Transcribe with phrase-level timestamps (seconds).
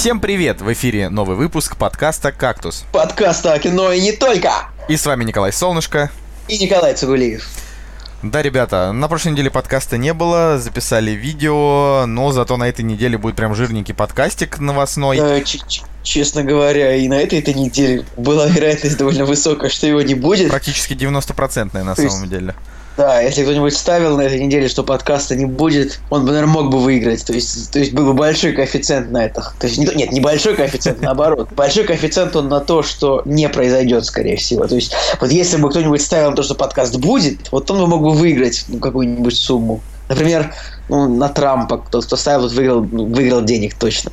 [0.00, 0.62] Всем привет!
[0.62, 2.86] В эфире новый выпуск подкаста «Кактус».
[2.90, 4.50] Подкаста о кино и не только!
[4.88, 6.10] И с вами Николай Солнышко.
[6.48, 7.46] И Николай Цугулиев.
[8.22, 13.18] Да, ребята, на прошлой неделе подкаста не было, записали видео, но зато на этой неделе
[13.18, 15.18] будет прям жирненький подкастик новостной.
[15.18, 15.44] Э,
[16.02, 20.48] честно говоря, и на этой этой неделе была вероятность довольно высокая, что его не будет.
[20.48, 22.30] Практически 90% на То самом есть...
[22.30, 22.54] деле.
[23.00, 26.70] Да, если кто-нибудь ставил на этой неделе, что подкаста не будет, он бы, наверное, мог
[26.70, 27.24] бы выиграть.
[27.24, 29.54] То есть, то есть был бы большой коэффициент на это.
[29.58, 31.48] То есть, нет, не большой коэффициент, наоборот.
[31.56, 34.66] Большой коэффициент он на то, что не произойдет, скорее всего.
[34.66, 37.86] То есть, вот если бы кто-нибудь ставил на то, что подкаст будет, вот он бы
[37.86, 39.80] мог бы выиграть ну, какую-нибудь сумму.
[40.10, 40.52] Например,
[40.90, 44.12] ну, на Трампа, кто, кто ставил, выиграл, выиграл денег точно.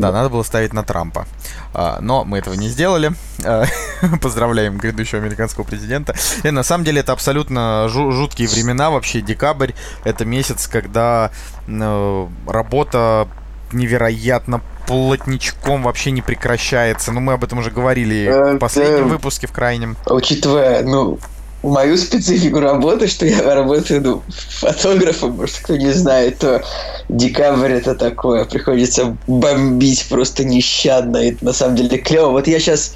[0.00, 1.26] Да, надо было ставить на Трампа.
[1.74, 3.12] А, но мы этого не сделали.
[3.44, 3.64] А,
[4.22, 6.14] поздравляем грядущего американского президента.
[6.42, 8.90] И на самом деле это абсолютно жуткие времена.
[8.90, 9.72] Вообще декабрь
[10.04, 11.30] это месяц, когда
[11.66, 13.28] э, работа
[13.72, 17.12] невероятно плотничком вообще не прекращается.
[17.12, 19.96] Ну, мы об этом уже говорили в последнем выпуске, в крайнем.
[20.06, 21.18] Учитывая, ну,
[21.62, 26.62] мою специфику работы, что я работаю ну, фотографом, может, кто не знает, то
[27.08, 32.30] декабрь это такое, приходится бомбить просто нещадно, это на самом деле клево.
[32.30, 32.94] Вот я сейчас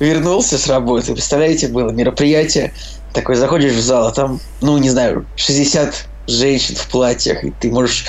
[0.00, 2.72] вернулся с работы, представляете, было мероприятие,
[3.12, 7.70] такой заходишь в зал, а там, ну, не знаю, 60 женщин в платьях, и ты
[7.70, 8.06] можешь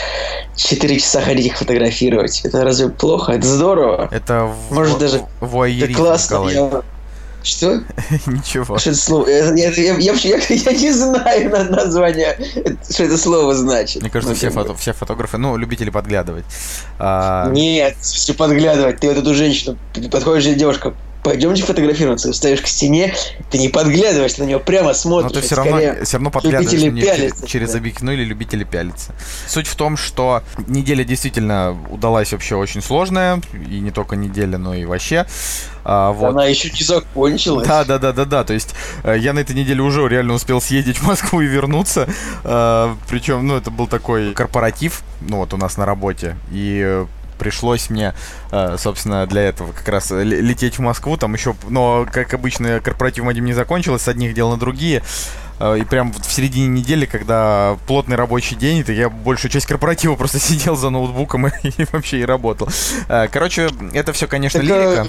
[0.55, 2.41] 4 часа ходить их фотографировать.
[2.43, 3.33] Это разве плохо?
[3.33, 4.09] Это здорово.
[4.11, 6.47] Это Может, даже это классно.
[6.49, 6.81] Я,
[7.45, 7.83] что?
[8.25, 8.77] Ничего.
[8.77, 9.27] Что это слово?
[9.27, 12.37] Я, я, я, я, я, не знаю название,
[12.89, 14.02] что это слово значит.
[14.02, 16.45] Мне кажется, ну, все, фото, все фотографы, ну, любители подглядывать.
[16.99, 17.49] А...
[17.52, 18.99] Нет, все подглядывать.
[18.99, 19.77] Ты вот эту женщину,
[20.11, 20.93] подходишь девушка,
[21.25, 23.15] пойдемте фотографироваться, ставишь к стене,
[23.49, 25.31] ты не подглядываешь на нее, прямо смотришь.
[25.33, 27.79] Но ты все равно, все равно подглядываешь на через, через да.
[27.79, 29.15] объектив, ну или любители пялиться.
[29.47, 34.75] Суть в том, что неделя действительно удалась вообще очень сложная, и не только неделя, но
[34.75, 35.25] и вообще.
[35.83, 36.29] А, вот.
[36.29, 37.67] Она еще не закончилась.
[37.67, 38.43] Да, да, да, да, да.
[38.43, 42.08] То есть э, я на этой неделе уже реально успел съездить в Москву и вернуться.
[42.43, 46.37] А, причем, ну, это был такой корпоратив, ну, вот у нас на работе.
[46.52, 47.05] И
[47.37, 48.13] пришлось мне,
[48.51, 53.23] э, собственно, для этого как раз лететь в Москву, там еще, но, как обычно, корпоратив
[53.23, 55.03] Мадим не закончилось, с одних дел на другие,
[55.59, 60.15] э, и прям в середине недели, когда плотный рабочий день, то я большую часть корпоратива
[60.15, 62.67] просто сидел за ноутбуком и, и вообще и работал.
[63.07, 65.07] Э, короче, это все, конечно, так, лирика.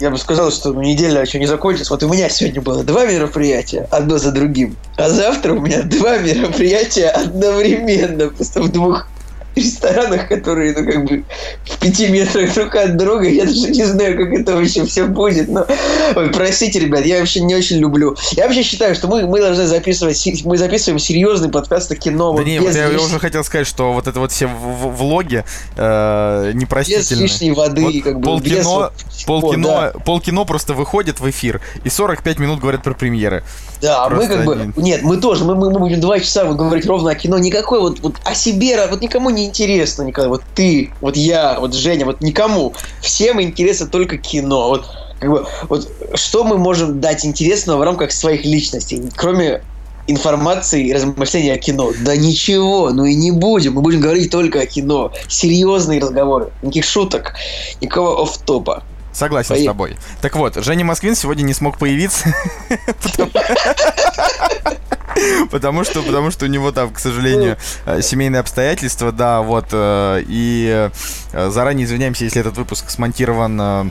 [0.00, 1.92] Я бы сказал, что неделя еще не закончится.
[1.92, 4.74] Вот у меня сегодня было два мероприятия, одно за другим.
[4.96, 9.06] А завтра у меня два мероприятия одновременно, просто в двух
[9.56, 11.24] ресторанах, которые, ну, как бы
[11.64, 13.28] в пяти метрах друг от друга.
[13.28, 15.48] Я даже не знаю, как это вообще все будет.
[15.48, 15.66] Но...
[16.14, 18.16] Ой, простите, ребят, я вообще не очень люблю.
[18.32, 22.32] Я вообще считаю, что мы, мы должны записывать, мы записываем серьезный подкаст о кино.
[22.32, 25.44] Да вот, не, вот я, я уже хотел сказать, что вот это вот все влоги
[25.76, 27.24] э, непростительные.
[27.24, 28.24] Без лишней воды, вот как бы.
[28.24, 29.24] Полкино, без...
[29.24, 29.92] полкино, да.
[30.04, 33.42] полкино просто выходит в эфир, и 45 минут говорят про премьеры.
[33.80, 34.72] Да, просто мы как бы...
[34.76, 37.38] Нет, мы тоже, мы, мы, мы будем два часа говорить ровно о кино.
[37.38, 40.28] Никакой вот, вот о себе, вот никому не не интересно никогда.
[40.28, 42.74] Вот ты, вот я, вот Женя, вот никому.
[43.00, 44.68] Всем интересно только кино.
[44.68, 44.86] Вот,
[45.18, 49.62] как бы, вот что мы можем дать интересного в рамках своих личностей, кроме
[50.06, 51.92] информации и размышления о кино.
[52.00, 53.74] Да ничего, ну и не будем.
[53.74, 55.12] Мы будем говорить только о кино.
[55.28, 56.50] Серьезные разговоры.
[56.62, 57.34] Никаких шуток,
[57.80, 58.82] никакого оф-топа.
[59.12, 59.66] Согласен Поехали.
[59.66, 59.96] с тобой.
[60.20, 62.32] Так вот, Женя Москвин сегодня не смог появиться.
[65.50, 69.66] Потому что, потому что у него там, к сожалению, э, семейные обстоятельства, да, вот.
[69.72, 70.90] Э, и
[71.32, 73.90] э, заранее извиняемся, если этот выпуск смонтирован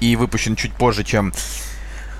[0.00, 1.32] и выпущен чуть позже, чем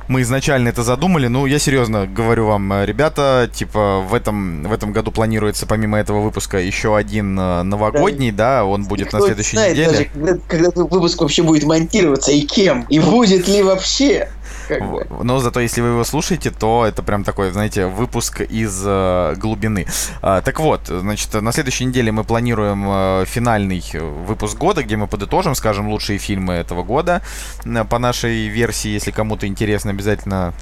[0.09, 1.29] мы изначально это задумали.
[1.29, 6.21] Ну, я серьезно говорю вам, ребята, типа, в этом, в этом году планируется помимо этого
[6.21, 9.93] выпуска еще один новогодний, да, да он будет Никто на следующей знает неделе.
[9.93, 14.29] Даже, когда, когда выпуск вообще будет монтироваться и кем, и будет ли вообще.
[15.23, 19.87] Но зато если вы его слушаете, то это прям такой, знаете, выпуск из э, глубины.
[20.23, 23.83] А, так вот, значит, на следующей неделе мы планируем э, финальный
[24.27, 27.23] выпуск года, где мы подытожим, скажем, лучшие фильмы этого года.
[27.89, 30.55] По нашей версии, если кому-то интересно, обязательно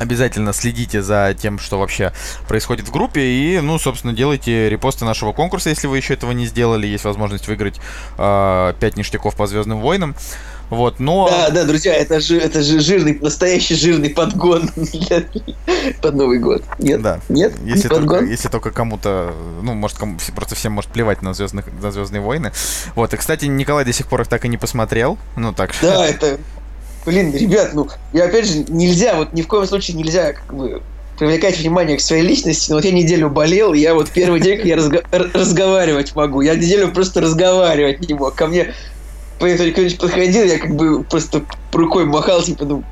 [0.00, 2.10] Обязательно следите за тем, что вообще
[2.48, 3.20] происходит в группе.
[3.20, 6.86] И, ну, собственно, делайте репосты нашего конкурса, если вы еще этого не сделали.
[6.86, 7.78] Есть возможность выиграть
[8.16, 10.16] э, 5 ништяков по Звездным войнам.
[10.70, 11.28] Вот, но...
[11.28, 15.24] Да, да, друзья, это же, это же жирный, настоящий жирный подгон для,
[16.00, 16.62] под Новый год.
[16.78, 17.02] Нет?
[17.02, 17.20] Да.
[17.28, 17.52] Нет?
[17.64, 21.66] Если, не только, если только кому-то, ну, может, кому, просто всем может плевать на, звездных,
[21.82, 22.52] на Звездные войны.
[22.94, 25.18] Вот, и, кстати, Николай до сих пор их так и не посмотрел.
[25.36, 26.38] Ну, так Да, это...
[27.04, 30.82] Блин, ребят, ну, я опять же, нельзя, вот ни в коем случае нельзя, как бы,
[31.18, 32.70] привлекать внимание к своей личности.
[32.70, 36.40] Но вот я неделю болел, и я вот первый день, я разго- разговаривать могу.
[36.40, 38.34] Я неделю просто разговаривать не мог.
[38.34, 38.74] Ко мне
[39.40, 41.42] кто-нибудь подходил, я как бы просто
[41.72, 42.84] рукой махал, типа, ну,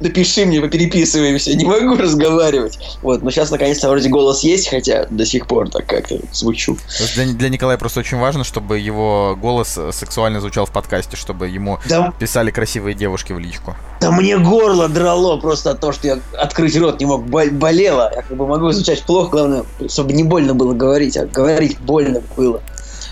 [0.00, 2.78] напиши мне, попереписываемся, не могу разговаривать.
[3.02, 6.76] Вот, но сейчас наконец-то вроде голос есть, хотя до сих пор так как-то звучу.
[7.14, 11.78] Для, для Николая просто очень важно, чтобы его голос сексуально звучал в подкасте, чтобы ему
[11.88, 12.12] да.
[12.18, 13.76] писали красивые девушки в личку.
[14.00, 18.10] Да мне горло драло просто от того, что я открыть рот не мог, болело.
[18.14, 22.22] Я как бы могу звучать плохо, главное, чтобы не больно было говорить, а говорить больно
[22.36, 22.62] было.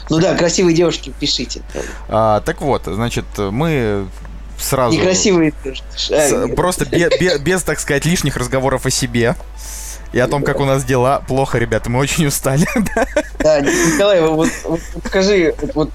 [0.08, 1.62] Ну да, красивые девушки, пишите.
[2.08, 4.06] А, так вот, значит, мы
[4.58, 4.96] сразу...
[4.96, 5.52] Некрасивые.
[5.96, 9.36] С, просто без, без, без, так сказать, лишних разговоров о себе.
[10.12, 11.22] И о том, как у нас дела.
[11.26, 12.66] Плохо, ребята, мы очень устали.
[13.38, 15.90] Да, Николай, вот, вот скажи, вот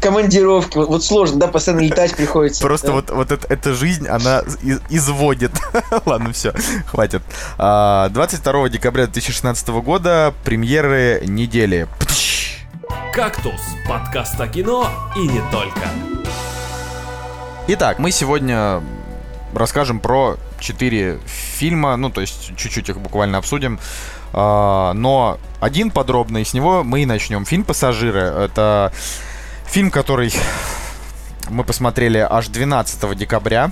[0.00, 2.62] командировки, вот, вот сложно, да, постоянно летать приходится.
[2.62, 2.92] Просто да?
[2.94, 5.52] вот, вот это, эта жизнь, она из, изводит.
[6.06, 6.52] Ладно, все,
[6.86, 7.22] хватит.
[7.58, 11.86] 22 а, декабря 2016 года премьеры недели.
[13.12, 15.88] «Кактус»— подкаст о кино и не только.
[17.68, 18.82] Итак, мы сегодня
[19.54, 23.78] расскажем про четыре фильма, ну, то есть чуть-чуть их буквально обсудим.
[24.32, 27.44] А, но один подробный, с него мы и начнем.
[27.44, 28.92] Фильм «Пассажиры»— это
[29.66, 30.32] фильм, который
[31.48, 33.70] мы посмотрели аж 12 декабря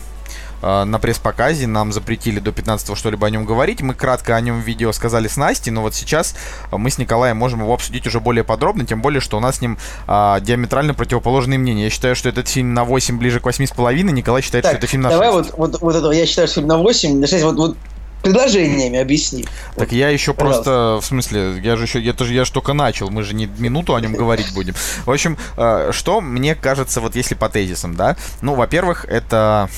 [0.63, 1.67] на пресс-показе.
[1.67, 3.81] Нам запретили до 15 что-либо о нем говорить.
[3.81, 6.35] Мы кратко о нем в видео сказали с Настей, но вот сейчас
[6.73, 9.61] мы с Николаем можем его обсудить уже более подробно, тем более, что у нас с
[9.61, 11.85] ним а, диаметрально противоположные мнения.
[11.85, 14.03] Я считаю, что этот фильм на 8 ближе к 8,5.
[14.13, 15.21] Николай считает, так, что это фильм на 6.
[15.21, 17.77] Давай вот, вот, вот это, я считаю, что фильм на 8, на 6, вот, вот
[18.23, 19.45] предложениями объясни.
[19.77, 20.63] Так вот, я еще пожалуйста.
[20.63, 23.47] просто, в смысле, я же еще, это же я же только начал, мы же не
[23.59, 24.75] минуту о нем говорить будем.
[25.07, 29.69] В общем, э, что мне кажется, вот если по тезисам, да, ну, во-первых, это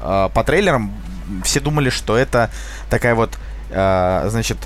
[0.00, 0.92] э, по трейлерам
[1.44, 2.50] все думали, что это
[2.90, 3.38] такая вот,
[3.70, 4.56] э, значит,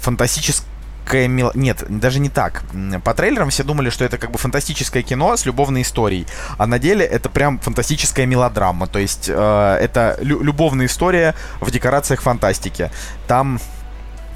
[0.00, 1.50] фантастическая мел...
[1.54, 2.64] Нет, даже не так.
[3.04, 6.26] По трейлерам все думали, что это как бы фантастическое кино с любовной историей.
[6.58, 8.86] А на деле это прям фантастическая мелодрама.
[8.86, 12.90] То есть э, это лю- любовная история в декорациях фантастики.
[13.26, 13.58] Там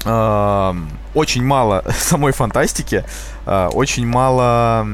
[0.05, 0.73] э,
[1.13, 3.03] очень мало самой фантастики,
[3.47, 4.87] очень мало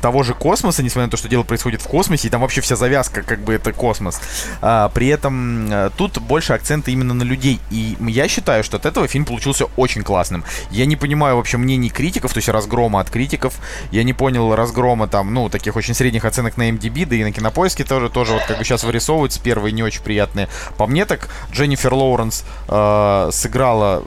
[0.00, 2.76] того же космоса, несмотря на то, что дело происходит в космосе, и там вообще вся
[2.76, 4.20] завязка, как бы это космос.
[4.62, 7.60] А, при этом э, тут больше акцента именно на людей.
[7.70, 10.44] И я считаю, что от этого фильм получился очень классным.
[10.70, 13.54] Я не понимаю вообще мнений критиков, то есть разгрома от критиков.
[13.90, 17.32] Я не понял разгрома там, ну, таких очень средних оценок на MDB, да и на
[17.32, 20.48] кинопоиске тоже, тоже вот как бы сейчас вырисовываются первые не очень приятные.
[20.76, 24.04] По мне так, Дженнифер Лоуренс э, сыграла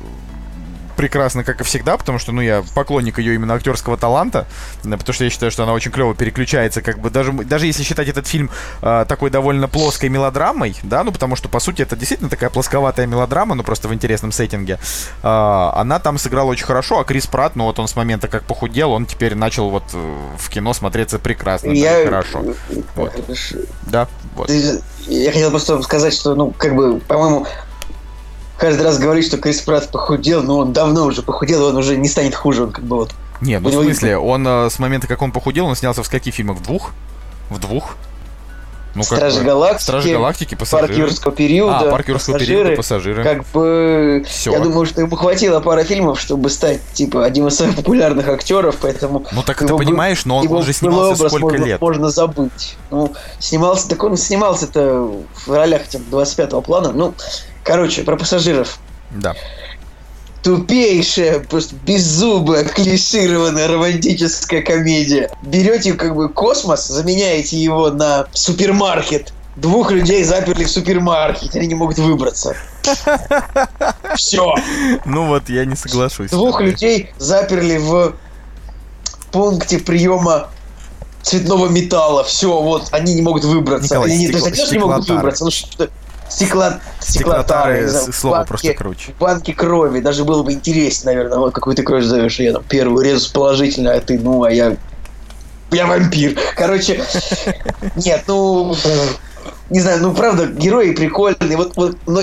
[0.96, 4.48] прекрасно, как и всегда, потому что, ну, я поклонник ее именно актерского таланта,
[4.82, 8.08] потому что я считаю, что она очень клево переключается, как бы, даже, даже если считать
[8.08, 8.50] этот фильм
[8.82, 13.08] э, такой довольно плоской мелодрамой, да, ну, потому что, по сути, это действительно такая плосковатая
[13.08, 14.80] мелодрама, ну, просто в интересном сеттинге,
[15.22, 18.44] э, она там сыграла очень хорошо, а Крис Пратт, ну, вот он с момента, как
[18.44, 22.04] похудел, он теперь начал вот э, в кино смотреться прекрасно, я...
[22.06, 22.44] хорошо.
[22.96, 23.14] Вот.
[23.84, 24.50] Да, вот.
[25.08, 27.46] Я хотел просто сказать, что, ну, как бы, по-моему,
[28.64, 32.08] каждый раз говорит, что Крис Пратт похудел, но он давно уже похудел, он уже не
[32.08, 33.12] станет хуже, он как бы вот.
[33.42, 36.34] Не, ну в смысле, он э, с момента, как он похудел, он снялся в скольких
[36.34, 36.60] фильмах?
[36.60, 36.92] В двух?
[37.50, 37.98] В двух?
[38.96, 40.88] Ну, Стражи бы, Галактики, Стражи Галактики, пассажиры.
[40.88, 43.24] Парк Юрского периода, а, Парк Юрского пассажиры, периода, пассажиры.
[43.24, 44.52] Как бы, Все.
[44.54, 48.78] я думаю, что ему хватило пары фильмов, чтобы стать, типа, одним из самых популярных актеров,
[48.80, 49.26] поэтому...
[49.34, 51.82] Ну, так ты понимаешь, но он, он же снимался сколько можно, лет?
[51.82, 52.78] Можно забыть.
[52.92, 55.12] Ну, снимался, так он снимался-то
[55.48, 56.94] в ролях, типа, 25-го плана.
[56.94, 57.14] Ну,
[57.64, 58.80] короче, про пассажиров.
[59.12, 59.36] Да.
[60.44, 65.32] Тупейшая, просто беззубая, клишированная романтическая комедия.
[65.42, 69.34] Берете как бы космос, заменяете его на супермаркет.
[69.56, 72.56] Двух людей заперли в супермаркете, они не могут выбраться.
[74.16, 74.54] Все.
[75.06, 76.32] Ну вот, я не соглашусь.
[76.32, 78.16] Двух людей заперли в
[79.32, 80.50] пункте приема
[81.22, 82.24] цветного металла.
[82.24, 83.94] Все, вот, они не могут выбраться.
[83.94, 85.46] Николай, они стекло, не, не могут выбраться.
[85.46, 85.88] Ну что
[86.34, 86.74] Стекло...
[87.00, 89.14] Стеклотары, слово банки, просто круче.
[89.20, 93.06] Банки крови, даже было бы интереснее, наверное, вот какую ты кровь зовешь, я там первую
[93.06, 94.76] резус положительно, а ты, ну, а я...
[95.72, 96.38] Я вампир.
[96.56, 97.04] Короче,
[97.96, 98.76] нет, ну...
[99.70, 102.22] Не знаю, ну, правда, герои прикольные, вот, вот, но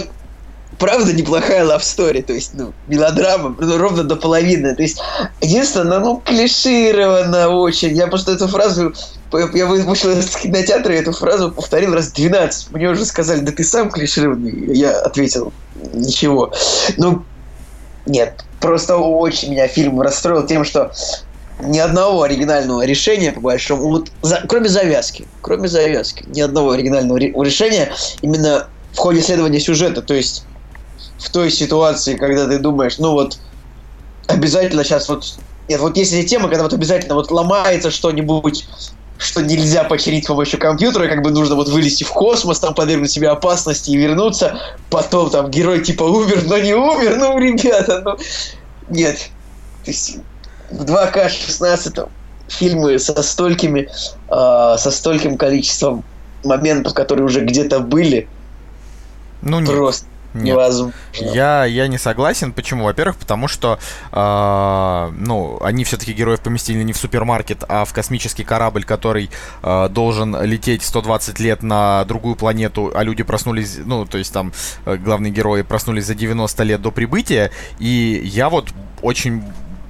[0.79, 4.75] правда неплохая love story, то есть, ну, мелодрама, ну, ровно до половины.
[4.75, 5.01] То есть,
[5.41, 7.97] единственное, ну, клишировано очень.
[7.97, 8.93] Я просто эту фразу
[9.33, 12.73] я вышел из кинотеатра и эту фразу повторил раз 12.
[12.73, 14.77] Мне уже сказали, да ты сам клишированный.
[14.77, 15.53] Я ответил,
[15.93, 16.53] ничего.
[16.97, 17.25] Ну,
[18.07, 20.93] нет, просто очень меня фильм расстроил тем, что
[21.63, 27.19] ни одного оригинального решения, по большому, вот, за, кроме завязки, кроме завязки, ни одного оригинального
[27.19, 30.45] ре, решения именно в ходе исследования сюжета, то есть
[31.19, 33.39] в той ситуации, когда ты думаешь, ну вот
[34.27, 35.35] обязательно сейчас вот
[35.69, 38.67] нет, вот есть эти темы, когда вот обязательно вот ломается что-нибудь,
[39.21, 43.11] что нельзя починить с помощью компьютера, как бы нужно вот вылезти в космос, там подвергнуть
[43.11, 44.59] себе опасности и вернуться.
[44.89, 47.17] Потом там герой типа умер, но не умер.
[47.19, 48.17] Ну, ребята, ну...
[48.89, 49.29] Нет.
[49.85, 50.17] То есть
[50.71, 52.09] в 2К16
[52.49, 53.89] фильмы со столькими,
[54.31, 56.03] э, со стольким количеством
[56.43, 58.27] моментов, которые уже где-то были,
[59.43, 59.71] ну, нет.
[59.71, 60.45] просто Нет.
[60.45, 60.93] невозможно.
[61.13, 62.53] Я, я не согласен.
[62.53, 62.85] Почему?
[62.85, 63.79] Во-первых, потому что
[64.13, 69.31] э, ну, они все-таки героев поместили не в супермаркет, а в космический корабль, который
[69.63, 74.53] э, должен лететь 120 лет на другую планету, а люди проснулись, ну, то есть там
[74.87, 77.51] э, главные герои проснулись за 90 лет до прибытия.
[77.79, 78.71] И я вот
[79.03, 79.43] очень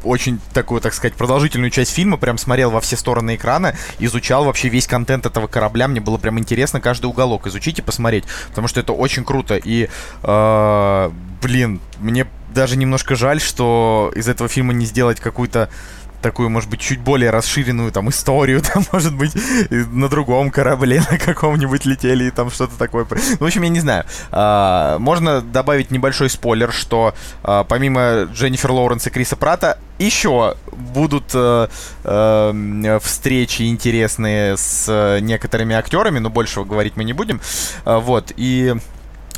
[0.05, 4.69] очень такую, так сказать, продолжительную часть фильма, прям смотрел во все стороны экрана, изучал вообще
[4.69, 8.81] весь контент этого корабля, мне было прям интересно каждый уголок изучить и посмотреть, потому что
[8.81, 9.89] это очень круто, и,
[10.23, 11.11] э,
[11.43, 15.71] блин, мне даже немножко жаль, что из этого фильма не сделать какую-то
[16.21, 19.33] такую, может быть, чуть более расширенную там историю, там, может быть,
[19.71, 23.07] на другом корабле на каком-нибудь летели и там что-то такое.
[23.11, 24.05] Ну, в общем, я не знаю.
[24.31, 31.33] А, можно добавить небольшой спойлер, что а, помимо Дженнифер Лоуренс и Криса Прата еще будут
[31.35, 31.69] э,
[32.05, 37.39] э, встречи интересные с некоторыми актерами, но большего говорить мы не будем.
[37.85, 38.75] А, вот, и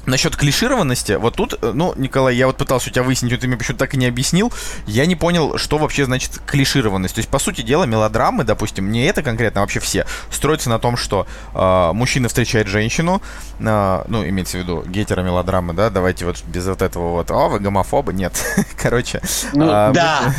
[0.07, 3.47] Насчет клишированности, вот тут, э, ну, Николай, я вот пытался у тебя выяснить, вот ты
[3.47, 4.53] мне почему-то так и не объяснил,
[4.87, 7.15] я не понял, что вообще значит клишированность.
[7.15, 10.79] То есть, по сути дела, мелодрамы, допустим, не это конкретно, а вообще все, строятся на
[10.79, 13.23] том, что э, мужчина встречает женщину,
[13.61, 17.61] э, ну, имеется в виду гетеромелодрамы, да, давайте вот без вот этого вот, о, вы
[17.61, 18.33] гомофобы, нет,
[18.77, 19.21] короче.
[19.53, 20.35] Ну, э, да.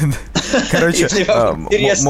[0.72, 1.08] Короче,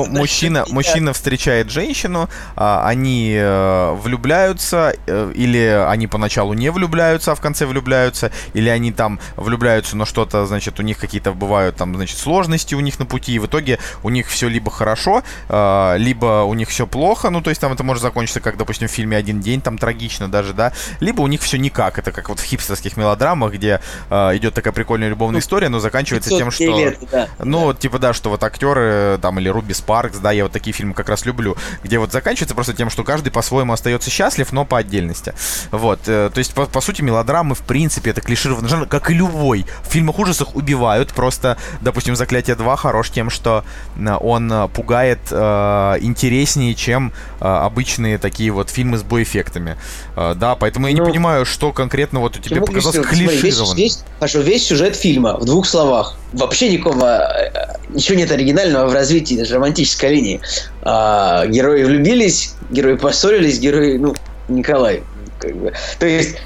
[0.09, 7.35] мужчина, мужчина встречает женщину, а, они э, влюбляются, э, или они поначалу не влюбляются, а
[7.35, 11.95] в конце влюбляются, или они там влюбляются, но что-то, значит, у них какие-то бывают там,
[11.95, 15.95] значит, сложности у них на пути, и в итоге у них все либо хорошо, э,
[15.97, 18.91] либо у них все плохо, ну, то есть там это может закончиться, как, допустим, в
[18.91, 22.39] фильме «Один день», там трагично даже, да, либо у них все никак, это как вот
[22.39, 26.79] в хипстерских мелодрамах, где э, идет такая прикольная любовная история, но заканчивается тем, 500 что...
[26.79, 27.27] лет, да.
[27.39, 30.73] Ну, вот, типа, да, что вот актеры, там, или Руби Спаркс, да, я вот такие
[30.73, 34.65] фильмы как раз люблю, где вот заканчивается просто тем, что каждый по-своему остается счастлив, но
[34.65, 35.33] по отдельности.
[35.71, 37.01] Вот, э, то есть, по, по сути,
[37.33, 39.65] мелодрамы, в принципе, это клишированный жанр, как и любой.
[39.83, 43.63] В фильмах ужасах убивают, просто, допустим, «Заклятие 2» хорош тем, что
[43.97, 49.77] э, он э, пугает э, интереснее, чем э, обычные такие вот фильмы с боэффектами.
[50.15, 53.07] Э, да, поэтому я не Ну, понимаю, что конкретно вот у тебя показалось весь,
[53.41, 53.77] клишированным.
[53.77, 56.15] весь, хорошо, весь сюжет фильма в двух словах.
[56.33, 60.41] Вообще никакого, э, ничего нет оригинального в развитии даже романтической линии.
[60.83, 64.13] А, герои влюбились, герои поссорились, герои, ну,
[64.49, 65.03] Николай,
[65.39, 65.73] как бы.
[65.99, 66.37] То есть,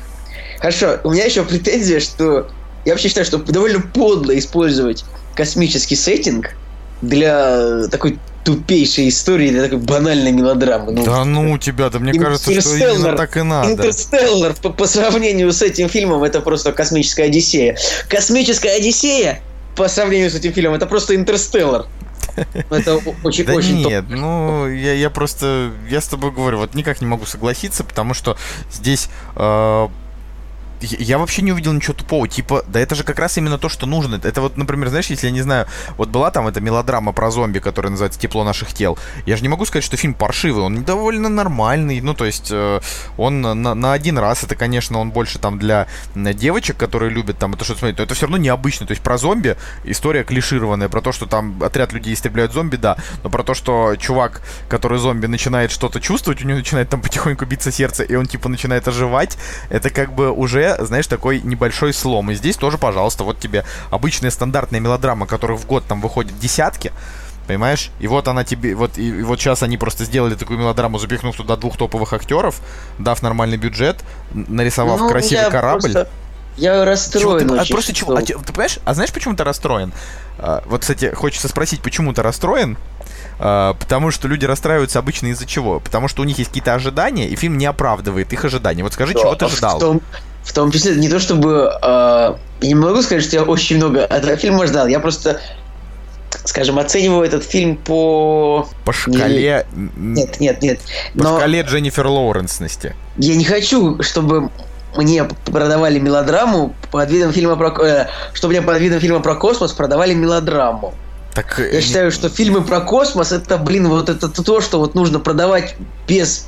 [0.59, 2.47] хорошо, у меня еще претензия, что
[2.85, 5.03] я вообще считаю, что довольно подло использовать
[5.35, 6.51] космический сеттинг
[7.01, 10.93] для такой тупейшей истории, для такой банальной мелодрамы.
[10.93, 13.71] Ну, Да ну у тебя, да мне кажется, что именно так и надо.
[13.71, 17.77] Интерстеллар по, по сравнению с этим фильмом это просто космическая Одиссея.
[18.07, 19.41] Космическая Одиссея
[19.75, 21.87] по сравнению с этим фильмом это просто Интерстеллар.
[22.69, 23.91] Это очень, Да очень топ.
[23.91, 28.13] нет, ну я, я просто, я с тобой говорю, вот никак не могу согласиться, потому
[28.13, 28.37] что
[28.71, 29.87] здесь э,
[30.81, 33.85] я вообще не увидел ничего тупого, типа, да это же как раз именно то, что
[33.85, 34.19] нужно.
[34.23, 35.67] Это вот, например, знаешь, если я не знаю,
[35.97, 39.49] вот была там эта мелодрама про зомби, которая называется «Тепло наших тел», я же не
[39.49, 42.79] могу сказать, что фильм паршивый, он довольно нормальный, ну, то есть э,
[43.17, 47.53] он на, на один раз, это, конечно, он больше там для девочек, которые любят там
[47.53, 51.01] это что-то смотреть, но это все равно необычно, то есть про зомби история клишированная, про
[51.01, 55.25] то, что там отряд людей истребляют зомби, да, но про то, что чувак, который зомби,
[55.25, 59.37] начинает что-то чувствовать, у него начинает там потихоньку биться сердце, и он типа начинает оживать,
[59.69, 62.31] это как бы уже, знаешь, такой небольшой слом.
[62.31, 66.91] И здесь тоже, пожалуйста, вот тебе обычная стандартная мелодрама, которых в год там выходит десятки,
[67.47, 67.91] Понимаешь?
[68.01, 71.33] И вот она тебе, вот и, и вот сейчас они просто сделали такую мелодраму, запихнув
[71.33, 72.59] туда двух топовых актеров,
[72.99, 74.01] дав нормальный бюджет,
[74.33, 75.79] нарисовав Ну, красивый корабль.
[75.93, 76.09] просто-
[76.57, 78.17] я Чего расстроен ты- а просто чего?
[78.17, 78.79] а ты понимаешь?
[78.83, 79.93] А знаешь, почему ты расстроен?
[80.39, 82.75] А, вот, кстати, хочется спросить, почему ты расстроен?
[83.39, 85.79] А, потому что люди расстраиваются обычно из-за чего?
[85.79, 88.83] Потому что у них есть какие-то ожидания, и фильм не оправдывает их ожидания.
[88.83, 89.79] Вот скажи, чего ты В ждал?
[89.79, 90.01] том,
[90.47, 91.71] в том числе, не то чтобы...
[91.81, 94.87] э, я не могу сказать, что я очень много этого фильма ждал.
[94.87, 95.39] Я просто,
[96.45, 98.67] скажем, оцениваю этот фильм по...
[98.85, 99.65] По шкале...
[99.75, 100.79] м, Нет, нет, нет.
[101.15, 102.95] По Но шкале Дженнифер Лоуренсности.
[103.17, 104.49] я не хочу, чтобы
[104.95, 107.69] мне продавали мелодраму под видом фильма про...
[107.85, 110.93] э, чтобы мне под видом фильма про космос продавали мелодраму.
[111.35, 114.95] Так, э, Я считаю, что фильмы про космос это, блин, вот это то, что вот
[114.95, 115.75] нужно продавать
[116.07, 116.46] без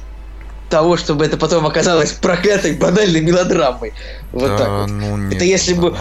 [0.69, 3.93] того, чтобы это потом оказалось проклятой банальной мелодрамой.
[4.31, 4.89] Вот да, так вот.
[4.89, 5.95] ну, нет, Это если бы-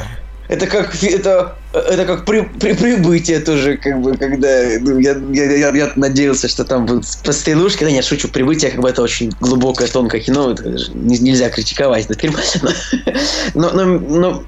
[0.48, 4.48] это как это это как при, при прибытие тоже, как бы, когда
[4.80, 7.84] ну, я, я, я, я надеялся, что там будут пострелушки.
[7.84, 12.20] Да нет, шучу, прибытие как бы это очень глубокое, тонкое кино, это нельзя критиковать этот
[12.20, 12.34] фильм.
[13.54, 14.44] Но, но, но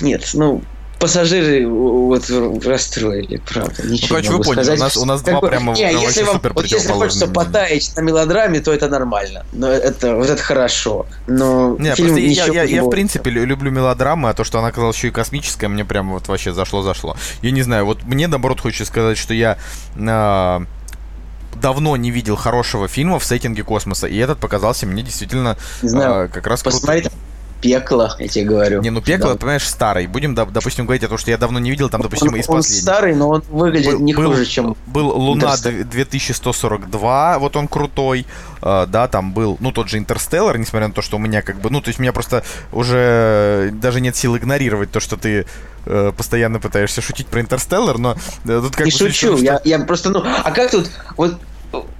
[0.00, 0.62] нет, ну
[1.02, 2.30] пассажиры вот
[2.64, 3.74] расстроили, правда.
[3.84, 4.78] Ну, Ничего короче, вы поняли, сказать.
[4.80, 7.26] у нас, у нас Как два бы- прямо не, если вам, супер вот если хочется
[7.26, 9.44] потаять на мелодраме, то это нормально.
[9.52, 11.06] Но это вот это хорошо.
[11.26, 14.58] Но Не, фильм просто я, я, я, в принципе лю- люблю мелодрамы, а то, что
[14.60, 17.16] она оказалась еще и космическая, мне прям вот вообще зашло-зашло.
[17.42, 19.58] Я не знаю, вот мне наоборот хочется сказать, что я
[19.98, 20.62] а,
[21.60, 26.24] давно не видел хорошего фильма в сеттинге космоса, и этот показался мне действительно Не знаю,
[26.24, 26.62] а, как раз.
[26.62, 27.12] Посмотри, там
[27.62, 28.82] пекло, я тебе говорю.
[28.82, 29.32] Не, ну пекло, Да.
[29.34, 30.06] ты понимаешь, старый.
[30.08, 32.48] Будем, доп- допустим, говорить о том, что я давно не видел, там, допустим, он, из
[32.48, 32.82] он последних.
[32.82, 34.76] старый, но он выглядит Был- не был- хуже, чем...
[34.86, 35.84] Был Луна Интерстеллар.
[35.84, 38.26] 2142, вот он крутой,
[38.62, 41.60] э, да, там был, ну, тот же Интерстеллар, несмотря на то, что у меня как
[41.60, 42.42] бы, ну, то есть у меня просто
[42.72, 45.46] уже даже нет сил игнорировать то, что ты
[45.86, 48.12] э, постоянно пытаешься шутить про Интерстеллар, но
[48.44, 51.38] э, тут как не бы шучу, что- я, я просто, ну, а как тут, вот,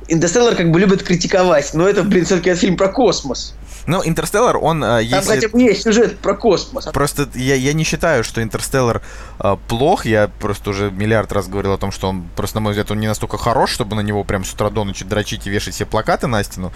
[0.09, 3.55] Интерстеллар как бы любят критиковать, но это, блин, все-таки фильм про космос.
[3.87, 5.35] Ну, Интерстеллар, он, э, Там если...
[5.35, 6.87] хотя бы есть сюжет про космос.
[6.93, 9.03] Просто я, я не считаю, что Интерстеллар
[9.41, 10.07] э, плох.
[10.07, 13.01] Я просто уже миллиард раз говорил о том, что он просто, на мой взгляд, он
[13.01, 15.85] не настолько хорош, чтобы на него прям с утра до ночи дрочить и вешать все
[15.85, 16.73] плакаты на стену.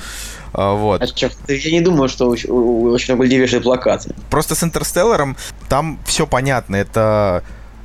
[0.52, 1.02] А, вот.
[1.02, 4.14] А чё, я не думаю, что очень, очень много людей вешают плакаты.
[4.30, 5.36] Просто с Интерстелларом
[5.68, 6.76] там все понятно.
[6.76, 7.42] Это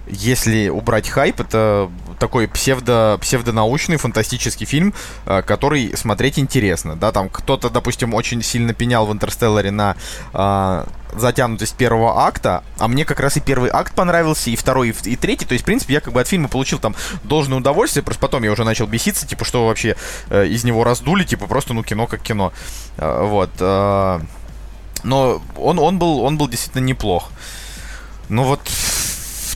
[0.07, 1.89] если убрать хайп, это
[2.19, 4.93] такой псевдо, псевдонаучный, фантастический фильм,
[5.25, 6.95] э, который смотреть интересно.
[6.95, 9.95] Да, там кто-то, допустим, очень сильно пенял в Интерстелларе на
[10.33, 15.09] э, затянутость первого акта, а мне как раз и первый акт понравился, и второй, и,
[15.09, 15.45] и третий.
[15.45, 18.43] То есть, в принципе, я как бы от фильма получил там должное удовольствие, просто потом
[18.43, 19.95] я уже начал беситься, типа, что вообще
[20.29, 22.53] э, из него раздули, типа, просто, ну, кино как кино.
[22.97, 23.51] Э, вот.
[23.59, 24.19] э,
[25.03, 27.31] но он, он, был, он был действительно неплох.
[28.29, 28.61] Ну вот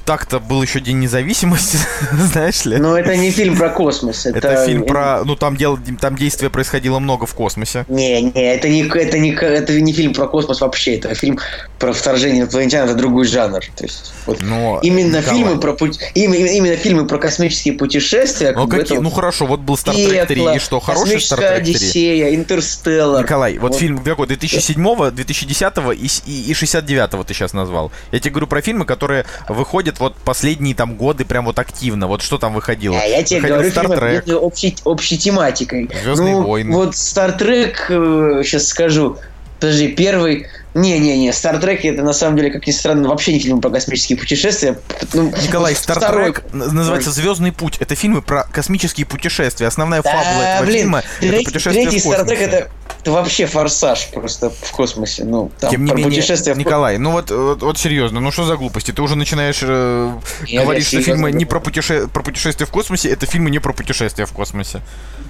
[0.06, 1.78] так-то был еще День независимости,
[2.12, 2.78] знаешь ли.
[2.78, 4.26] Но это не фильм про космос.
[4.26, 5.24] Это, Это фильм про...
[5.26, 5.80] Ну, там, дел...
[6.00, 7.86] там действие происходило много в космосе.
[7.88, 10.96] Не, не, это не, это не, это не фильм про космос вообще.
[10.96, 11.40] Это фильм
[11.80, 12.86] про вторжение инопланетян.
[12.86, 13.62] Это другой жанр.
[13.76, 18.52] То есть, вот Но, именно Николай, фильмы про путь, именно, именно фильмы про космические путешествия.
[18.52, 18.98] Ну, как какие...
[18.98, 21.74] это ну хорошо, вот был Star Trek 3, Пекло, и что, хороший Star Trek 3?
[21.74, 23.24] Одиссея, Интерстеллар.
[23.24, 23.80] Николай, вот, Вот.
[23.80, 27.92] фильм какой 2007, 2010 и, и, и 69 ты сейчас назвал.
[28.12, 32.08] Я тебе говорю про фильмы, которые выходят вот последние там годы прям вот активно.
[32.08, 32.98] Вот что там выходило?
[33.00, 35.90] А я тебе Выходил говорю, фильмы общей, общей тематикой.
[36.04, 36.76] Звездные ну, войны.
[36.76, 39.18] Вот Star Trek, сейчас скажу.
[39.60, 40.48] Подожди, первый...
[40.76, 44.18] Не-не-не, Star Trek это на самом деле, как ни странно, вообще не фильм про космические
[44.18, 44.78] путешествия.
[45.14, 47.78] Ну, Николай, Star второй- называется Звездный путь.
[47.80, 49.68] Это фильмы про космические путешествия.
[49.68, 52.36] Основная Да, фабула этого блин, фильма это третий, путешествие третий в Star космосе.
[52.36, 52.70] Trek это,
[53.02, 55.24] это вообще форсаж просто в космосе.
[55.24, 58.44] Ну, там Тем не про менее, путешествия Николай, ну вот, вот, вот серьезно, ну что
[58.44, 58.92] за глупости?
[58.92, 60.12] Ты уже начинаешь э,
[60.46, 62.08] Я- говорить, я что фильмы не про, путеше...
[62.10, 64.82] про путешествие в космосе, это фильмы не про путешествие в космосе.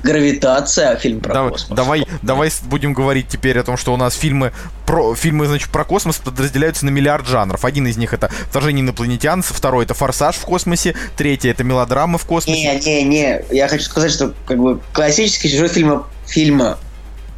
[0.01, 1.75] Гравитация, фильм про Давай- космос.
[1.77, 4.53] давай, давай будем говорить теперь о том, что у нас фильмы
[4.85, 7.65] про фильмы, значит, про космос подразделяются на миллиард жанров.
[7.65, 12.25] Один из них это вторжение инопланетян, второй это форсаж в космосе, третий это мелодрама в
[12.25, 12.79] космосе.
[12.79, 13.41] Не, не, не.
[13.51, 16.77] Я хочу сказать, что как бы классический сюжет фильма, фильма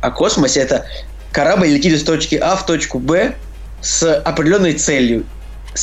[0.02, 0.86] о космосе это
[1.32, 3.36] корабль летит из точки А в точку Б
[3.82, 5.26] с определенной целью.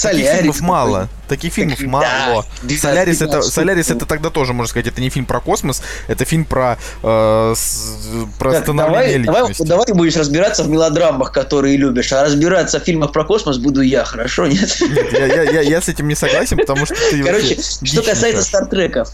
[0.02, 0.60] Таких Солярис фильмов какой-нибудь.
[0.60, 1.08] мало.
[1.28, 2.42] Таких фильмов Таких- мало.
[2.42, 5.40] да, 12, Солярис это, 12 Солярис это тогда тоже, можно сказать, это не фильм про
[5.40, 7.96] космос, это фильм про, э, с-
[8.38, 9.68] про Так, становление давай, давай, личности.
[9.68, 13.80] давай ты будешь разбираться в мелодрамах, которые любишь, а разбираться в фильмах про космос буду
[13.80, 14.76] я, хорошо, нет?
[14.80, 18.42] Нет, я, я- я- я с этим не согласен, потому что ты Короче, что касается
[18.42, 19.10] стартреков,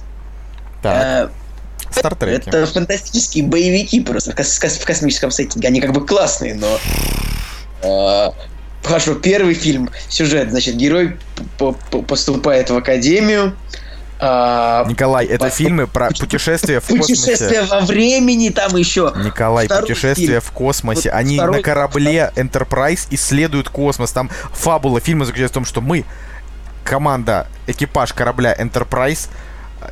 [0.82, 1.28] Так, э,
[1.92, 2.48] Стартреки.
[2.48, 5.68] это фантастические боевики просто в кос- кос- в космическом сеттинге.
[5.68, 8.32] Они как бы классные, но...
[8.82, 11.16] Хорошо, первый фильм, сюжет, значит, герой
[12.08, 13.54] поступает в академию,
[14.22, 17.14] а, Николай, это по- фильмы про путешествия в космосе.
[17.14, 19.12] путешествие во времени там еще.
[19.24, 20.40] Николай, Второй путешествия фильм.
[20.42, 21.10] в космосе.
[21.10, 24.12] Вот Они второй- на корабле Enterprise исследуют космос.
[24.12, 26.04] Там фабула фильма заключается в том, что мы,
[26.84, 29.28] команда, экипаж корабля Enterprise,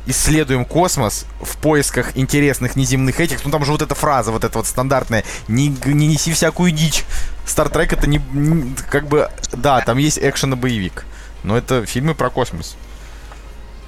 [0.05, 3.43] исследуем космос в поисках интересных неземных этих.
[3.45, 5.23] Ну там же вот эта фраза, вот эта вот стандартная.
[5.47, 7.05] Не, не неси всякую дичь.
[7.45, 11.05] Стартрек это не, не- как бы, да, там есть экшен и боевик.
[11.43, 12.75] Но это фильмы про космос.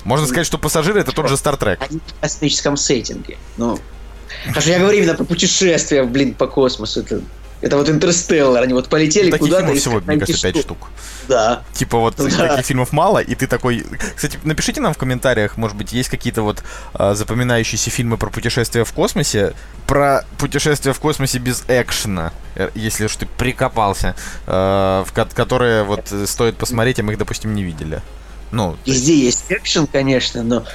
[0.04, 1.80] Можно сказать, что пассажиры это тот же Стартрек.
[1.82, 3.38] Они в космическом сеттинге.
[3.58, 3.80] Ну,
[4.66, 7.02] я говорю именно про путешествия, блин, по космосу.
[7.02, 7.22] Это
[7.62, 10.78] Это вот Интерстеллар, они вот полетели Таких куда-то фильмов и всего, мне кажется, пять штук.
[10.78, 10.89] штук.
[11.28, 11.62] Да.
[11.74, 12.47] Типа вот Да.
[12.47, 13.86] таких фильмов мало, и ты такой...
[14.15, 18.84] Кстати, напишите нам в комментариях, может быть, есть какие-то вот а, запоминающиеся фильмы про путешествия
[18.84, 19.54] в космосе,
[19.86, 24.15] про путешествия в космосе без экшена, э, если уж ты прикопался,
[24.47, 28.02] э, в ко- которые вот стоит посмотреть, а мы их, допустим, не видели.
[28.52, 30.65] Ну, Везде есть экшен, конечно, но...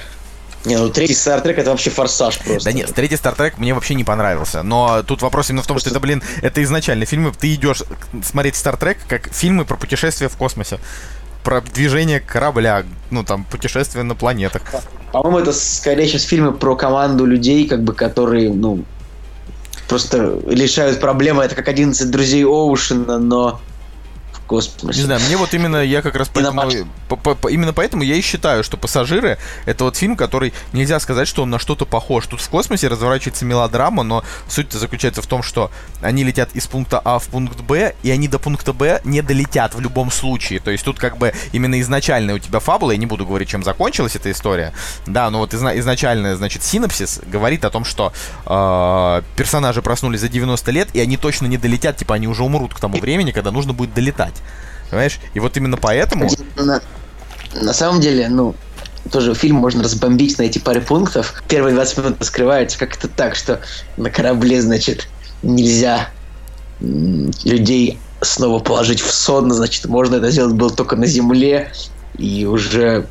[0.67, 2.65] Не, ну третий Стартрек это вообще форсаж просто.
[2.65, 4.63] Да нет, третий Стартрек мне вообще не понравился.
[4.63, 7.31] Но тут вопрос именно в том, что это, блин, это изначально фильмы.
[7.31, 7.83] Ты идешь
[8.23, 10.79] смотреть Стартрек как фильмы про путешествия в космосе.
[11.43, 14.61] Про движение корабля, ну там, путешествия на планетах.
[15.13, 18.83] По-моему, это скорее сейчас фильмы про команду людей, как бы, которые, ну,
[19.87, 21.43] просто решают проблемы.
[21.43, 23.61] Это как 11 друзей Оушена, но
[24.47, 24.99] космосе.
[24.99, 26.61] Не знаю, мне вот именно, я как раз поэтому,
[27.09, 30.99] по- по- по- именно поэтому я и считаю, что «Пассажиры»— это вот фильм, который нельзя
[30.99, 32.25] сказать, что он на что-то похож.
[32.27, 35.69] Тут в космосе разворачивается мелодрама, но суть заключается в том, что
[36.01, 39.75] они летят из пункта А в пункт Б, и они до пункта Б не долетят
[39.75, 40.59] в любом случае.
[40.59, 43.63] То есть тут как бы именно изначальная у тебя фабула, я не буду говорить, чем
[43.63, 44.73] закончилась эта история,
[45.05, 48.13] да, но вот изна- изначальная, значит, синапсис говорит о том, что
[48.45, 52.73] э, персонажи проснулись за 90 лет, и они точно не долетят, типа они уже умрут
[52.73, 54.33] к тому времени, когда нужно будет долетать.
[54.89, 55.19] Понимаешь?
[55.33, 56.29] И вот именно поэтому...
[56.55, 56.81] На,
[57.61, 58.55] на самом деле, ну,
[59.11, 61.43] тоже фильм можно разбомбить на эти паре пунктов.
[61.47, 63.61] Первые 20 минут раскрывается как это так, что
[63.97, 65.07] на корабле, значит,
[65.43, 66.09] нельзя
[66.79, 71.71] людей снова положить в сон, значит, можно это сделать было только на земле,
[72.17, 73.07] и уже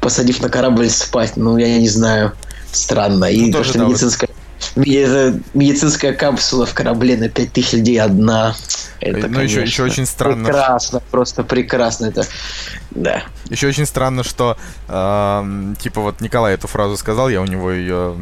[0.00, 2.32] посадив на корабль спать, ну, я не знаю,
[2.72, 3.26] странно.
[3.26, 4.30] И Ну, то, что да, медицинская,
[4.78, 8.54] медицинская капсула в корабле на 5000 людей одна.
[9.00, 10.44] Это, ну, еще, конечно, еще очень странно.
[10.44, 12.24] Прекрасно, просто прекрасно это.
[12.90, 13.22] Да.
[13.48, 14.56] Еще очень странно, что
[14.88, 18.16] эм, типа вот Николай эту фразу сказал, я у него ее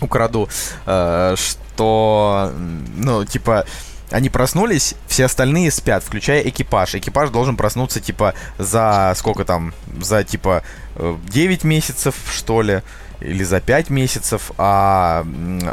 [0.00, 0.48] украду,
[0.86, 2.52] э, что
[2.96, 3.64] ну типа
[4.10, 6.94] они проснулись, все остальные спят, включая экипаж.
[6.94, 10.62] Экипаж должен проснуться, типа, за сколько там, за, типа,
[10.94, 12.82] э, 9 месяцев, что ли,
[13.20, 15.24] или за 5 месяцев, а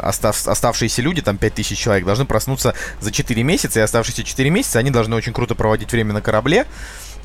[0.02, 4.78] остав- оставшиеся люди, там 5000 человек, должны проснуться за 4 месяца, и оставшиеся 4 месяца
[4.78, 6.66] они должны очень круто проводить время на корабле,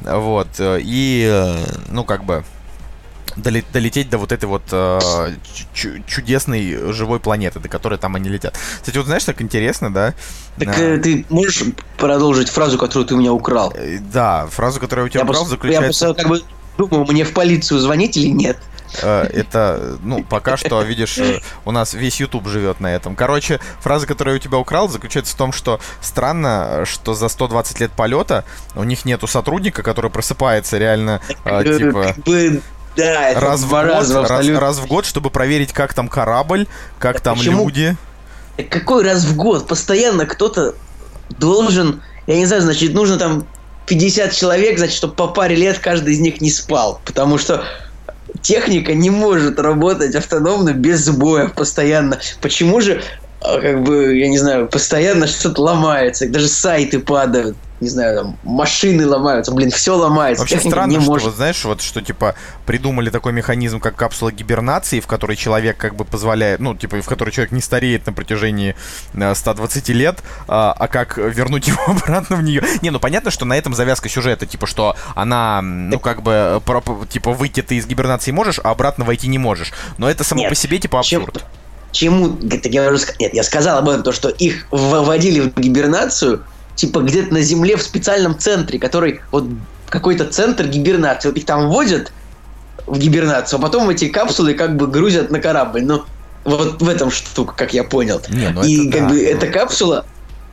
[0.01, 2.43] вот, э, и, э, ну, как бы,
[3.37, 4.99] доле- долететь до вот этой вот э,
[5.73, 8.57] чу- чудесной живой планеты, до которой там они летят.
[8.81, 10.13] Кстати, вот знаешь, так интересно, да?
[10.57, 11.63] Так А, э, ты можешь
[11.97, 13.71] продолжить фразу, которую ты у меня украл?
[13.75, 16.05] э, Да, фразу, которую я у тебя Я украл, просто, я заключается...
[16.07, 16.41] просто как бы
[16.77, 18.57] думаю, мне в полицию звонить или нет?
[19.01, 23.15] Э, Это, ну, пока что, видишь, э, у нас весь YouTube живет на этом.
[23.15, 27.79] Короче, фраза, которую я у тебя украл, заключается в том, что странно, что за 120
[27.79, 32.15] лет полета у них нету сотрудника, который просыпается реально, э, типа,
[32.95, 37.17] да, это раз в, год, раз, раз в год, чтобы проверить, как там корабль, как
[37.17, 37.65] Да там почему?
[37.65, 37.95] люди.
[38.69, 39.67] Какой раз в год?
[39.67, 40.75] Постоянно кто-то
[41.29, 43.47] должен, я не знаю, значит, нужно там
[43.85, 46.99] 50 человек, значит, чтобы по паре лет каждый из них не спал.
[47.05, 47.63] Потому что
[48.41, 52.19] техника не может работать автономно без сбоев постоянно.
[52.41, 53.01] Почему же,
[53.41, 58.37] а, как бы, я не знаю, постоянно что-то ломается, даже сайты падают, не знаю, там,
[58.43, 60.41] машины ломаются, блин, все ломается.
[60.41, 61.27] Вообще техника странно, не что может.
[61.27, 65.95] вот знаешь, вот что типа придумали такой механизм, как капсула гибернации, в которой человек как
[65.95, 68.75] бы позволяет, ну, типа, в которой человек не стареет на протяжении
[69.13, 72.63] э, 120 лет, а, а как вернуть его обратно в нее.
[72.81, 76.59] Не, ну понятно, что на этом завязка сюжета, типа, что она, ну, как бы, э,
[76.65, 79.71] про- типа, выйти ты из гибернации можешь, а обратно войти не можешь.
[79.97, 81.45] Но это само Нет, по себе, типа, Чем- абсурд.
[81.91, 82.37] Чему?
[82.65, 86.43] Я уже ска- Нет, я сказал об этом, то, что их вводили в гибернацию,
[86.79, 89.45] типа где-то на Земле в специальном центре, который вот
[89.89, 91.27] какой-то центр гибернации.
[91.27, 92.13] Вот их там вводят
[92.87, 95.83] в гибернацию, а потом эти капсулы как бы грузят на корабль.
[95.83, 96.03] Ну,
[96.45, 98.21] вот в этом штука, как я понял.
[98.29, 99.09] Не, ну И это как да.
[99.09, 100.05] бы эта капсула,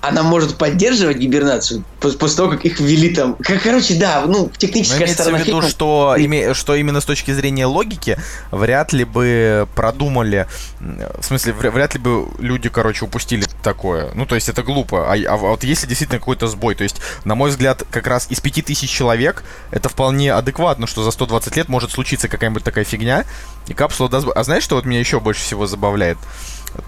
[0.09, 3.37] она может поддерживать гибернацию пос- после того, как их ввели там.
[3.63, 7.05] Короче, да, ну, Но техническая имеется в сторона виду, фильма- что, име- что именно с
[7.05, 8.19] точки зрения логики
[8.51, 10.47] вряд ли бы продумали,
[10.81, 14.11] в смысле, вря- вряд ли бы люди, короче, упустили такое.
[14.15, 15.13] Ну, то есть это глупо.
[15.13, 18.41] А, а вот если действительно какой-то сбой, то есть, на мой взгляд, как раз из
[18.41, 23.25] 5000 человек это вполне адекватно, что за 120 лет может случиться какая-нибудь такая фигня,
[23.69, 24.27] и капсула даст...
[24.35, 26.19] А знаешь, что вот меня еще больше всего забавляет?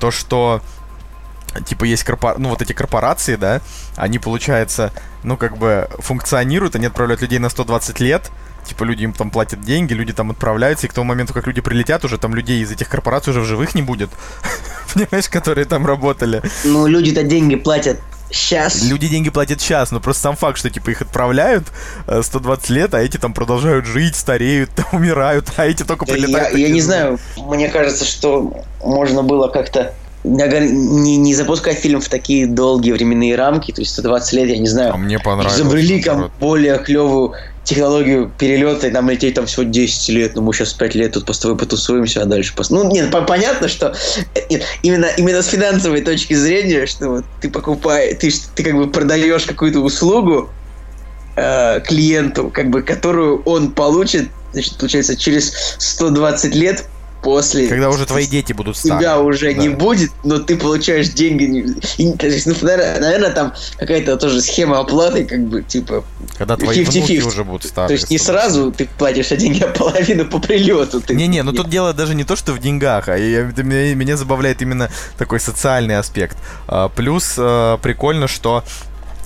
[0.00, 0.61] То, что
[1.66, 2.38] типа есть корпор...
[2.38, 3.61] ну вот эти корпорации, да,
[3.96, 8.30] они, получается, ну как бы функционируют, они отправляют людей на 120 лет,
[8.64, 11.61] типа люди им там платят деньги, люди там отправляются, и к тому моменту, как люди
[11.61, 14.11] прилетят, уже там людей из этих корпораций уже в живых не будет,
[14.94, 16.42] понимаешь, которые там работали.
[16.64, 17.98] Ну, люди-то деньги платят
[18.30, 18.82] сейчас.
[18.82, 21.64] Люди деньги платят сейчас, но просто сам факт, что типа их отправляют
[22.06, 26.12] э, 120 лет, а эти там продолжают жить, стареют, там, умирают, а эти только Да
[26.12, 26.56] прилетают.
[26.56, 32.09] я, я не знаю, мне кажется, что можно было как-то не, не запускать фильм в
[32.09, 34.94] такие долгие временные рамки, то есть 120 лет, я не знаю.
[34.94, 35.54] А мне понравилось.
[35.54, 37.35] Изобрели там более клевую
[37.68, 41.26] технологию перелета, и нам лететь там всего 10 лет, но мы сейчас 5 лет тут
[41.26, 42.70] просто потусуемся, а дальше пос...
[42.70, 43.94] Ну, нет, понятно, что
[44.83, 49.44] именно, именно с финансовой точки зрения, что вот ты покупаешь, ты, ты как бы продаешь
[49.44, 50.48] какую-то услугу
[51.37, 56.87] э, клиенту, как бы, которую он получит, значит, получается, через 120 лет
[57.22, 57.68] после...
[57.68, 59.00] Когда уже твои дети будут старые.
[59.00, 59.61] Тебя уже да.
[59.61, 61.76] не будет, но ты получаешь деньги.
[61.98, 66.04] И, то есть, ну, наверное, наверное, там какая-то тоже схема оплаты, как бы, типа...
[66.37, 67.88] Когда твои 50 внуки уже будут старые.
[67.88, 71.02] То есть не сразу ты платишь а деньги, а половину по прилету.
[71.09, 74.62] Не-не, но тут дело даже не то, что в деньгах, а я, меня, меня забавляет
[74.62, 76.37] именно такой социальный аспект.
[76.66, 78.64] А, плюс а, прикольно, что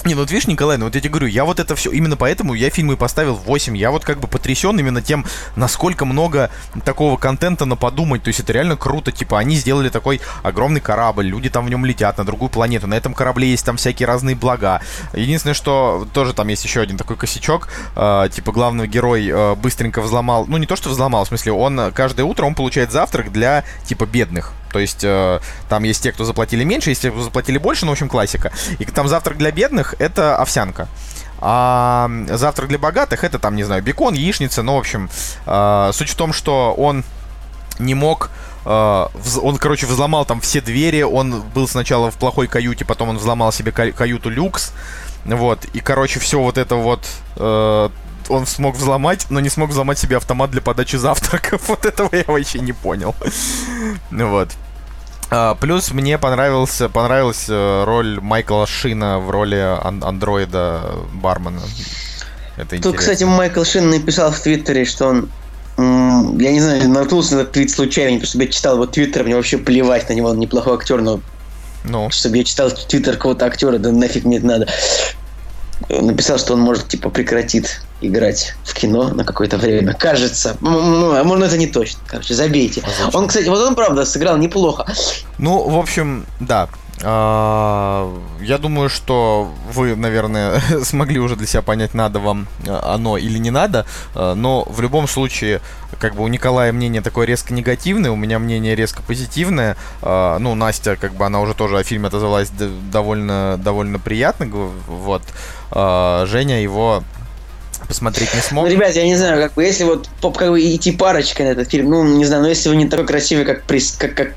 [0.04, 2.16] не, ну вот видишь, Николай, ну вот я тебе говорю, я вот это все, именно
[2.16, 3.76] поэтому я фильмы поставил 8.
[3.76, 5.24] Я вот как бы потрясен именно тем,
[5.56, 6.50] насколько много
[6.84, 8.22] такого контента на подумать.
[8.22, 9.12] То есть это реально круто.
[9.12, 12.86] Типа они сделали такой огромный корабль, люди там в нем летят на другую планету.
[12.86, 14.80] На этом корабле есть там всякие разные блага.
[15.12, 17.68] Единственное, что тоже там есть еще один такой косячок.
[17.96, 21.92] Э, типа главный герой э, быстренько взломал, ну не то, что взломал, в смысле, он
[21.92, 24.52] каждое утро он получает завтрак для типа бедных.
[24.72, 27.90] То есть э, там есть те, кто заплатили меньше, есть те, кто заплатили больше, ну,
[27.90, 28.52] в общем, классика.
[28.78, 30.88] И там завтрак для бедных— это овсянка.
[31.40, 35.10] А завтрак для богатых— это там, не знаю, бекон, яичница, ну, в общем,
[35.46, 37.04] э, суть в том, что он
[37.78, 38.30] не мог
[38.64, 39.10] Uh,
[39.42, 41.02] он, короче, взломал там все двери.
[41.02, 44.72] Он был сначала в плохой каюте, потом он взломал себе каюту люкс.
[45.24, 45.64] Вот.
[45.72, 47.04] И, короче, все вот это вот
[47.34, 47.90] uh,
[48.32, 51.62] он смог взломать, но не смог взломать себе автомат для подачи завтраков.
[51.68, 53.14] Вот этого я вообще не понял.
[54.10, 54.48] Вот.
[55.30, 60.82] А, плюс мне понравился, понравилась э, роль Майкла Шина в роли ан- андроида
[61.14, 61.62] бармена.
[62.56, 65.30] Это Тут, кстати, Майкл Шин написал в Твиттере, что он
[65.78, 69.34] я не знаю, наткнулся на этот твит случайно, потому что я читал его твиттер, мне
[69.34, 71.20] вообще плевать на него, он неплохой актер, но
[71.84, 72.10] ну.
[72.10, 74.68] чтобы я читал твиттер какого-то актера, да нафиг мне это надо.
[75.88, 79.94] Написал, что он может, типа, прекратит играть в кино на какое-то время.
[79.94, 80.56] Кажется.
[80.60, 82.00] Ну, а может, это не точно.
[82.06, 82.82] Короче, забейте.
[83.12, 84.86] А он, кстати, вот он, правда, сыграл неплохо.
[85.38, 86.68] Ну, в общем, да.
[87.04, 93.16] А, я думаю, что вы, наверное, смогли уже для себя понять, надо вам а, оно
[93.16, 93.86] или не надо.
[94.14, 95.60] Но в любом случае,
[95.98, 99.76] как бы у Николая мнение такое резко негативное, у меня мнение резко позитивное.
[100.02, 102.50] Ну, Настя, как бы она уже тоже о фильме отозвалась
[102.90, 104.46] довольно, довольно приятно.
[104.46, 105.22] Вот.
[105.70, 107.02] Женя его
[107.92, 108.64] посмотреть не смог.
[108.64, 111.70] Ну, ребят, я не знаю, как бы, если вот как бы идти парочкой на этот
[111.70, 114.28] фильм, ну, не знаю, но если вы не такой красивый, как, прис, как, как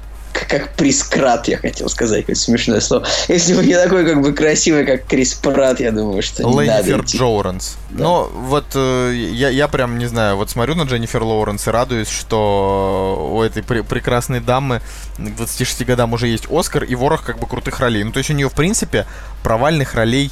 [0.49, 3.07] как Крис Крат, я хотел сказать, какое смешное слово.
[3.29, 6.97] Если вы не такой как бы красивый, как Крис Прат, я думаю, что не Леннифер
[6.97, 7.77] надо Джоуренс.
[7.91, 8.03] Да.
[8.03, 12.09] Но вот э, я, я прям, не знаю, вот смотрю на Дженнифер Лоуренс и радуюсь,
[12.09, 14.81] что у этой пр- прекрасной дамы
[15.17, 18.03] к 26 годам уже есть Оскар и ворох как бы крутых ролей.
[18.03, 19.07] Ну, то есть у нее, в принципе,
[19.41, 20.31] провальных ролей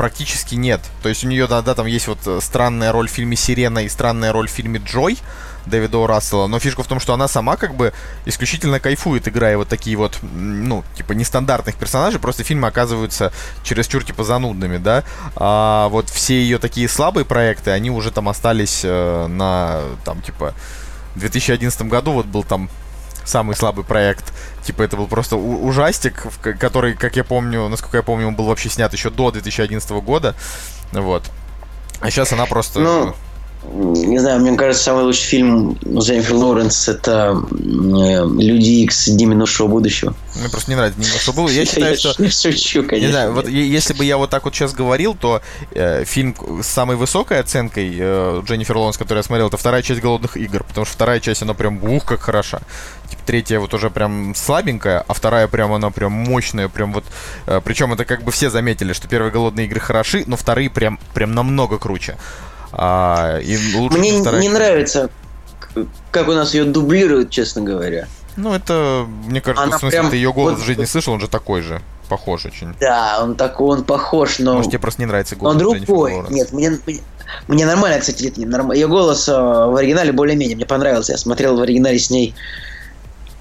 [0.00, 0.80] практически нет.
[1.02, 3.80] То есть у нее, да, да, там есть вот э, странная роль в фильме «Сирена»
[3.80, 5.18] и странная роль в фильме «Джой»,
[5.66, 6.06] Дэвида О.
[6.06, 7.92] Рассела, но фишка в том, что она сама как бы
[8.24, 13.30] исключительно кайфует, играя вот такие вот, ну, типа нестандартных персонажей, просто фильмы оказываются
[13.62, 15.04] чересчур типа занудными, да,
[15.36, 20.54] а вот все ее такие слабые проекты, они уже там остались э, на, там, типа,
[21.14, 22.70] в 2011 году вот был там
[23.30, 24.32] самый слабый проект.
[24.64, 26.26] Типа это был просто ужастик,
[26.58, 30.34] который, как я помню, насколько я помню, он был вообще снят еще до 2011 года.
[30.92, 31.24] Вот.
[32.00, 32.80] А сейчас она просто...
[32.80, 33.14] Ну,
[33.62, 39.66] не знаю, мне кажется, самый лучший фильм Дженнифер Лоуренс это э, Люди Икс Дни минувшего
[39.68, 40.14] будущего.
[40.34, 41.60] Мне просто не нравится Дни минувшего будущего.
[41.60, 42.14] Я считаю, что...
[42.18, 43.06] Я шучу, конечно.
[43.06, 45.42] Не знаю, вот если бы я вот так вот сейчас говорил, то
[45.72, 50.00] э, фильм с самой высокой оценкой э, Дженнифер Лоуренс, который я смотрел, это вторая часть
[50.00, 52.60] «Голодных игр», потому что вторая часть, она прям ух, как хороша.
[53.10, 57.04] Типа третья вот уже прям слабенькая, а вторая прям она прям мощная, прям вот...
[57.46, 60.98] Э, причем это как бы все заметили, что первые «Голодные игры» хороши, но вторые прям,
[61.12, 62.16] прям намного круче.
[62.72, 65.10] А, и лучше Мне не нравится,
[66.10, 68.06] как у нас ее дублируют, честно говоря.
[68.36, 70.10] Ну, это, мне кажется, Она в смысле, прям...
[70.10, 71.82] ты ее голос вот, в жизни слышал, он же такой же.
[72.08, 72.74] Похож очень.
[72.80, 74.54] Да, он такой, он похож, но...
[74.54, 76.24] Может, тебе просто не нравится голос Он другой.
[76.30, 77.00] Нет, мне, мне,
[77.48, 78.80] мне нормально, кстати, нет, не нормально.
[78.80, 81.12] Ее голос э, в оригинале более-менее мне понравился.
[81.12, 82.34] Я смотрел в оригинале с ней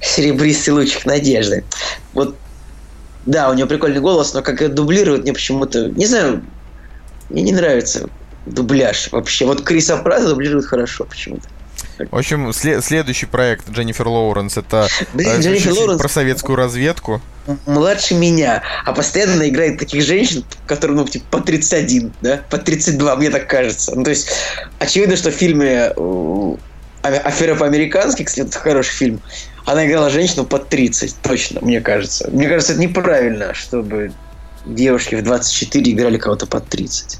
[0.02, 1.64] «Серебристый лучик надежды».
[2.14, 2.36] Вот,
[3.26, 5.90] да, у нее прикольный голос, но как ее дублируют, мне почему-то...
[5.90, 6.44] Не знаю,
[7.30, 8.08] мне не нравится
[8.50, 9.46] дубляж вообще.
[9.46, 11.48] Вот Криса Пратта дублирует хорошо почему-то.
[12.12, 17.22] В общем, след- следующий проект Дженнифер Лоуренс это Блин, Дженнифер Лоуренс про советскую разведку.
[17.66, 23.16] Младше меня, а постоянно играет таких женщин, которые, ну, типа, по 31, да, по 32,
[23.16, 23.94] мне так кажется.
[23.96, 24.30] Ну, то есть,
[24.80, 25.92] очевидно, что в фильме
[27.02, 29.22] Афера по-американски, кстати, это хороший фильм.
[29.66, 32.30] Она играла женщину под 30, точно, мне кажется.
[32.32, 34.12] Мне кажется, это неправильно, чтобы
[34.66, 37.20] девушки в 24 играли кого-то под 30.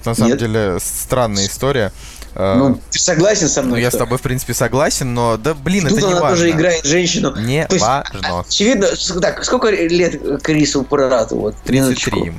[0.00, 0.38] Это на самом Нет?
[0.38, 1.92] деле странная история.
[2.34, 3.72] А, ну, ты согласен со мной?
[3.72, 6.36] Ну, я с тобой, в принципе, согласен, но, да, блин, Тут это не она важно.
[6.36, 7.34] тоже играет женщину.
[7.36, 8.40] Не То есть, важно.
[8.40, 8.88] Очевидно,
[9.20, 11.36] так, сколько лет Крису Прату?
[11.36, 12.32] Вот, 33.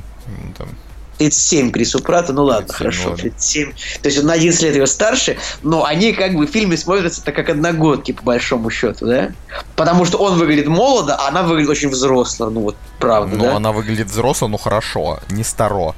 [1.18, 3.22] 37 Крису Прату, ну ладно, 37, хорошо, ладно.
[3.22, 3.72] 37.
[4.02, 7.22] То есть он на 11 лет его старше, но они как бы в фильме смотрятся
[7.22, 9.30] так как одногодки, по большому счету, да?
[9.76, 13.56] Потому что он выглядит молодо, а она выглядит очень взросло, ну вот правда, Ну, да?
[13.56, 15.94] она выглядит взросло, ну хорошо, не старо.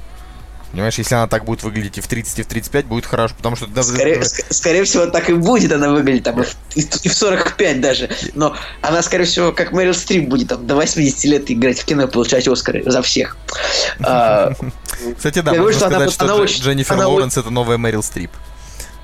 [0.75, 3.55] Понимаешь, если она так будет выглядеть и в 30, и в 35, будет хорошо, потому
[3.55, 3.65] что...
[3.81, 6.43] Скорее, скорее всего, так и будет она выглядеть, там,
[6.75, 8.09] и в 45 даже.
[8.33, 12.03] Но она, скорее всего, как Мэрил Стрип будет там до 80 лет играть в кино
[12.03, 13.37] и получать Оскары за всех.
[14.01, 14.51] А,
[15.15, 18.31] Кстати, да, можно сказать, что Дженнифер Лоуренс это новая Мэрил Стрип.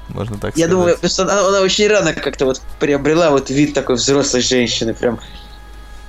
[0.10, 3.96] Можно так Я думаю, что она, она очень рано как-то вот приобрела вот вид такой
[3.96, 5.22] взрослой женщины, прям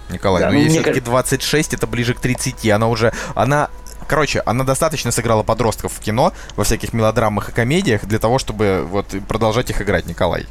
[0.09, 1.11] Николай, да, ну, ну ей все-таки кажется...
[1.11, 2.69] 26, это ближе к 30.
[2.71, 3.71] Она уже, она
[4.13, 8.87] Короче, она достаточно сыграла подростков в кино, во всяких мелодрамах и комедиях, для того, чтобы
[8.87, 10.45] вот продолжать их играть, Николай.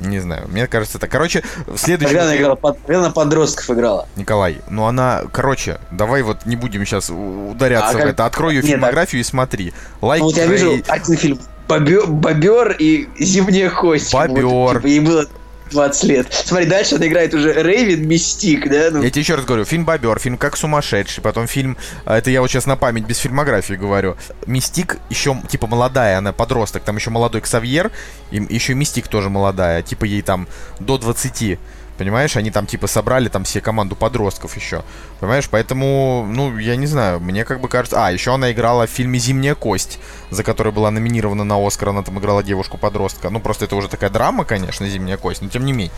[0.00, 1.06] Не знаю, мне кажется, это.
[1.06, 2.16] Короче, в следующем...
[2.16, 2.90] Когда она играла, под...
[2.90, 4.08] она подростков играла.
[4.16, 8.06] Николай, ну она, короче, давай вот не будем сейчас ударяться а в как...
[8.06, 8.26] это.
[8.26, 9.28] Открой ее фильмографию так...
[9.28, 9.74] и смотри.
[10.00, 14.12] Лайк ну, вот я вижу один фильм Бобер, Бобер и Зимняя кость.
[14.12, 14.44] Бобер.
[14.46, 15.26] Вот, типа, ей было
[15.72, 16.26] 20 лет.
[16.32, 18.90] Смотри, дальше он играет уже Рейвен Мистик, да?
[18.90, 19.02] Ну.
[19.02, 22.40] Я тебе еще раз говорю, фильм Бобер, фильм Как сумасшедший, потом фильм, а, это я
[22.40, 24.16] вот сейчас на память без фильмографии говорю.
[24.46, 27.90] Мистик еще, типа, молодая, она подросток, там еще молодой Ксавьер,
[28.30, 30.46] и еще Мистик тоже молодая, типа ей там
[30.78, 31.58] до 20.
[31.98, 34.82] Понимаешь, они там типа собрали там все команду подростков еще.
[35.20, 38.06] Понимаешь, поэтому, ну, я не знаю, мне как бы кажется...
[38.06, 39.98] А, еще она играла в фильме «Зимняя кость»,
[40.30, 43.30] за которую была номинирована на Оскар, она там играла девушку-подростка.
[43.30, 45.92] Ну, просто это уже такая драма, конечно, «Зимняя кость», но тем не менее.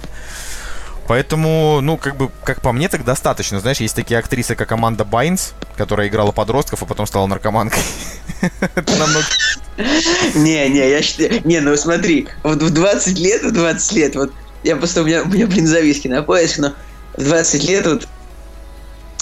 [1.07, 3.61] Поэтому, ну, как бы, как по мне, так достаточно.
[3.61, 7.83] Знаешь, есть такие актрисы, как Аманда Байнс, которая играла подростков, а потом стала наркоманкой.
[8.75, 9.27] Это намного...
[10.35, 11.47] Не, не, я считаю...
[11.47, 14.33] Не, ну смотри, вот в 20 лет, в 20 лет, вот
[14.65, 16.73] я просто, у меня, у меня блин, зависки на поясе, но
[17.17, 18.09] в 20 лет вот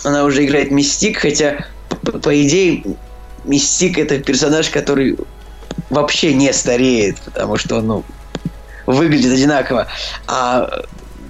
[0.05, 2.85] она уже играет Мистик, хотя, по, по идее,
[3.45, 5.19] Мистик это персонаж, который
[5.91, 8.05] вообще не стареет, потому что он, ну,
[8.87, 9.89] выглядит одинаково.
[10.27, 10.85] А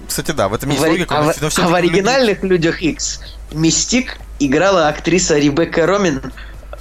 [0.07, 1.17] кстати, да, в этом есть в, логика.
[1.17, 2.43] А, в, а в оригинальных.
[2.43, 3.21] «Людях X
[3.51, 6.21] Мистик играла актриса Ребекка Ромин,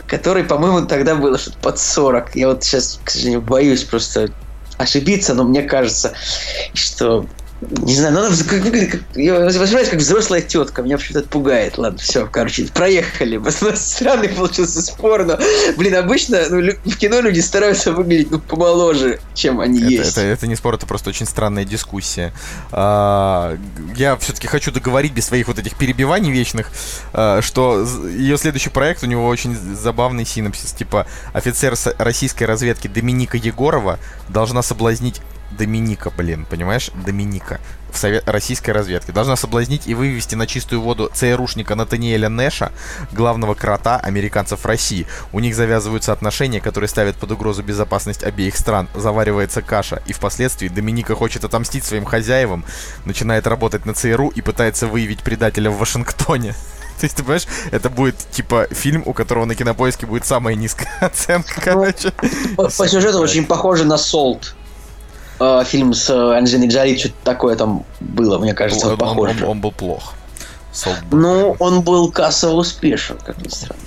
[0.07, 2.37] которой, по-моему, тогда было что-то под 40.
[2.37, 4.31] Я вот сейчас, к сожалению, боюсь просто
[4.79, 6.15] ошибиться, но мне кажется,
[6.75, 7.27] что
[7.70, 10.83] не знаю, но она выглядит как, я воспринимаюсь как взрослая тетка.
[10.83, 11.79] Меня вообще это пугает.
[11.79, 13.40] Ладно, все, короче, проехали.
[13.75, 15.38] Странный получился спор, но,
[15.77, 20.12] блин, обычно ну, в кино люди стараются выглядеть ну, помоложе, чем они это, есть.
[20.12, 22.33] Это, это не спор, это просто очень странная дискуссия.
[22.72, 23.57] А,
[23.96, 26.70] я все-таки хочу договорить без своих вот этих перебиваний вечных,
[27.12, 30.72] а, что ее следующий проект, у него очень забавный синопсис.
[30.72, 33.98] Типа, офицер российской разведки Доминика Егорова
[34.29, 35.20] должна соблазнить
[35.57, 36.91] Доминика, блин, понимаешь?
[37.07, 37.61] Доминика
[37.93, 38.29] в совет...
[38.29, 39.12] российской разведке.
[39.12, 42.73] Должна соблазнить и вывести на чистую воду ЦРУшника Натаниэля Нэша,
[43.12, 45.07] главного крота американцев России.
[45.33, 48.88] У них завязываются отношения, которые ставят под угрозу безопасность обеих стран.
[48.95, 50.03] Заваривается каша.
[50.07, 52.65] И впоследствии Доминика хочет отомстить своим хозяевам,
[53.05, 56.55] начинает работать на ЦРУ и пытается выявить предателя в Вашингтоне.
[57.01, 60.88] То есть, ты понимаешь, это будет, типа, фильм, у которого на кинопоиске будет самая низкая
[61.01, 62.12] оценка, ну, короче.
[62.57, 64.55] По, по сюжету очень похоже на Солт
[65.42, 69.35] э, фильм с э, Анджелиной Джоли, что-то такое там было, мне кажется, он, похоже.
[69.38, 70.14] Он, он, он был плох.
[71.11, 73.83] Был ну, он был кассово успешен, как ни странно.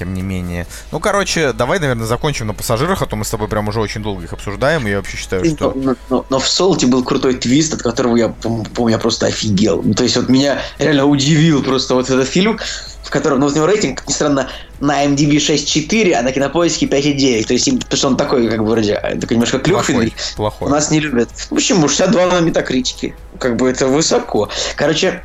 [0.00, 0.66] Тем не менее.
[0.92, 4.02] Ну, короче, давай, наверное, закончим на пассажирах, а то мы с тобой прям уже очень
[4.02, 5.74] долго их обсуждаем, и я вообще считаю, что...
[5.76, 9.82] Но, но, но в Солте был крутой твист, от которого я, помню, я просто офигел.
[9.82, 12.58] Ну, то есть вот меня реально удивил просто вот этот фильм,
[13.02, 14.48] в котором, ну, у него рейтинг, как ни странно,
[14.80, 17.44] на MDB 6.4, а на кинопоиске 5.9.
[17.44, 20.14] То есть, потому что он такой, как бы, вроде, такой немножко клюквенный.
[20.36, 20.68] Плохой, плохой.
[20.68, 21.28] У нас не любят.
[21.50, 21.88] Почему?
[21.88, 23.14] 62 на метакритике.
[23.38, 24.48] Как бы это высоко.
[24.76, 25.22] Короче,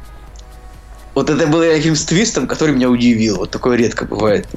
[1.16, 3.38] вот это был фильм с твистом, который меня удивил.
[3.38, 4.48] Вот такое редко бывает.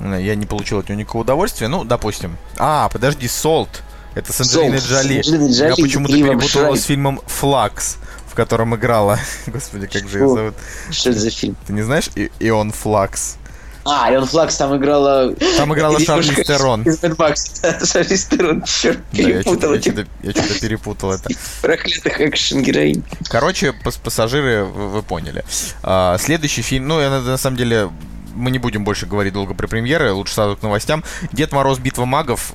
[0.00, 1.68] Я не получил от него никакого удовольствия.
[1.68, 2.36] Ну, допустим.
[2.58, 3.82] А, подожди, Солт.
[4.14, 5.22] Это с Анджелиной Джоли.
[5.52, 7.96] Я почему-то перепутал с фильмом «Флакс»
[8.32, 9.18] в котором играла.
[9.46, 10.54] Господи, как же ее зовут?
[10.90, 11.54] Что это за фильм?
[11.66, 12.08] Ты не знаешь?
[12.14, 13.36] И Ион Флакс.
[13.84, 15.34] А, Ион Флакс там играла...
[15.56, 16.84] Там играла Шарли Стерон.
[17.84, 19.74] Шарли Стерон, черт, перепутал.
[19.74, 21.28] Я что-то перепутал это.
[21.60, 23.02] Проклятых экшен-героинь.
[23.28, 25.44] Короче, пассажиры, вы поняли.
[25.82, 27.90] А, следующий фильм, ну, я на самом деле
[28.34, 31.04] мы не будем больше говорить долго про премьеры, лучше сразу к новостям.
[31.32, 32.52] Дед Мороз, Битва магов.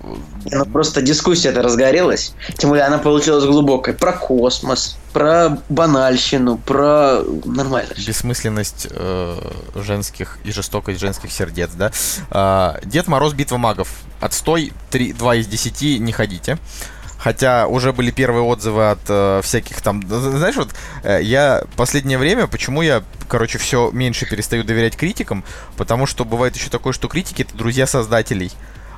[0.52, 2.34] Ну, просто дискуссия это разгорелась.
[2.58, 3.94] Тем более она получилась глубокой.
[3.94, 7.94] Про космос, про банальщину, про нормально.
[7.96, 11.92] Бессмысленность э, женских и жестокость женских сердец, да.
[12.32, 13.90] Э, Дед Мороз, Битва магов.
[14.20, 16.58] Отстой, 3, 2 из 10, не ходите.
[17.18, 20.04] Хотя уже были первые отзывы от э, всяких там...
[20.08, 20.70] Знаешь, вот
[21.04, 25.44] э, я последнее время, почему я, короче, все меньше перестаю доверять критикам,
[25.78, 28.52] потому что бывает еще такое, что критики это друзья создателей.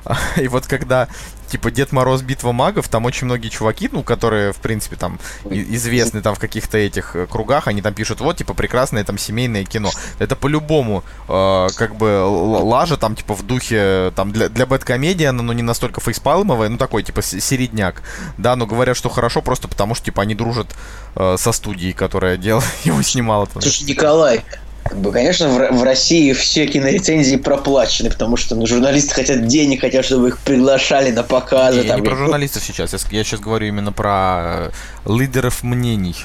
[0.36, 1.08] И вот когда
[1.50, 5.18] типа Дед Мороз Битва магов, там очень многие чуваки, ну, которые, в принципе, там
[5.50, 9.64] известны там в каких-то этих э, кругах, они там пишут, вот, типа, прекрасное там семейное
[9.64, 9.90] кино.
[10.18, 15.52] Это по-любому, э, как бы, лажа там, типа, в духе, там, для, для бэткомедия, но
[15.52, 18.02] не настолько фейспалмовая, ну, такой, типа, середняк,
[18.38, 20.68] да, но говорят, что хорошо просто потому, что, типа, они дружат
[21.16, 23.48] э, со студией, которая делала, его снимала.
[23.52, 24.44] Слушай, Николай,
[24.84, 29.82] как бы, конечно, в, в России все кинорецензии проплачены, потому что ну, журналисты хотят денег,
[29.82, 31.82] хотят, чтобы их приглашали на показы.
[31.82, 34.70] Не, там, я не про журналистов сейчас, я, я сейчас говорю именно про э,
[35.06, 36.16] лидеров мнений.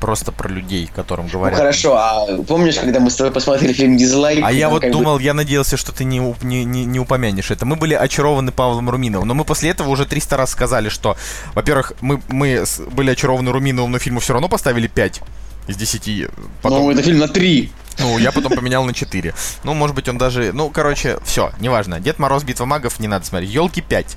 [0.00, 1.58] Просто про людей, которым ну, говорят.
[1.58, 4.44] Ну хорошо, а помнишь, когда мы с тобой посмотрели фильм «Дизлайк»?
[4.44, 5.22] А я вот думал, бы...
[5.22, 7.66] я надеялся, что ты не, не, не, не упомянешь это.
[7.66, 11.16] Мы были очарованы Павлом Руминовым, но мы после этого уже 300 раз сказали, что,
[11.54, 15.20] во-первых, мы, мы были очарованы Руминовым, но фильму все равно поставили 5
[15.68, 16.30] из 10.
[16.62, 16.82] Потом...
[16.82, 17.72] Ну, это фильм на 3.
[18.00, 19.34] Ну, я потом поменял на 4.
[19.64, 20.52] Ну, может быть, он даже...
[20.52, 22.00] Ну, короче, все, неважно.
[22.00, 23.50] Дед Мороз, Битва магов, не надо смотреть.
[23.50, 24.16] Елки 5.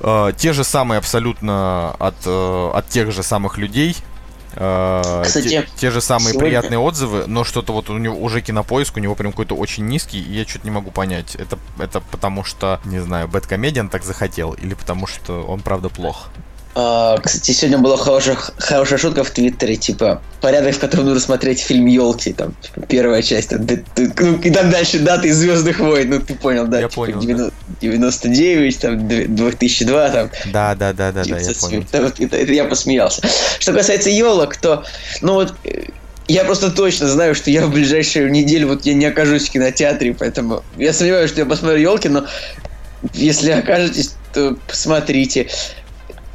[0.00, 3.96] Э, те же самые абсолютно от, э, от тех же самых людей.
[4.54, 6.48] Э, Кстати, те, те же самые сегодня...
[6.48, 10.20] приятные отзывы, но что-то вот у него уже кинопоиск, у него прям какой-то очень низкий,
[10.20, 11.36] и я что-то не могу понять.
[11.36, 16.28] Это, это потому что, не знаю, Бэткомедиан так захотел, или потому что он правда плох.
[16.74, 21.60] А, кстати, сегодня была хорошая, хорошая шутка в Твиттере, типа, порядок, в котором нужно смотреть
[21.60, 25.36] фильм Елки, там, типа, первая часть, там, ты, ты, ну, и там дальше даты из
[25.36, 26.80] Звездных войн, ну, ты понял, да?
[26.80, 27.52] Я типа, понял, 90,
[28.28, 30.30] 99, там, 2002, там.
[30.46, 31.84] Да, да, да, да, да, я понял.
[31.92, 33.22] Это, это, это я посмеялся.
[33.58, 34.84] Что касается елок, то,
[35.20, 35.54] ну, вот,
[36.26, 40.14] я просто точно знаю, что я в ближайшую неделю вот я не окажусь в кинотеатре,
[40.14, 42.24] поэтому я сомневаюсь, что я посмотрю елки, но
[43.12, 45.48] если окажетесь, то посмотрите.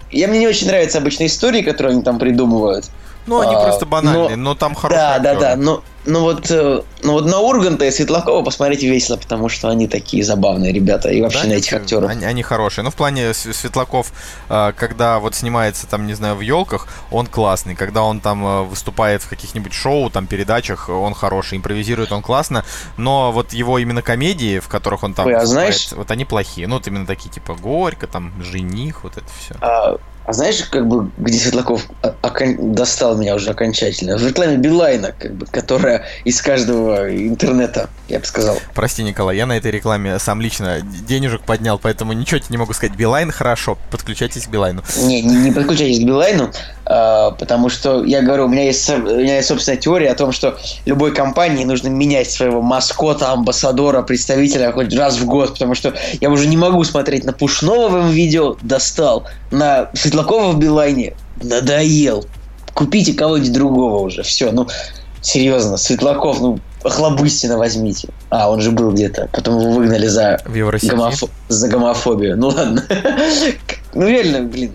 [0.10, 2.92] Я мне не очень нравятся обычные истории, которые они там придумывают.
[3.28, 5.40] Ну, они а, просто банальные, но, но там хорошие Да, актеры.
[5.40, 5.56] да, да.
[5.58, 9.90] Но, ну вот, э, ну вот на Урганта и Светлакова посмотреть весело, потому что они
[9.90, 12.10] такие забавные ребята, и вообще да, на этих актеров.
[12.10, 12.86] Они, они хорошие.
[12.86, 14.14] Ну, в плане Светлаков,
[14.50, 17.76] э, когда вот снимается там, не знаю, в елках, он классный.
[17.76, 21.58] Когда он там э, выступает в каких-нибудь шоу, там, передачах, он хороший.
[21.58, 22.64] Импровизирует он классно.
[22.96, 25.92] Но вот его именно комедии, в которых он там Ой, а знаешь...
[25.92, 26.68] вот они плохие.
[26.68, 29.56] Ну, вот именно такие, типа, Горько, там, Жених, вот это все.
[29.60, 29.98] А,
[30.28, 31.88] а знаешь, как бы, где Светлаков
[32.22, 32.74] окон...
[32.74, 34.18] достал меня уже окончательно?
[34.18, 38.58] В рекламе Билайна, как бы, которая из каждого интернета, я бы сказал.
[38.74, 42.74] Прости, Николай, я на этой рекламе сам лично денежек поднял, поэтому ничего тебе не могу
[42.74, 42.96] сказать.
[42.96, 44.84] Билайн хорошо, подключайтесь к Билайну.
[45.04, 46.52] Не, не, не подключайтесь к Билайну,
[46.86, 50.32] э, потому что я говорю, у меня есть у меня есть собственная теория о том,
[50.32, 55.94] что любой компании нужно менять своего маскота, амбассадора, представителя хоть раз в год, потому что
[56.22, 62.26] я уже не могу смотреть на Пушного в видео, достал, на Светлакова в Билайне надоел.
[62.74, 64.24] Купите кого-нибудь другого уже.
[64.24, 64.68] Все, ну,
[65.22, 68.10] серьезно, Светлаков, ну, Охлобыстина возьмите.
[68.30, 69.30] А, он же был где-то.
[69.32, 71.30] Потом его выгнали за, гомофо...
[71.48, 72.38] за гомофобию.
[72.38, 72.84] Ну ладно.
[73.94, 74.72] ну реально, блин.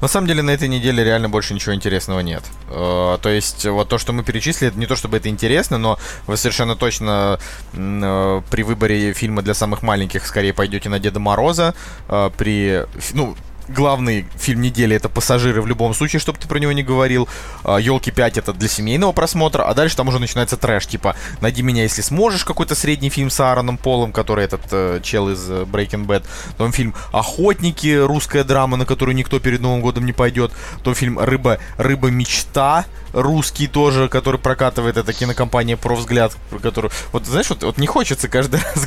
[0.00, 2.42] На самом деле на этой неделе реально больше ничего интересного нет.
[2.70, 6.36] Э, то есть вот то, что мы перечислили, не то чтобы это интересно, но вы
[6.36, 7.38] совершенно точно
[7.74, 11.74] э, при выборе фильма для самых маленьких скорее пойдете на Деда Мороза.
[12.08, 13.36] Э, при, ну,
[13.68, 17.28] главный фильм недели это «Пассажиры» в любом случае, чтобы ты про него не говорил.
[17.64, 21.82] «Елки 5» это для семейного просмотра, а дальше там уже начинается трэш, типа «Найди меня,
[21.82, 26.06] если сможешь», какой-то средний фильм с Аароном Полом, который этот э, чел из э, Breaking
[26.06, 26.24] Bad.
[26.52, 30.52] Потом фильм «Охотники», русская драма, на которую никто перед Новым годом не пойдет.
[30.78, 36.92] Потом фильм «Рыба, рыба мечта», русский тоже, который прокатывает эта кинокомпания про взгляд, про которую...
[37.12, 38.86] Вот знаешь, вот, вот не хочется каждый раз...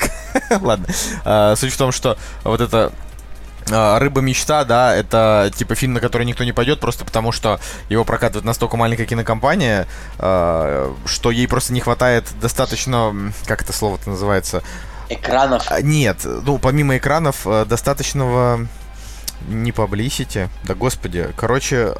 [0.61, 0.87] Ладно.
[1.25, 3.08] А, суть в том, что вот это а,
[3.71, 7.59] Рыба мечта, да, это типа фильм, на который никто не пойдет, просто потому что
[7.89, 13.13] его прокатывает настолько маленькая кинокомпания, э, что ей просто не хватает достаточно,
[13.45, 14.63] как это слово-то называется?
[15.09, 15.65] Экранов?
[15.69, 18.67] А, нет, ну, помимо экранов, э, достаточного
[19.47, 21.95] не publicity, да господи, короче,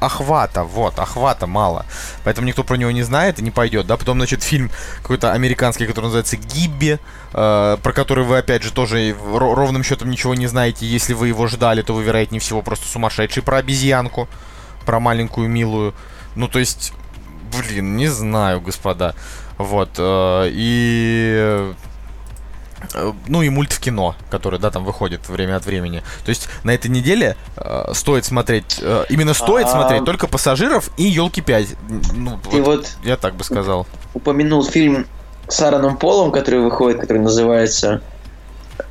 [0.00, 1.86] охвата, вот, охвата мало.
[2.24, 3.96] Поэтому никто про него не знает и не пойдет, да.
[3.96, 4.70] Потом, значит, фильм
[5.02, 6.98] какой-то американский, который называется «Гибби»,
[7.32, 10.86] э, про который вы, опять же, тоже ровным счетом ничего не знаете.
[10.86, 13.42] Если вы его ждали, то вы, вероятнее всего, просто сумасшедший.
[13.42, 14.28] Про обезьянку,
[14.86, 15.94] про маленькую милую.
[16.34, 16.92] Ну, то есть,
[17.56, 19.14] блин, не знаю, господа.
[19.58, 19.90] Вот.
[19.98, 21.72] э, И
[23.28, 26.02] ну и мульт в кино, который, да, там выходит время от времени.
[26.24, 29.70] То есть на этой неделе э, стоит смотреть, э, именно стоит А.
[29.70, 31.66] смотреть только пассажиров и елки 5.
[32.14, 33.86] Ну, Ты вот вот я так бы сказал.
[34.14, 35.06] упомянул фильм
[35.48, 38.00] с Аароном Полом, который выходит, который называется...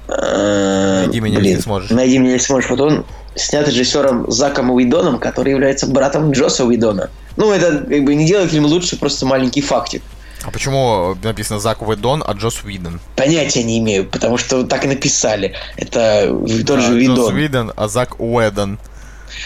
[0.07, 1.89] э, Найди меня, блин, если сможешь.
[1.91, 2.69] Найди меня, если сможешь.
[2.69, 7.09] Вот он снят режиссером Заком Уидоном, который является братом Джоса Уидона.
[7.37, 10.01] Ну, это как бы не делает фильм лучше, просто маленький фактик.
[10.43, 12.99] А почему написано Зак Уэдон, а Джос Уидон?
[13.15, 15.53] Понятия не имею, потому что так и написали.
[15.75, 16.27] Это
[16.65, 17.33] тот же А, Джос Уидон.
[17.35, 18.79] Уидон, а Зак Уэдон.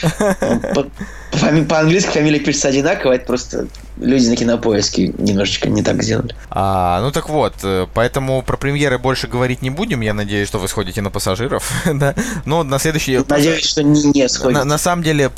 [0.09, 0.87] По-
[1.31, 3.67] фами- По-английски фамилия пишется одинаково, это просто
[3.97, 6.33] люди на кинопоиске немножечко не так сделали.
[6.49, 10.01] А, ну так вот, э, поэтому про премьеры больше говорить не будем.
[10.01, 12.15] Я надеюсь, что вы сходите на пассажиров, да.
[12.45, 13.19] Но на следующий...
[13.27, 14.59] Надеюсь, что не, не сходит.
[14.59, 15.31] На, на самом деле,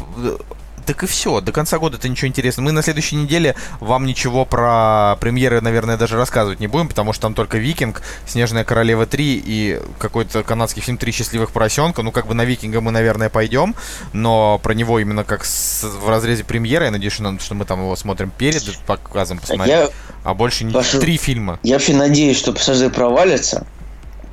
[0.85, 1.41] так и все.
[1.41, 2.65] До конца года это ничего интересного.
[2.65, 7.23] Мы на следующей неделе вам ничего про премьеры, наверное, даже рассказывать не будем, потому что
[7.23, 12.01] там только Викинг, Снежная королева 3 и какой-то канадский фильм Три счастливых поросенка.
[12.03, 13.75] Ну, как бы на Викинга мы, наверное, пойдем,
[14.13, 17.95] но про него именно как с- в разрезе премьеры, я надеюсь, что, мы там его
[17.95, 19.67] смотрим перед показом, посмотрим.
[19.73, 19.89] Я,
[20.23, 21.59] А больше не Пашу- три фильма.
[21.63, 23.65] я вообще надеюсь, что пассажиры провалятся,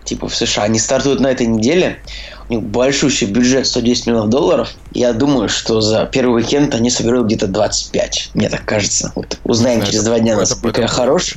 [0.05, 0.64] типа в США.
[0.64, 2.00] Они стартуют на этой неделе.
[2.49, 4.70] У них большущий бюджет 110 миллионов долларов.
[4.93, 8.30] Я думаю, что за первый уикенд они соберут где-то 25.
[8.34, 9.12] Мне так кажется.
[9.14, 11.34] Вот узнаем знаю, через это- два дня, это- насколько я это- хорош.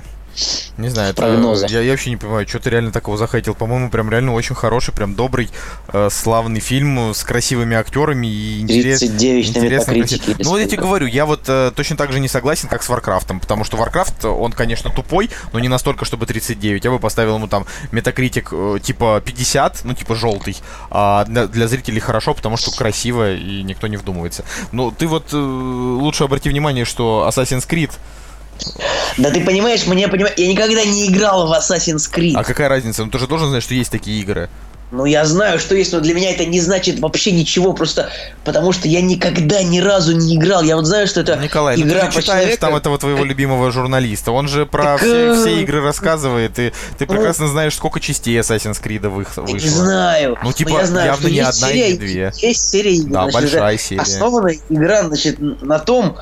[0.78, 1.68] Не знаю, это, прогноза.
[1.68, 3.56] я, я вообще не понимаю, что ты реально такого захотел.
[3.56, 5.50] По-моему, прям реально очень хороший, прям добрый,
[5.94, 10.18] э, славный фильм с красивыми актерами и интерес- 39 на интересно, метакритике.
[10.18, 10.36] красиво.
[10.38, 12.84] или Ну вот я тебе говорю, я вот э, точно так же не согласен, как
[12.84, 16.84] с Варкрафтом, потому что Варкрафт, он, конечно, тупой, но не настолько, чтобы 39.
[16.84, 20.58] Я бы поставил ему там метакритик э, типа 50, ну типа желтый,
[20.90, 24.44] а для, для зрителей хорошо, потому что красиво и никто не вдумывается.
[24.74, 27.92] Ну ты вот э, лучше обрати внимание, что Assassin's Creed
[29.18, 32.34] Да ты понимаешь, мне понимаешь, я никогда не играл в Assassin's Creed.
[32.36, 33.06] А какая разница?
[33.06, 34.50] Ну ты же должен знать, что есть такие игры.
[34.92, 38.10] Ну, я знаю, что есть, но для меня это не значит вообще ничего, просто
[38.46, 40.62] потому что я никогда ни разу не играл.
[40.64, 42.62] Я вот знаю, что это Николай, ну игра ты же по читаешь человеку.
[42.62, 44.32] там этого твоего любимого журналиста.
[44.32, 48.00] Он же про Так, все, э, все игры рассказывает, и ты ну, прекрасно знаешь, сколько
[48.00, 49.70] частей Assassin's Creed вы- Я не вышло.
[49.70, 50.38] знаю.
[50.44, 52.34] Ну, типа, я знаю, явно не одна и серия, не две.
[52.38, 54.02] Есть серия игр, Да, значит, большая серия.
[54.02, 56.16] Основана игра, значит, на том,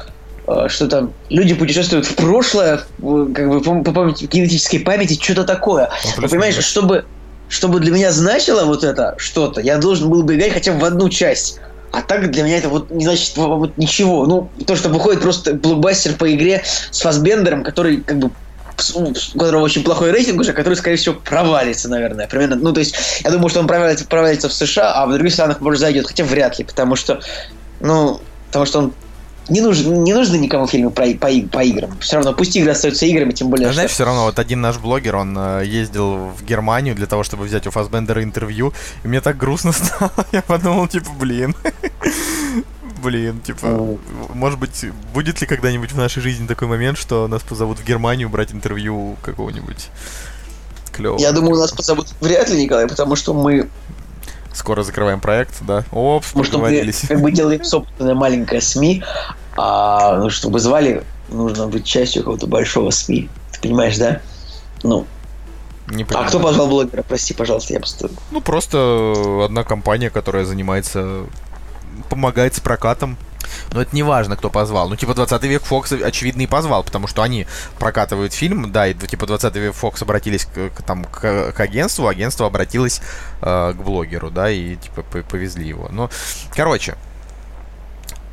[0.67, 5.89] что там люди путешествуют в прошлое, как бы по, по памяти- кинетической памяти, что-то такое.
[6.03, 7.05] Ну, плюс понимаешь, чтобы,
[7.47, 10.85] чтобы для меня значило вот это что-то, я должен был бы играть хотя бы в
[10.85, 11.59] одну часть.
[11.91, 14.25] А так для меня это вот не значит вот, ничего.
[14.25, 18.31] Ну, то, что выходит просто блокбастер по игре с Фасбендером, который как бы
[18.95, 22.27] у которого очень плохой рейтинг уже, который, скорее всего, провалится, наверное.
[22.27, 22.55] Примерно.
[22.55, 25.61] Ну, то есть, я думаю, что он провалится, провалится в США, а в других странах,
[25.61, 26.07] может, зайдет.
[26.07, 27.21] Хотя вряд ли, потому что,
[27.79, 28.93] ну, потому что он
[29.49, 31.97] не нужен, не нужны никому фильмы про, по, по играм.
[31.99, 33.95] Все равно, пусть игры остаются играми, тем более, А знаешь, что...
[33.95, 37.67] все равно вот один наш блогер, он э, ездил в Германию для того, чтобы взять
[37.67, 38.73] у Фасбендера интервью,
[39.03, 40.11] и мне так грустно стало.
[40.31, 41.55] Я подумал, типа, блин.
[43.03, 43.99] Блин, типа, Ну.
[44.33, 48.29] может быть, будет ли когда-нибудь в нашей жизни такой момент, что нас позовут в Германию
[48.29, 49.89] брать интервью какого-нибудь
[50.93, 51.19] клевого.
[51.19, 53.67] Я думаю, нас позовут вряд ли, Николай, потому что мы,
[54.53, 55.83] Скоро закрываем проект, да.
[55.91, 59.03] Опс, потому что мы как бы делаем собственное маленькое СМИ,
[59.57, 63.29] а ну, чтобы звали, нужно быть частью какого-то большого СМИ.
[63.51, 64.21] Ты понимаешь, да?
[64.83, 65.07] Ну,
[65.87, 67.03] Не а кто позвал блогера?
[67.03, 68.09] Прости, пожалуйста, я просто...
[68.31, 71.25] Ну, просто одна компания, которая занимается,
[72.09, 73.17] помогает с прокатом.
[73.71, 74.89] Но это не важно, кто позвал.
[74.89, 77.47] Ну, типа, 20 век Фокс, очевидно, и позвал, потому что они
[77.79, 82.07] прокатывают фильм, да, и, типа, 20 век Фокс обратились к, к, там, к, к агентству,
[82.07, 83.01] агентство обратилось
[83.41, 85.89] э, к блогеру, да, и, типа, по- повезли его.
[85.91, 86.09] Ну,
[86.55, 86.95] короче,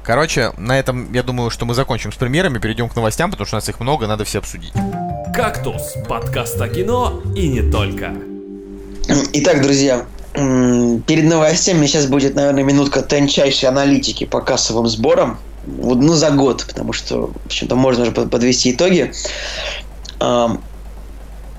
[0.03, 3.57] Короче, на этом, я думаю, что мы закончим с премьерами, перейдем к новостям, потому что
[3.57, 4.73] у нас их много, надо все обсудить.
[5.35, 8.14] «Кактус»— подкаст о кино и не только.
[9.33, 15.39] Итак, друзья, перед новостями сейчас будет, наверное, минутка тончайшей аналитики по кассовым сборам.
[15.66, 19.12] Вот, ну, за год, потому что, в общем-то, можно под- подвести итоги.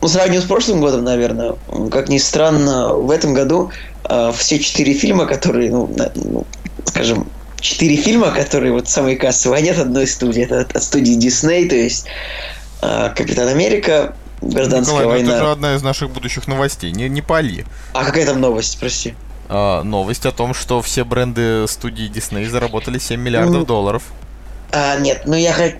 [0.01, 1.55] Ну, сравнивая с прошлым годом, наверное,
[1.91, 3.71] как ни странно, в этом году
[4.03, 6.45] а, все четыре фильма, которые, ну, ну,
[6.85, 7.27] скажем,
[7.59, 10.41] четыре фильма, которые вот самые кассовые, они от одной студии.
[10.41, 12.07] Это от студии Disney, то есть
[12.81, 15.35] а, Капитан Америка, Гражданская Николай, ну война.
[15.35, 17.65] это же одна из наших будущих новостей, не, не пали.
[17.93, 19.13] А какая там новость, прости?
[19.49, 24.03] А, новость о том, что все бренды студии Disney заработали 7 миллиардов Ну, долларов.
[24.71, 25.75] А, нет, ну я, хот-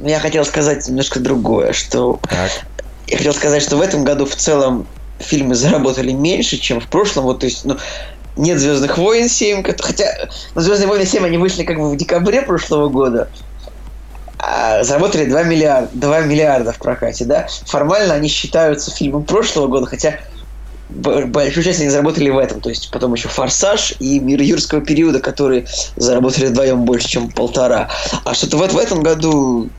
[0.00, 2.50] я хотел сказать немножко другое, что Так.
[3.06, 4.86] я хотел сказать, что в этом году в целом
[5.20, 7.24] фильмы заработали меньше, чем в прошлом.
[7.24, 7.76] Вот, то есть, ну,
[8.36, 10.06] нет Звездных войн 7, кото- хотя
[10.54, 13.30] ну, Звездные войны 7 они вышли как бы в декабре прошлого года.
[14.42, 17.46] А, заработали 2 миллиарда, 2 миллиарда в прокате, да?
[17.66, 20.18] Формально они считаются фильмом прошлого года, хотя
[20.90, 22.60] большую часть они заработали в этом.
[22.60, 25.66] То есть потом еще «Форсаж» и «Мир юрского периода», которые
[25.96, 27.88] заработали вдвоем больше, чем полтора.
[28.24, 29.70] А что-то вот в этом году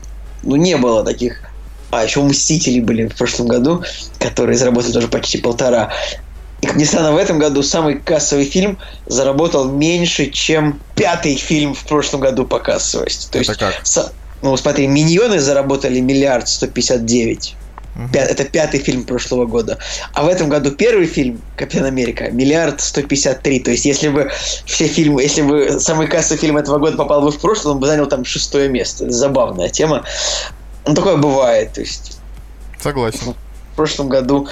[0.42, 1.42] ну, не было таких
[1.90, 3.84] а еще «Мстители» были в прошлом году,
[4.18, 5.92] которые заработали тоже почти полтора.
[6.60, 11.74] И, как ни странно, в этом году самый кассовый фильм заработал меньше, чем пятый фильм
[11.74, 13.30] в прошлом году по кассовости.
[13.30, 13.80] То Это есть, как?
[14.44, 17.56] Ну, смотри, «Миньоны» заработали миллиард сто пятьдесят девять.
[18.12, 19.78] Это пятый фильм прошлого года.
[20.12, 23.58] А в этом году первый фильм «Капитан Америка» миллиард сто пятьдесят три.
[23.58, 24.30] То есть, если бы
[24.66, 27.86] все фильмы, если бы самый кассовый фильм этого года попал бы в прошлое, он бы
[27.86, 29.04] занял там шестое место.
[29.04, 30.04] Это забавная тема.
[30.86, 31.72] Ну, такое бывает.
[31.72, 32.18] То есть,
[32.82, 33.32] Согласен.
[33.72, 34.46] в прошлом году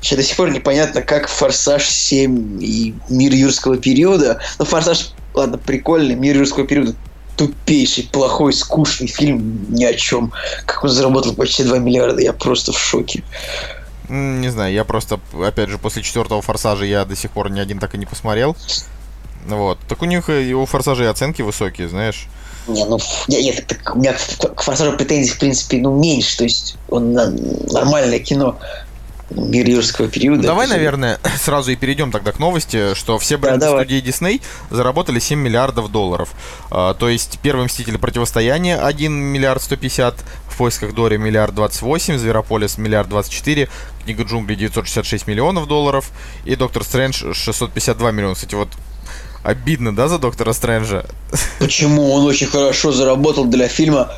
[0.00, 4.40] еще до сих пор непонятно, как «Форсаж 7» и «Мир юрского периода».
[4.58, 6.94] Ну, «Форсаж», ладно, прикольный, «Мир юрского периода»
[7.38, 10.32] тупейший, плохой, скучный фильм ни о чем.
[10.66, 13.22] Как он заработал почти 2 миллиарда, я просто в шоке.
[14.08, 17.78] Не знаю, я просто, опять же, после четвертого форсажа я до сих пор ни один
[17.78, 18.56] так и не посмотрел.
[19.46, 19.78] Вот.
[19.88, 22.26] Так у них и у форсажей оценки высокие, знаешь.
[22.66, 26.36] Не, ну, я, нет, так у меня к, к «Форсажу» претензий, в принципе, ну, меньше.
[26.36, 27.30] То есть, он на-
[27.72, 28.58] нормальное кино.
[29.30, 30.42] «Мир юрского периода».
[30.42, 33.84] Давай, это наверное, сразу и перейдем тогда к новости, что все Да, бренды давай.
[33.84, 36.30] студии Disney заработали 7 миллиардов долларов.
[36.70, 40.14] А, то есть первый Мститель противостояние 1 миллиард 150,
[40.48, 43.68] в поисках Дори миллиард 28, Зверополис миллиард 24,
[44.04, 46.10] Книга джунглей 966 миллионов долларов
[46.44, 48.34] и Доктор Стрэндж 652 миллиона.
[48.34, 48.68] Кстати, вот
[49.42, 51.04] обидно, да, за Доктора Стрэнджа?
[51.58, 54.12] Почему он очень хорошо заработал для фильма,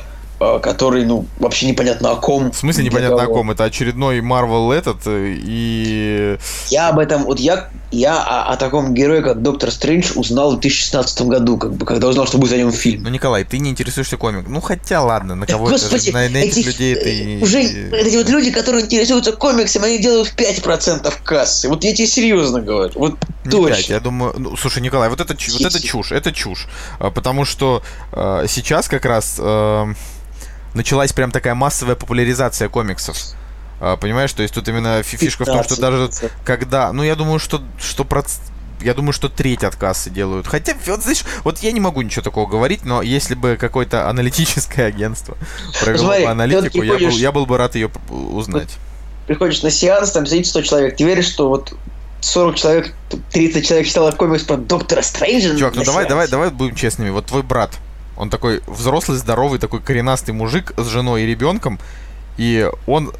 [0.61, 2.51] который, ну, вообще непонятно о ком.
[2.51, 3.51] В смысле непонятно о ком?
[3.51, 6.37] Это очередной Марвел этот э, и...
[6.69, 10.59] Я об этом, вот я, я о, о таком герое, как Доктор Стрэндж, узнал в
[10.59, 13.03] 2016 году, как бы, когда узнал, что будет о нем фильм.
[13.03, 14.47] Ну, Николай, ты не интересуешься комик.
[14.47, 17.43] Ну, хотя, ладно, на кого это господи, на, на этих эти, людей э, ты...
[17.43, 21.69] Уже эти вот люди, которые интересуются комиксами, они делают 5% кассы.
[21.69, 22.93] Вот я тебе серьезно говорю.
[22.95, 23.75] Вот Не точно.
[23.75, 26.67] пять, я думаю, ну, слушай, Николай, вот это, вот это чушь, это чушь,
[26.99, 29.93] А, потому что э, сейчас как раз э,
[30.73, 33.17] началась прям такая массовая популяризация комиксов.
[33.79, 36.31] А, понимаешь, то есть тут именно фи- фишка в том, что даже 15%.
[36.45, 38.39] когда, ну я думаю, что что проц-
[38.81, 40.47] я думаю, что треть от кассы делают.
[40.47, 44.87] Хотя, вот знаешь, вот я не могу ничего такого говорить, но если бы какое-то аналитическое
[44.87, 45.37] агентство
[45.81, 48.77] провело Смотри, аналитику, я, был, я был бы рад ее узнать.
[49.27, 50.97] Приходишь на сеанс, там сидит 100 человек.
[50.97, 51.73] Ты веришь, что вот
[52.21, 52.93] 40 человек,
[53.31, 55.57] 30 человек читало комикс про Доктора Стрэнджа?
[55.57, 56.09] Чувак, ну давай, сеансе?
[56.09, 57.09] давай, давай будем честными.
[57.09, 57.71] Вот твой брат,
[58.21, 61.79] он такой взрослый, здоровый, такой коренастый мужик с женой и ребенком,
[62.37, 63.11] и он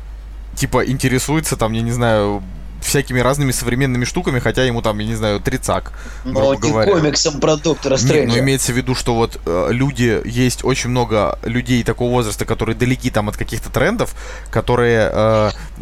[0.56, 2.44] типа интересуется там, я не знаю,
[2.82, 5.92] всякими разными современными штуками, хотя ему там, я не знаю, трицак,
[6.24, 6.92] грубо не говоря.
[6.92, 8.36] комиксом про Доктора Не, Стрэнджа.
[8.38, 12.76] но имеется в виду, что вот э, люди, есть очень много людей такого возраста, которые
[12.76, 14.14] далеки там от каких-то трендов,
[14.52, 15.10] которые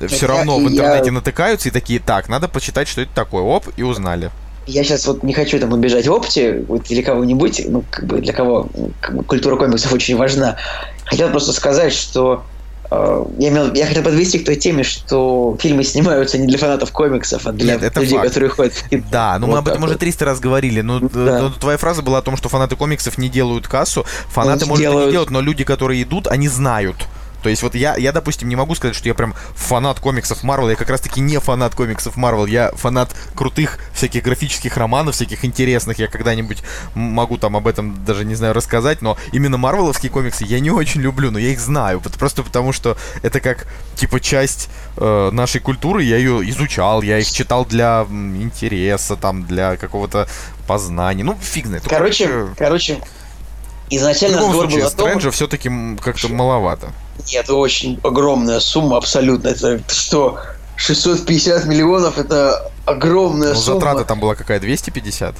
[0.08, 3.44] все Я- равно в я- интернете натыкаются и такие, так, надо почитать, что это такое,
[3.44, 4.32] оп, и узнали.
[4.70, 8.20] Я сейчас вот не хочу там убежать в опте, вот или кого-нибудь, ну, как бы
[8.22, 10.58] для кого ну, как бы культура комиксов очень важна.
[11.06, 12.44] Хотел просто сказать, что
[12.92, 16.92] э, я, имел, я хотел подвести к той теме, что фильмы снимаются не для фанатов
[16.92, 18.28] комиксов, а для Нет, это людей, факт.
[18.30, 19.04] которые ходят в кино.
[19.12, 20.00] Да, ну мы Вот об этом уже вот.
[20.00, 20.82] 300 раз говорили.
[20.82, 21.40] Ну, т- Да.
[21.42, 24.06] ну, твоя фраза была о том, что фанаты комиксов не делают кассу.
[24.30, 25.12] Фанаты, Ну, может, и не делают.
[25.12, 27.08] делают, но люди, которые идут, они знают.
[27.42, 30.70] То есть вот я, я, допустим, не могу сказать, что я прям фанат комиксов Марвел.
[30.70, 32.46] Я как раз-таки не фанат комиксов Марвел.
[32.46, 36.00] Я фанат крутых всяких графических романов, всяких интересных.
[36.00, 36.64] Я когда-нибудь
[36.96, 39.02] могу там об этом даже, не знаю, рассказать.
[39.02, 42.02] Но именно марвеловские комиксы я не очень люблю, но я их знаю.
[42.02, 46.04] Просто потому, что это как, типа, часть э, нашей культуры.
[46.04, 50.28] Я ее изучал, я их читал для интереса, там, для какого-то
[50.68, 51.24] познания.
[51.24, 51.84] Ну, фиг знает.
[51.84, 55.72] Ну, Короче, короче, в изначально любом разговор был случае, о том, Стрэнджа все-таки
[56.02, 56.92] как-то маловато.
[57.32, 59.50] Нет, очень огромная сумма, абсолютно.
[59.50, 60.40] Это что,
[60.78, 63.80] 650 миллионов, это огромная Ну, сумма.
[63.80, 65.36] затрата там была какая, 250?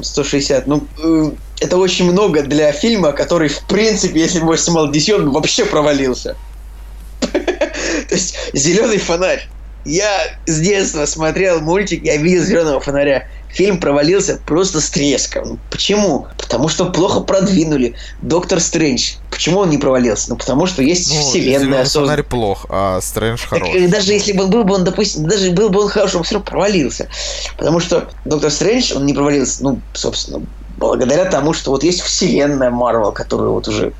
[0.00, 0.66] 160.
[0.66, 1.30] Ну, э,
[1.60, 5.32] это очень много для фильма, который, в принципе, если бы его снимал DC, он бы
[5.32, 6.36] вообще провалился.
[7.20, 9.48] То есть, зеленый фонарь.
[9.84, 13.26] Я с детства смотрел мультик, я видел зеленого фонаря.
[13.48, 15.42] Фильм провалился просто с треском.
[15.48, 16.28] Ну, Почему?
[16.38, 17.94] Потому что плохо продвинули.
[18.22, 19.14] Доктор Стрэндж.
[19.30, 20.30] Почему он не провалился?
[20.30, 22.06] Ну, потому что есть Ну, вселенная «Зелёный создана.
[22.06, 23.74] фонарь плох, а Стрэндж Так, хорош.
[23.74, 26.22] э, даже если бы он был бы он, допустим, даже был бы он хороший, он
[26.22, 27.08] все равно провалился.
[27.56, 30.42] Потому что Доктор Стрэндж, он не провалился, ну, собственно,
[30.76, 33.92] благодаря тому, что вот есть вселенная Марвел, которую вот уже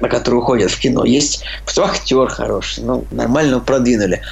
[0.00, 1.04] на которую уходят в кино.
[1.04, 4.22] Есть что актер хороший, ну, нормально продвинули.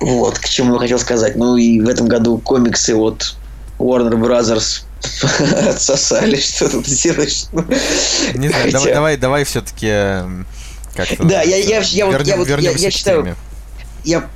[0.00, 1.36] Вот, к чему я хотел сказать.
[1.36, 3.36] Ну, и в этом году комиксы от
[3.78, 4.82] Warner Brothers
[5.68, 7.44] Отсосали, что тут делаешь?
[8.34, 9.88] Не знаю, давай, давай, давай все-таки
[11.20, 13.36] Да, я, я, я, вот, я, вот, я, я считаю,
[14.04, 14.28] я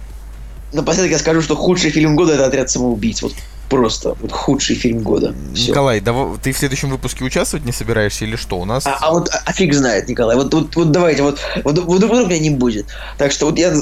[0.72, 3.22] напоследок я скажу, что худший фильм года это «Отряд самоубийц».
[3.22, 3.34] Вот
[3.68, 5.34] просто вот худший фильм года.
[5.54, 5.70] Всё.
[5.70, 8.58] Николай, да, ты в следующем выпуске участвовать не собираешься или что?
[8.58, 8.86] У нас.
[8.86, 10.36] А, а вот а фиг знает, Николай.
[10.36, 12.86] Вот, вот, вот давайте, вот, вот, вот вдруг меня не будет.
[13.16, 13.74] Так что вот я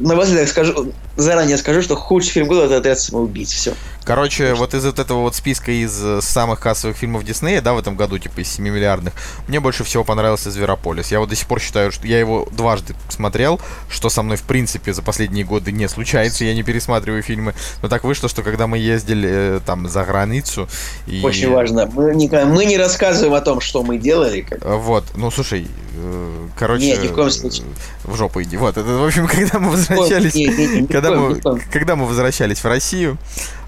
[0.00, 3.50] напоследок скажу, заранее скажу, что худший фильм года это «Отряд самоубийц».
[3.50, 3.74] Все.
[4.10, 7.78] Короче, вот из вот этого вот списка из э, самых кассовых фильмов Диснея, да, в
[7.78, 9.14] этом году, типа из 7 миллиардных,
[9.46, 11.12] мне больше всего понравился Зверополис.
[11.12, 14.42] Я вот до сих пор считаю, что я его дважды смотрел, что со мной, в
[14.42, 17.54] принципе, за последние годы не случается, я не пересматриваю фильмы.
[17.82, 20.68] Но так вышло, что когда мы ездили э, там за границу...
[21.06, 21.22] И...
[21.22, 21.86] Очень важно.
[21.86, 24.40] Мы не, мы не рассказываем о том, что мы делали.
[24.40, 24.64] Как...
[24.64, 26.84] Вот, ну слушай, э, короче...
[26.84, 27.64] Нет, ни в коем случае.
[28.02, 28.56] В жопу иди.
[28.56, 30.34] Вот, это, в общем, когда мы возвращались...
[30.34, 31.40] Нет, нет, нет, когда, мы,
[31.72, 33.16] когда мы возвращались в Россию,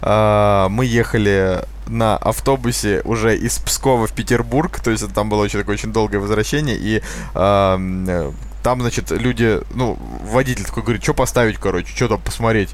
[0.03, 5.61] а, мы ехали на автобусе уже из Пскова в Петербург, то есть там было очень
[5.61, 7.03] такое очень долгое возвращение, и
[7.34, 8.32] э,
[8.62, 12.70] там, значит, люди, ну, водитель такой говорит, что поставить, короче, что там посмотреть.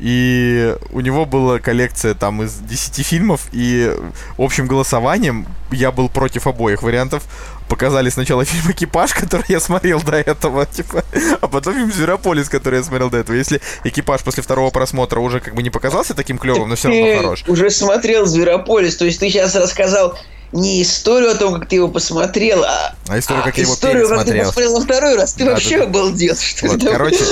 [0.00, 3.92] И у него была коллекция там из 10 фильмов, и
[4.36, 7.24] общим голосованием я был против обоих вариантов.
[7.68, 11.04] Показали сначала фильм «Экипаж», который я смотрел до этого, типа,
[11.40, 13.36] а потом фильм «Зверополис», который я смотрел до этого.
[13.36, 17.22] Если «Экипаж» после второго просмотра уже как бы не показался таким клевым, но все равно
[17.22, 17.44] хорош.
[17.46, 20.16] уже смотрел «Зверополис», то есть ты сейчас рассказал
[20.52, 23.74] не историю о том, как ты его посмотрел, а, а историю, как а я его
[23.74, 25.34] историю, как ты посмотрел на второй раз.
[25.34, 25.90] Ты да, вообще да, да.
[25.90, 27.24] обалдел, что вот, короче,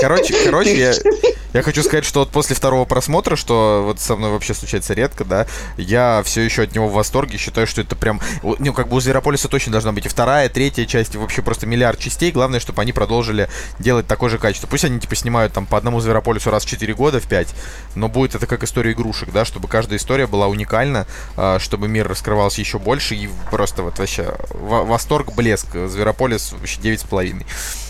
[0.00, 0.94] короче, короче, я,
[1.52, 5.24] я хочу сказать, что вот после второго просмотра, что вот со мной вообще случается редко,
[5.24, 5.46] да,
[5.76, 9.00] я все еще от него в восторге, считаю, что это прям, ну, как бы у
[9.00, 12.80] Зверополиса точно должна быть и вторая, третья часть, и вообще просто миллиард частей, главное, чтобы
[12.80, 13.48] они продолжили
[13.78, 14.66] делать такое же качество.
[14.66, 17.48] Пусть они, типа, снимают там по одному Зверополису раз в 4 года, в 5,
[17.96, 21.06] но будет это как история игрушек, да, чтобы каждая история была уникальна,
[21.36, 27.44] а, чтобы мир раскрывался еще больше, и просто вот вообще восторг, блеск, Зверополис вообще 9,5.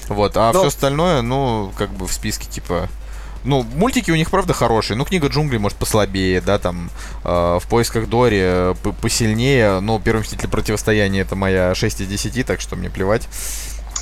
[0.08, 0.60] Вот, а но...
[0.60, 2.88] все остальное, ну, как бы в списке, типа,
[3.44, 4.96] ну, мультики у них, правда, хорошие.
[4.96, 6.90] Ну, книга джунглей, может, послабее, да, там,
[7.24, 9.80] э, в поисках Дори э, посильнее.
[9.80, 13.28] Но первый мститель противостояния это моя 6 из 10, так что мне плевать.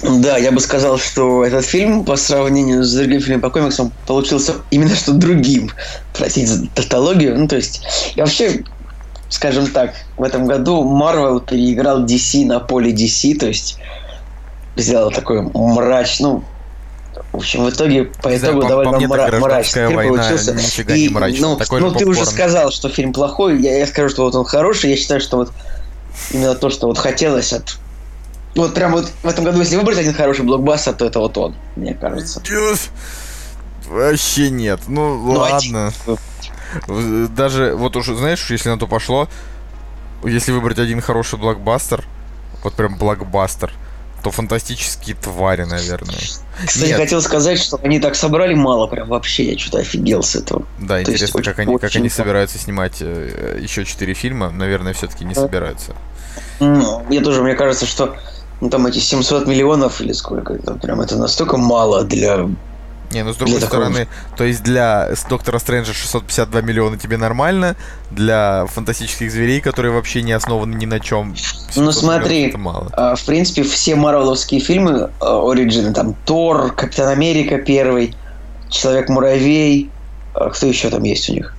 [0.03, 4.55] Да, я бы сказал, что этот фильм по сравнению с другим фильмом по комиксам получился
[4.71, 5.71] именно что другим.
[6.16, 7.39] Простите за тавтологию.
[7.39, 7.83] Ну, то есть,
[8.16, 8.64] я вообще,
[9.31, 13.78] скажем так, в этом году Marvel переиграл DC на поле DC, то есть
[14.76, 16.45] сделал такой мрачный, ну,
[17.33, 20.53] в общем, в итоге по итогу по, довольно по мра- мрачный фильм получился.
[20.97, 21.09] И,
[21.41, 24.45] ну, Такой ну ты уже сказал, что фильм плохой, я, я скажу, что вот он
[24.45, 24.91] хороший.
[24.91, 25.53] Я считаю, что вот
[26.33, 27.78] именно то, что вот хотелось от
[28.57, 31.55] вот прям вот в этом году, если выбрать один хороший блокбастер, то это вот он,
[31.76, 32.41] мне кажется.
[33.89, 34.81] Вообще нет.
[34.89, 35.93] Ну, ну ладно.
[36.07, 36.18] Один.
[37.35, 39.29] Даже, вот уже, знаешь, если на то пошло,
[40.25, 42.05] если выбрать один хороший блокбастер,
[42.62, 43.73] вот прям блокбастер,
[44.23, 46.18] то фантастические твари, наверное.
[46.66, 46.99] Кстати, Нет.
[46.99, 50.66] хотел сказать, что они так собрали мало, прям вообще, я что-то офигел с этого.
[50.79, 54.51] Да, то интересно, есть, как, очень, они, как они собираются снимать э, еще четыре фильма,
[54.51, 55.95] наверное, все-таки не собираются.
[56.59, 58.16] Ну, мне тоже, мне кажется, что
[58.61, 62.47] ну, там эти 700 миллионов или сколько, это прям это настолько мало для
[63.11, 64.37] не, ну с другой для стороны, такого...
[64.37, 67.77] то есть для Доктора Стрэнджа 652 миллиона тебе нормально,
[68.11, 71.35] для фантастических зверей, которые вообще не основаны ни на чем.
[71.77, 72.89] Ну смотри, мало.
[72.93, 78.15] А, в принципе, все марвеловские фильмы, оригины, там Тор, Капитан Америка первый,
[78.71, 79.91] Человек-муравей,
[80.35, 81.55] а, кто еще там есть у них?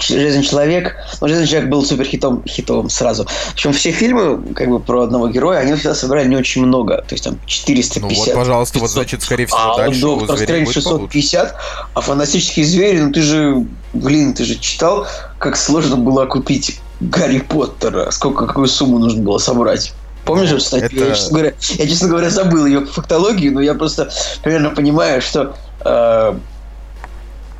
[0.00, 0.96] Железный человек.
[1.20, 3.26] Ну, Железный человек был супер хитом, хитовым сразу.
[3.52, 6.98] Общем, все фильмы, как бы, про одного героя, они всегда собирали не очень много.
[6.98, 8.02] То есть там 450.
[8.02, 8.82] Ну вот, пожалуйста, 500.
[8.82, 11.54] вот значит, скорее всего, а, дальше Доктор Стрэндж 650,
[11.94, 15.06] а фантастические звери, ну ты же, блин, ты же читал,
[15.38, 19.92] как сложно было купить Гарри Поттера, сколько, какую сумму нужно было собрать.
[20.24, 21.00] Помнишь эту статью?
[21.00, 21.08] Это...
[21.08, 24.10] Я, честно говоря, я, честно говоря, забыл ее фактологию, но я просто
[24.42, 26.34] примерно понимаю, что э,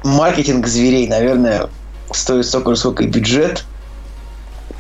[0.05, 1.68] маркетинг зверей, наверное,
[2.17, 3.65] стоит столько же, сколько и бюджет.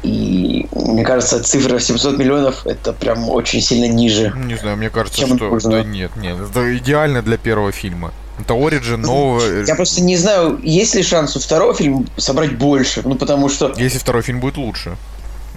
[0.02, 4.32] И мне кажется, цифра 700 миллионов это прям очень сильно ниже.
[4.36, 5.70] Не знаю, мне кажется, чем что нужно.
[5.70, 8.12] да нет, нет, это идеально для первого фильма.
[8.40, 9.64] Это Origin нового.
[9.64, 13.72] Я просто не знаю, есть ли шанс у второго фильма собрать больше, ну потому что.
[13.76, 14.96] Если второй фильм будет лучше.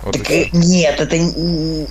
[0.06, 1.86] Вот так, э, нет, это не,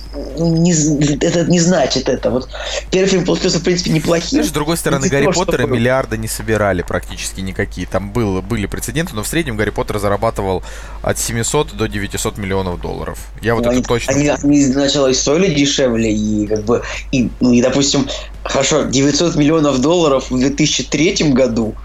[1.25, 2.31] это не значит это.
[2.31, 2.49] Вот
[2.89, 4.29] первый фильм получился, в принципе, неплохим.
[4.29, 5.67] Знаешь, с другой стороны, Гарри Поттера что...
[5.67, 7.85] миллиарда не собирали практически никакие.
[7.85, 10.63] Там было, были прецеденты, но в среднем Гарри Поттер зарабатывал
[11.01, 13.19] от 700 до 900 миллионов долларов.
[13.41, 16.83] Я вот ну, это они, точно они, они сначала и стоили дешевле, и как бы,
[17.11, 18.07] и, ну, и, допустим,
[18.43, 21.75] хорошо, 900 миллионов долларов в 2003 году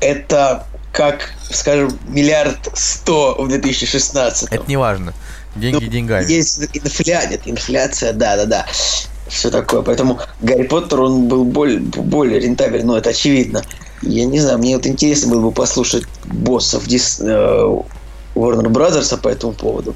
[0.00, 0.66] это
[0.96, 4.48] как, скажем, миллиард сто в 2016.
[4.50, 5.12] Это не важно.
[5.54, 6.24] Деньги Ну, деньгами.
[6.24, 8.66] Есть инфляция, нет, инфляция, да-да-да.
[9.28, 9.82] Все такое.
[9.82, 13.62] Поэтому Гарри Поттер, он был более, более рентабелен, ну, это очевидно.
[14.00, 17.24] Я не знаю, мне вот интересно было бы послушать боссов Дис, э,
[18.34, 19.94] Warner Brothers по этому поводу.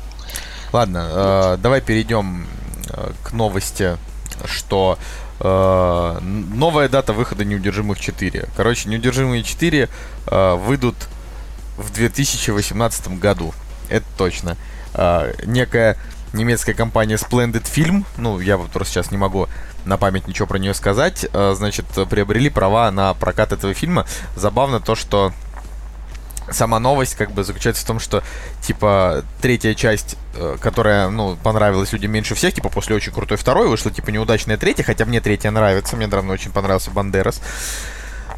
[0.73, 2.47] Ладно, э, давай перейдем
[2.91, 3.97] э, к новости,
[4.45, 4.99] что
[5.41, 8.49] э, новая дата выхода Неудержимых 4.
[8.57, 9.88] Короче, Неудержимые 4
[10.26, 10.97] э, выйдут
[11.76, 13.55] в 2018 году.
[13.88, 14.57] Это точно.
[14.95, 15.97] Э, некая
[16.32, 19.49] немецкая компания Splendid Film, ну, я вот просто сейчас не могу
[19.84, 24.07] на память ничего про нее сказать, э, значит, приобрели права на прокат этого фильма.
[24.36, 25.32] Забавно то, что
[26.51, 28.23] сама новость как бы заключается в том, что
[28.63, 33.69] типа третья часть, э, которая, ну, понравилась людям меньше всех, типа после очень крутой второй
[33.69, 37.41] вышла, типа неудачная третья, хотя мне третья нравится, мне равно очень понравился Бандерас.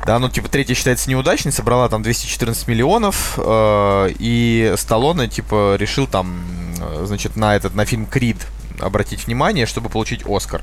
[0.04, 6.06] Да, ну типа третья считается неудачной, собрала там 214 миллионов, э, и Сталлоне типа решил
[6.06, 6.42] там,
[6.80, 8.38] э, значит, на этот, на фильм Крид
[8.80, 10.62] обратить внимание, чтобы получить Оскар.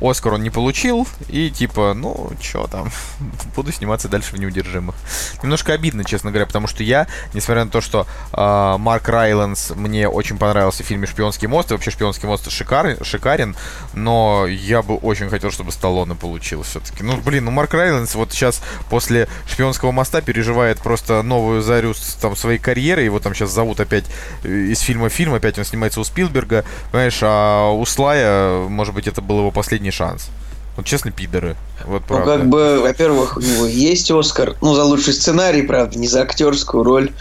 [0.00, 2.90] Оскар он не получил, и типа, ну, чё там,
[3.56, 4.94] буду сниматься дальше в «Неудержимых».
[5.42, 10.08] Немножко обидно, честно говоря, потому что я, несмотря на то, что э, Марк Райландс мне
[10.08, 13.56] очень понравился в фильме «Шпионский мост», и вообще «Шпионский мост» шикар, шикарен,
[13.92, 17.02] но я бы очень хотел, чтобы Сталлоне получил все-таки.
[17.02, 22.36] Ну, блин, ну Марк Райландс вот сейчас после «Шпионского моста» переживает просто новую зарю там
[22.36, 24.04] своей карьеры, его там сейчас зовут опять
[24.44, 28.94] э, из фильма в фильм, опять он снимается у Спилберга, понимаешь, а у Слая, может
[28.94, 30.28] быть, это был его последний шанс.
[30.76, 31.56] Вот честно, пидоры.
[31.84, 32.38] Вот Ну, правда.
[32.38, 36.84] как бы, во-первых, у него есть Оскар, ну, за лучший сценарий, правда, не за актерскую
[36.84, 37.12] роль,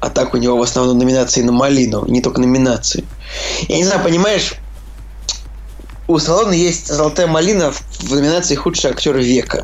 [0.00, 3.04] а так у него в основном номинации на Малину, не только номинации.
[3.68, 4.54] Я не знаю, понимаешь,
[6.06, 9.62] у Сталлоне есть «Золотая малина» в номинации «Худший актер века»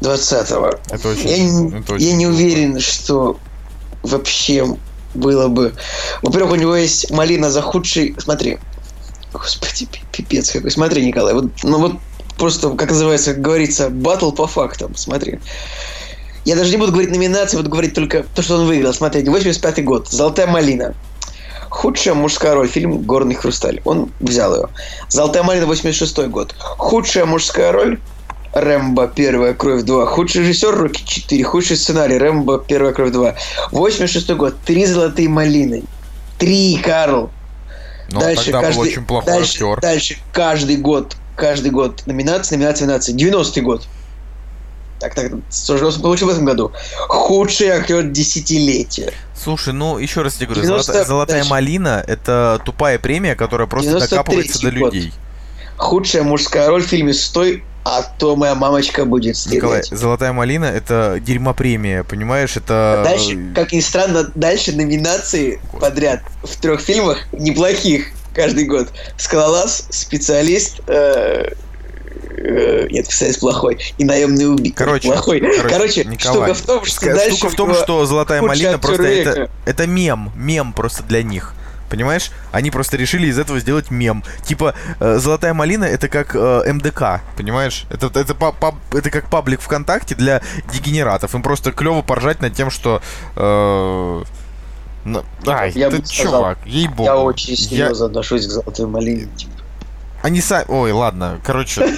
[0.00, 0.78] 20-го.
[0.90, 3.38] Это очень, Я, это очень я не уверен, что
[4.02, 4.64] вообще
[5.14, 5.74] было бы...
[6.22, 8.14] Во-первых, у него есть малина за худший...
[8.18, 8.58] Смотри.
[9.38, 10.70] Господи, пи- пипец какой.
[10.70, 11.34] Смотри, Николай.
[11.34, 11.92] Вот, ну вот
[12.36, 14.94] просто, как называется, как говорится, батл по фактам.
[14.96, 15.38] Смотри.
[16.44, 18.94] Я даже не буду говорить номинации, буду говорить только то, что он выиграл.
[18.94, 20.08] Смотрите, 85 год.
[20.08, 20.94] «Золотая малина».
[21.68, 22.68] Худшая мужская роль.
[22.68, 23.82] Фильм «Горный хрусталь».
[23.84, 24.68] Он взял ее.
[25.10, 26.54] «Золотая малина» 86 год.
[26.58, 28.00] Худшая мужская роль.
[28.54, 30.06] Рэмбо Первая кровь 2.
[30.06, 31.44] Худший режиссер Рокки 4.
[31.44, 33.34] Худший сценарий Рэмбо Первая кровь 2.
[33.72, 34.54] 86 год.
[34.64, 35.82] Три золотые малины.
[36.38, 37.30] Три, Карл.
[38.08, 39.80] Но тогда был очень плохой дальше, актер.
[39.80, 43.14] Дальше каждый год, каждый год номинации, номинации, номинации.
[43.14, 43.86] 90-й год.
[44.98, 46.72] Так, так, что же он получил в этом году?
[47.06, 49.12] Худший актер десятилетия.
[49.36, 51.50] Слушай, ну еще раз тебе говорю, 90 «Золота- золотая дальше.
[51.50, 54.94] малина это тупая премия, которая просто 93-й докапывается до год.
[55.78, 60.00] Худшая мужская роль в фильме «Стой, а то моя мамочка будет Николай, стрелять».
[60.00, 62.56] золотая малина это дерьмопремия, понимаешь?
[62.56, 63.02] Это.
[63.04, 68.88] Дальше, как ни странно, дальше номинации подряд в трех фильмах неплохих каждый год.
[69.16, 71.52] Скалолаз, специалист, э,
[72.36, 74.76] э, нет, специалист плохой, и наемный убийца.
[74.76, 75.42] Короче, плохой.
[75.68, 79.50] Короче, Николай, штука в том, что дальше штука в том, что золотая малина просто это,
[79.64, 81.54] это мем, мем просто для них.
[81.90, 82.30] Понимаешь?
[82.52, 84.22] Они просто решили из этого сделать мем.
[84.44, 87.86] Типа, э, золотая малина это как э, МДК, понимаешь?
[87.90, 91.34] Это, это, па- паб- это как паблик ВКонтакте для дегенератов.
[91.34, 93.00] Им просто клево поржать над тем, что.
[93.36, 94.22] э,
[95.04, 97.04] ну, ай, Я ты сказал, чувак, ей-богу.
[97.04, 99.26] Я очень Я- серьезно отношусь к золотой малине.
[99.36, 99.52] типа.
[100.22, 100.64] Они сами...
[100.68, 101.86] Ой, ладно, короче.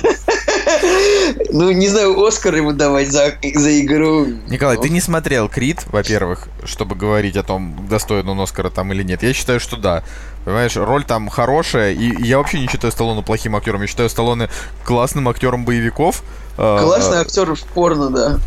[1.51, 4.27] Ну, не знаю, Оскар ему давать за, за игру.
[4.49, 9.03] Николай, ты не смотрел Крид, во-первых, чтобы говорить о том, достоин он Оскара там или
[9.03, 9.23] нет.
[9.23, 10.03] Я считаю, что да.
[10.45, 13.83] Понимаешь, роль там хорошая, и я вообще не считаю Сталлоне плохим актером.
[13.83, 14.49] Я считаю Сталлоне
[14.85, 16.23] классным актером боевиков.
[16.57, 18.39] Э, Классный актер в порно, да.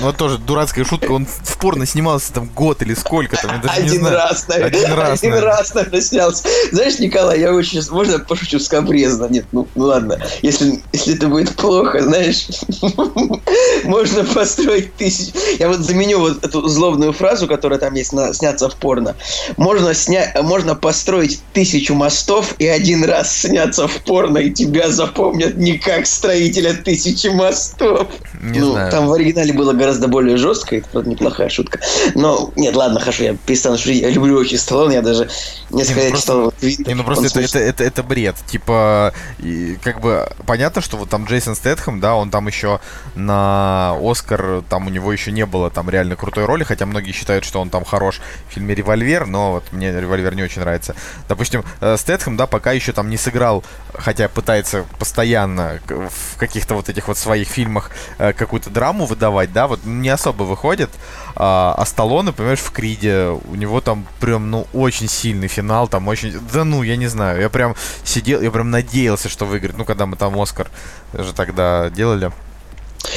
[0.00, 1.12] Ну, это тоже дурацкая шутка.
[1.12, 4.80] Он в порно снимался там год или сколько там, Один раз, наверное.
[4.80, 6.48] Один раз, Один раз, наверное, снялся.
[6.72, 7.80] Знаешь, Николай, я очень...
[7.90, 9.26] Можно пошучу скобрезно?
[9.26, 10.18] Нет, ну, ну ладно.
[10.42, 12.48] Если, если это будет плохо, знаешь,
[13.84, 15.36] можно построить тысячу...
[15.58, 19.16] Я вот заменю вот эту злобную фразу, которая там есть на сняться в порно.
[19.56, 20.34] Можно, сня...
[20.42, 26.06] можно построить тысячу мостов и один раз сняться в порно, и тебя запомнят не как
[26.06, 28.08] строителя тысячи мостов.
[28.42, 28.90] Не ну, знаю.
[28.90, 31.80] там в оригинале было гораздо более жестко, это правда, неплохая шутка.
[32.14, 34.02] Но, нет, ладно, хорошо, я перестану шутить.
[34.02, 35.28] Я люблю очень Сталлоне, я даже
[35.70, 38.36] несколько Не, ну лет читал его Не, ну просто это, это, это, это бред.
[38.46, 42.80] Типа, и, как бы, понятно, что вот там Джейсон Стэтхэм, да, он там еще
[43.14, 47.44] на Оскар, там у него еще не было там реально крутой роли, хотя многие считают,
[47.44, 50.94] что он там хорош в фильме «Револьвер», но вот мне «Револьвер» не очень нравится.
[51.28, 53.64] Допустим, э, Стэтхэм, да, пока еще там не сыграл,
[53.94, 59.66] хотя пытается постоянно в каких-то вот этих вот своих фильмах э, какую-то драму выдавать, да,
[59.66, 60.90] вот не особо выходит.
[61.34, 66.08] А, а Сталлоне, понимаешь, в Криде, у него там прям, ну, очень сильный финал, там
[66.08, 66.38] очень...
[66.52, 69.78] Да ну, я не знаю, я прям сидел, я прям надеялся, что выиграет.
[69.78, 70.68] Ну, когда мы там Оскар
[71.14, 72.32] же тогда делали.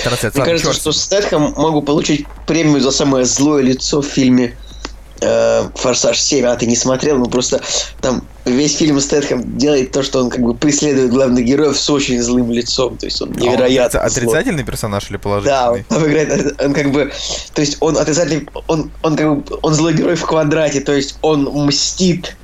[0.06, 4.56] Мне кажется, что Стэтхэм могу получить премию за самое злое лицо в фильме
[5.22, 7.62] Форсаж 7, а ты не смотрел, ну просто
[8.02, 12.22] там весь фильм Стэтхэм делает то, что он как бы преследует главных героев с очень
[12.22, 15.56] злым лицом, то есть он невероятно а он отрицательный персонаж или положительный?
[15.56, 17.12] Да, он, он играет, он как бы,
[17.54, 21.18] то есть он отрицательный, он, он как бы, он злой герой в квадрате, то есть
[21.22, 22.36] он мстит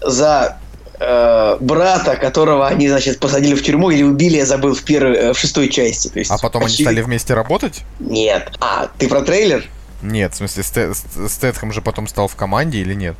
[0.00, 0.58] за
[0.98, 5.32] э, брата, которого они, значит, посадили в тюрьму или убили, я забыл, в первой, э,
[5.32, 6.08] в шестой части.
[6.08, 6.80] То есть, а потом очевид...
[6.80, 7.82] они стали вместе работать?
[7.98, 8.52] Нет.
[8.60, 9.64] А, ты про трейлер?
[10.02, 10.96] Нет, в смысле, Стэт,
[11.28, 13.16] Стэтхэм же потом стал в команде или нет?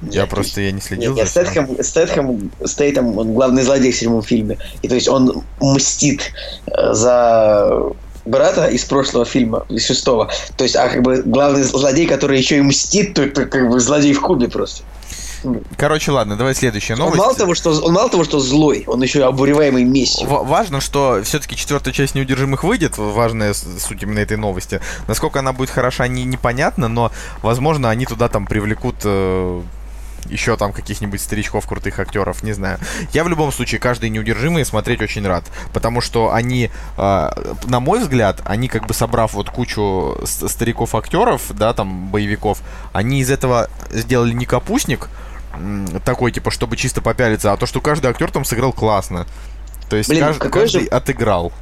[0.00, 1.14] Нет, я просто я не следил.
[1.14, 4.58] Нет, нет Стэтхэм, Стэтхэм, Стейтом, он главный злодей в седьмом фильме.
[4.82, 6.32] И то есть он мстит
[6.66, 7.92] э, за
[8.24, 10.30] брата из прошлого фильма, из шестого.
[10.56, 13.78] То есть, а как бы главный злодей, который еще и мстит, то это как бы
[13.80, 14.82] злодей в кубе просто.
[15.76, 17.18] Короче, ладно, давай следующая новость.
[17.18, 20.26] Он мало того, что, он мало того, что злой, он еще и обуреваемый местью.
[20.28, 24.80] В- важно, что все-таки четвертая часть неудержимых выйдет, важная суть именно этой новости.
[25.08, 27.10] Насколько она будет хороша, не, непонятно, но,
[27.42, 29.62] возможно, они туда там привлекут э,
[30.28, 32.78] еще там каких-нибудь старичков, крутых актеров, не знаю.
[33.12, 37.28] Я в любом случае каждый неудержимый смотреть очень рад, потому что они, э,
[37.64, 42.60] на мой взгляд, они как бы собрав вот кучу стариков-актеров, да, там, боевиков,
[42.92, 45.08] они из этого сделали не капустник,
[46.04, 49.26] такой, типа, чтобы чисто попялиться, а то, что каждый актер там сыграл классно.
[49.88, 50.88] То есть Блин, каждый, каждый же...
[50.88, 51.52] отыграл.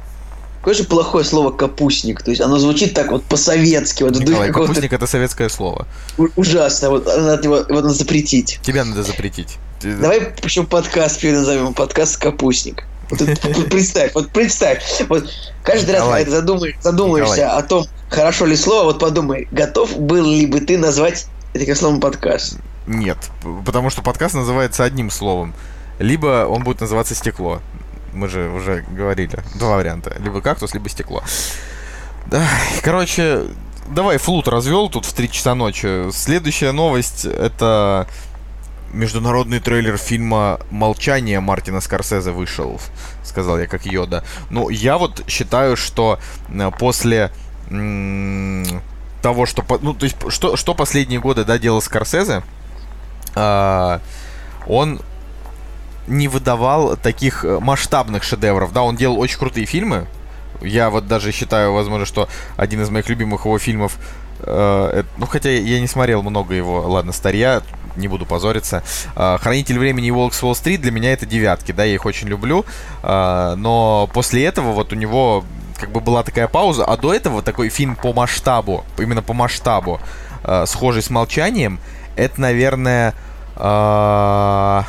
[0.59, 2.21] Какое же плохое слово капустник.
[2.21, 4.03] То есть оно звучит так вот по-советски.
[4.03, 5.87] Вот Николай, капустник это советское слово.
[6.17, 6.91] У- ужасно.
[6.91, 8.59] Вот надо его, его надо запретить.
[8.61, 9.57] Тебя надо запретить.
[9.81, 11.73] Давай причем подкаст переназовем.
[11.73, 12.85] Подкаст капустник.
[13.09, 14.83] Вот, вот представь, вот представь.
[15.09, 15.29] Вот
[15.63, 17.57] каждый раз, когда ты задумаешь, задумаешься Николай.
[17.57, 21.99] о том, хорошо ли слово, вот подумай, готов был ли бы ты назвать этим словом
[21.99, 22.57] подкаст?
[22.87, 23.17] Нет,
[23.65, 25.53] потому что подкаст называется одним словом.
[25.99, 27.61] Либо он будет называться «Стекло».
[28.13, 29.39] Мы же уже говорили.
[29.55, 30.15] Два варианта.
[30.19, 31.23] Либо кактус, либо стекло.
[32.25, 32.45] Да,
[32.81, 33.45] короче,
[33.87, 36.11] давай флут развел тут в 3 часа ночи.
[36.11, 38.07] Следующая новость это
[38.93, 42.79] международный трейлер фильма «Молчание» Мартина Скорсезе вышел,
[43.23, 44.23] сказал я как Йода.
[44.49, 46.19] Ну, я вот считаю, что
[46.49, 47.31] э, после
[49.21, 49.63] того, что...
[49.81, 52.43] Ну, то есть, что, что последние годы, да, делал Скорсезе,
[53.35, 55.01] он
[56.07, 58.73] не выдавал таких э, масштабных шедевров.
[58.73, 60.07] Да, он делал очень крутые фильмы.
[60.61, 62.27] Я вот даже считаю, возможно, что
[62.57, 63.97] один из моих любимых его фильмов,
[64.39, 67.61] э, ну хотя я не смотрел много его, ладно, старья,
[67.95, 68.83] не буду позориться.
[69.15, 72.27] Э, Хранитель времени и Волк с Уолл-стрит для меня это девятки, да, я их очень
[72.27, 72.65] люблю.
[73.03, 75.43] Э, но после этого вот у него
[75.79, 79.99] как бы была такая пауза, а до этого такой фильм по масштабу, именно по масштабу,
[80.43, 81.79] э, схожий с молчанием,
[82.21, 83.13] это, наверное,
[83.55, 84.81] э,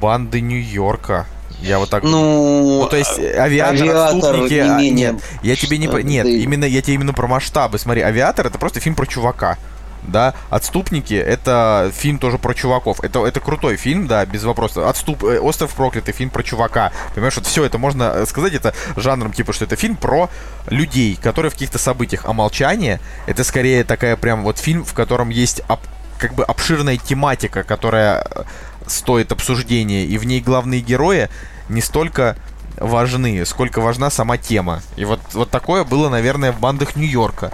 [0.00, 1.26] банды Нью-Йорка.
[1.60, 2.04] Я вот так.
[2.04, 4.54] Ну, ну то есть авиатор, авиатор отступники.
[4.54, 5.12] Не а, менее...
[5.12, 6.02] Нет, я тебе не про.
[6.02, 6.30] Нет, да.
[6.30, 7.78] именно я тебе именно про масштабы.
[7.78, 9.58] Смотри, авиатор это просто фильм про чувака.
[10.04, 13.02] Да, Отступники это фильм тоже про чуваков.
[13.02, 14.86] Это, это крутой фильм, да, без вопросов.
[14.86, 16.92] Отступ, э, Остров проклятый, фильм про чувака.
[17.14, 20.30] Понимаешь, вот все это можно э, сказать, это жанром, типа, что это фильм про
[20.68, 22.22] людей, которые в каких-то событиях.
[22.24, 25.80] А молчание это скорее такая прям вот фильм, в котором есть об,
[26.18, 28.42] как бы обширная тематика, которая э,
[28.86, 31.28] стоит обсуждения, и в ней главные герои
[31.68, 32.36] не столько
[32.76, 34.82] важны, сколько важна сама тема.
[34.96, 37.52] И вот, вот такое было, наверное, в бандах Нью-Йорка.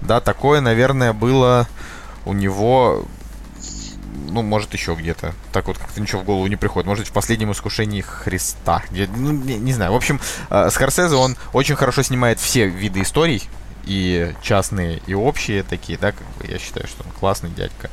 [0.00, 1.68] Да, такое, наверное, было
[2.24, 3.04] у него,
[4.28, 5.34] ну, может, еще где-то.
[5.52, 6.86] Так вот как-то ничего в голову не приходит.
[6.86, 8.82] Может, в последнем искушении Христа.
[8.90, 9.92] Я, ну, не, не знаю.
[9.92, 13.48] В общем, э, Скорсезе, он очень хорошо снимает все виды историй.
[13.84, 17.90] И частные, и общие такие, да, как бы я считаю, что он классный дядька.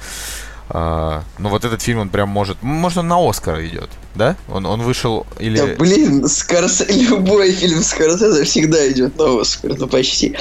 [0.72, 2.62] А, но вот этот фильм, он прям может...
[2.62, 4.36] Может, он на Оскар идет, да?
[4.48, 5.58] Он, он вышел или...
[5.58, 6.84] Да, блин, Скорс...
[6.88, 10.38] любой фильм Скорсезе всегда идет на Оскар, ну почти.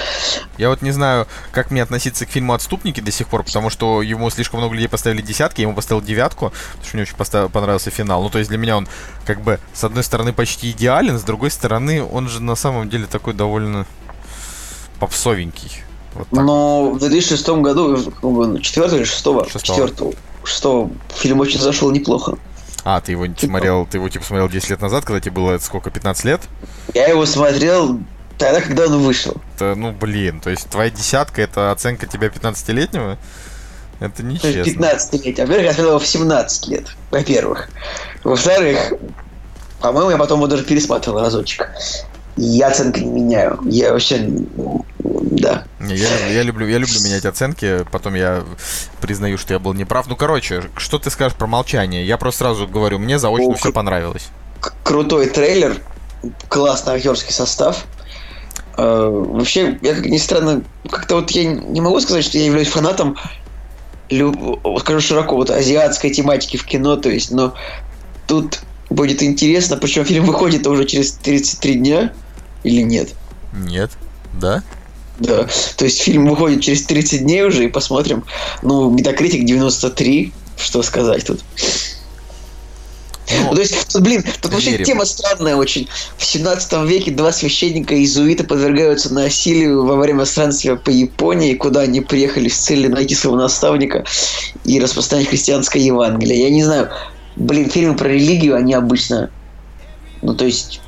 [0.58, 4.02] Я вот не знаю, как мне относиться к фильму «Отступники» до сих пор, потому что
[4.02, 7.50] ему слишком много людей поставили десятки, я ему поставил девятку, потому что мне очень постав...
[7.50, 8.22] понравился финал.
[8.22, 8.86] Ну, то есть для меня он,
[9.24, 13.06] как бы, с одной стороны, почти идеален, с другой стороны, он же на самом деле
[13.06, 13.86] такой довольно
[14.98, 15.82] попсовенький.
[16.14, 16.44] Вот так.
[16.44, 19.46] Но в 2006 году, в 4 или 6 Шестого.
[19.46, 20.64] 4 6
[21.14, 22.38] фильм очень зашел неплохо.
[22.84, 25.58] А, ты его не смотрел, ты его типа смотрел 10 лет назад, когда тебе было
[25.58, 26.40] сколько, 15 лет?
[26.94, 28.00] Я его смотрел
[28.38, 29.36] тогда, когда он вышел.
[29.56, 33.18] Это, ну, блин, то есть твоя десятка это оценка тебя 15-летнего?
[34.00, 34.64] Это нечестно.
[34.64, 35.38] 15 лет.
[35.38, 37.68] Во-первых, я смотрел его в 17 лет, во-первых.
[38.22, 38.92] Во-вторых,
[39.80, 41.68] по-моему, я потом его даже пересматривал разочек.
[42.40, 43.58] Я оценки не меняю.
[43.64, 44.28] Я вообще...
[44.98, 45.64] Да.
[45.80, 48.44] Я, люблю- я люблю, я люблю менять оценки, потом я
[49.00, 50.06] признаю, что я был неправ.
[50.06, 52.06] Ну, короче, что ты скажешь про молчание?
[52.06, 54.28] Я просто сразу говорю, мне заочно Ну, все понравилось.
[54.82, 55.76] Крутой трейлер,
[56.48, 57.84] классный актерский состав.
[58.76, 62.68] Э, Вообще, я как ни странно, как-то вот я не могу сказать, что я являюсь
[62.68, 63.16] фанатом,
[64.10, 67.54] лю- вот скажу широко, вот азиатской тематики в кино, то есть, но
[68.26, 68.60] тут
[68.90, 72.12] будет интересно, причем фильм выходит уже через 33 дня
[72.64, 73.10] или нет?
[73.52, 73.90] Нет?
[74.34, 74.62] Да?
[75.18, 75.48] Да.
[75.76, 78.24] То есть фильм выходит через 30 дней уже, и посмотрим.
[78.62, 81.40] Ну, Метакритик 93, что сказать тут.
[83.30, 84.86] Ну, Ну, то есть, тут, блин, тут вообще верим.
[84.86, 85.88] тема странная очень.
[86.16, 92.00] В 17 веке два священника иезуита подвергаются насилию во время странствия по Японии, куда они
[92.00, 94.04] приехали с целью найти своего наставника
[94.64, 96.40] и распространять христианское Евангелие.
[96.40, 96.90] Я не знаю,
[97.36, 99.30] блин, фильмы про религию, они обычно,
[100.22, 100.80] ну, то есть,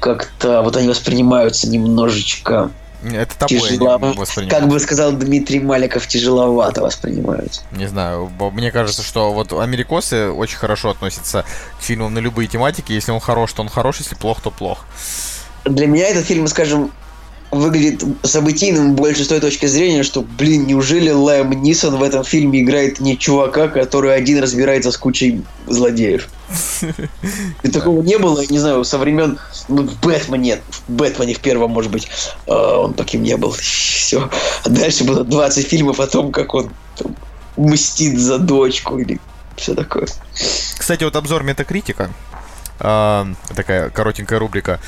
[0.00, 2.70] как-то вот они воспринимаются немножечко,
[3.02, 4.14] это тобой тяжело.
[4.48, 7.62] как бы сказал Дмитрий Маликов, тяжеловато воспринимаются.
[7.70, 11.44] Не знаю, мне кажется, что вот америкосы очень хорошо относятся
[11.78, 12.92] к фильмам на любые тематики.
[12.92, 14.84] Если он хорош, то он хорош, если плох, то плох.
[15.64, 16.90] Для меня этот фильм, скажем,
[17.50, 22.60] выглядит событийным больше с той точки зрения, что, блин, неужели Лайм Нисон в этом фильме
[22.60, 26.28] играет не чувака, который один разбирается с кучей злодеев?
[27.62, 29.38] И такого не было, не знаю, со времен
[29.68, 32.08] ну, в Бэтмене, в Бэтмене в первом, может быть,
[32.46, 33.50] э, он таким не был.
[33.58, 34.30] Все.
[34.64, 37.16] А дальше было 20 фильмов о том, как он там,
[37.56, 39.20] мстит за дочку или
[39.56, 40.06] все такое.
[40.78, 42.10] Кстати, вот обзор Метакритика.
[42.80, 44.80] а, такая коротенькая рубрика.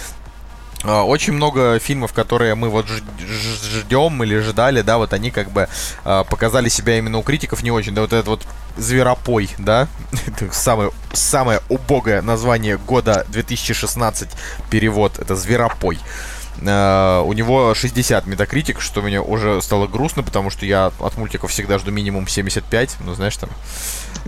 [0.83, 5.69] А, Очень много фильмов, которые мы вот ждем или ждали, да, вот они как бы
[6.05, 7.95] а, показали себя именно у критиков не очень.
[7.95, 9.89] Да, вот этот вот Зверопой, да,
[10.53, 14.31] самое, самое убогое название года 2016
[14.71, 15.99] перевод, это Зверопой.
[16.67, 21.51] А, у него 60 метакритик, что мне уже стало грустно, потому что я от мультиков
[21.51, 23.51] всегда жду минимум 75, ну знаешь там.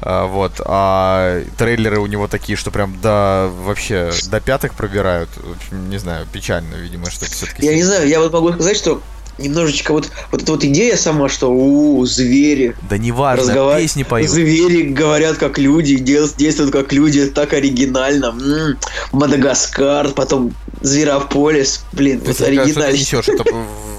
[0.01, 5.31] А, вот, а трейлеры у него такие, что прям до вообще до пятых пробирают.
[5.37, 7.67] В общем, не знаю, печально, видимо, что все-таки.
[7.67, 9.03] Я не знаю, я вот могу сказать, что
[9.43, 13.83] немножечко вот, вот эта вот идея сама, что у звери, Да неважно, разговаривать.
[13.91, 14.31] песни поют.
[14.31, 18.27] Звери говорят как люди, действуют как люди, так оригинально.
[18.27, 18.79] М,
[19.13, 22.93] Мадагаскар, потом Зверополис, блин, Ты вот оригинально.
[22.97, 23.29] несешь?
[23.29, 23.45] Это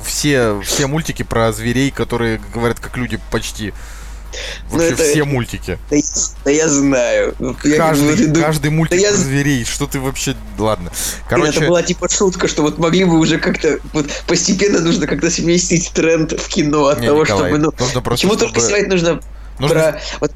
[0.06, 3.74] все, все мультики про зверей, которые говорят как люди почти.
[4.72, 5.78] Ну, Вообще это- все мультики.
[5.90, 6.04] Да, я-
[6.46, 7.36] да я знаю.
[7.40, 9.66] Я бы Каждый, иду- каждый мультик я про з- зверей.
[9.66, 10.36] Что ты вообще...
[10.58, 10.92] Ладно.
[11.30, 15.30] Короче, Это была типа шутка, что вот могли бы уже как-то вот постепенно нужно как-то
[15.30, 18.68] сместить тренд в кино от не, того, Николай, чтобы ну нужно просто, почему только чтобы-
[18.68, 19.22] сегодня нужно
[19.60, 20.32] нужно про вот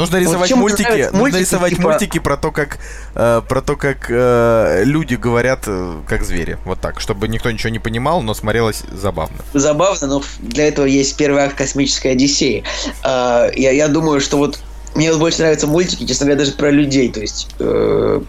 [0.00, 2.78] Нужно рисовать мне мультики, нравятся нужно мультики, рисовать типа- мультики про то, как
[3.14, 7.68] э, про то, как э, люди говорят э, как звери, вот так, чтобы никто ничего
[7.68, 9.36] не понимал, но смотрелось забавно.
[9.52, 12.64] забавно, но для этого есть первый акт космической Одиссеи.
[13.02, 14.58] А, я, я думаю, что вот
[14.94, 17.12] мне вот больше нравятся мультики, честно говоря, даже про людей.
[17.12, 18.20] То есть э,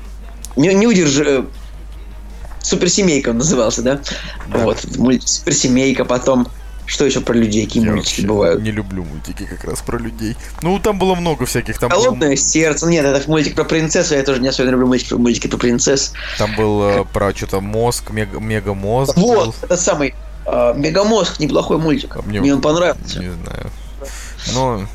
[0.58, 1.26] не, не удержи.
[1.26, 1.44] э,
[2.62, 4.00] Суперсемейка он назывался, да?
[4.48, 4.60] Да.
[4.60, 6.48] Вот, мульт Суперсемейка, потом.
[6.86, 7.66] Что еще про людей?
[7.66, 8.62] Какие Я мультики бывают?
[8.62, 10.36] Не люблю мультики как раз про людей.
[10.62, 12.86] Ну там было много всяких, там был, Холодное сердце.
[12.86, 14.16] Ну, Нет, это мультик про принцессу.
[14.16, 16.14] Я тоже не особенно люблю мультики, мультики про принцесс.
[16.38, 19.16] там был э, про что-то мозг, мега, мегамозг.
[19.16, 19.22] был.
[19.46, 20.16] Вот, это самый
[20.46, 22.18] э, Мегамозг, неплохой мультик.
[22.18, 23.20] А мне- Мне он понравился.
[23.20, 23.70] Не знаю.
[24.54, 24.88] Ну,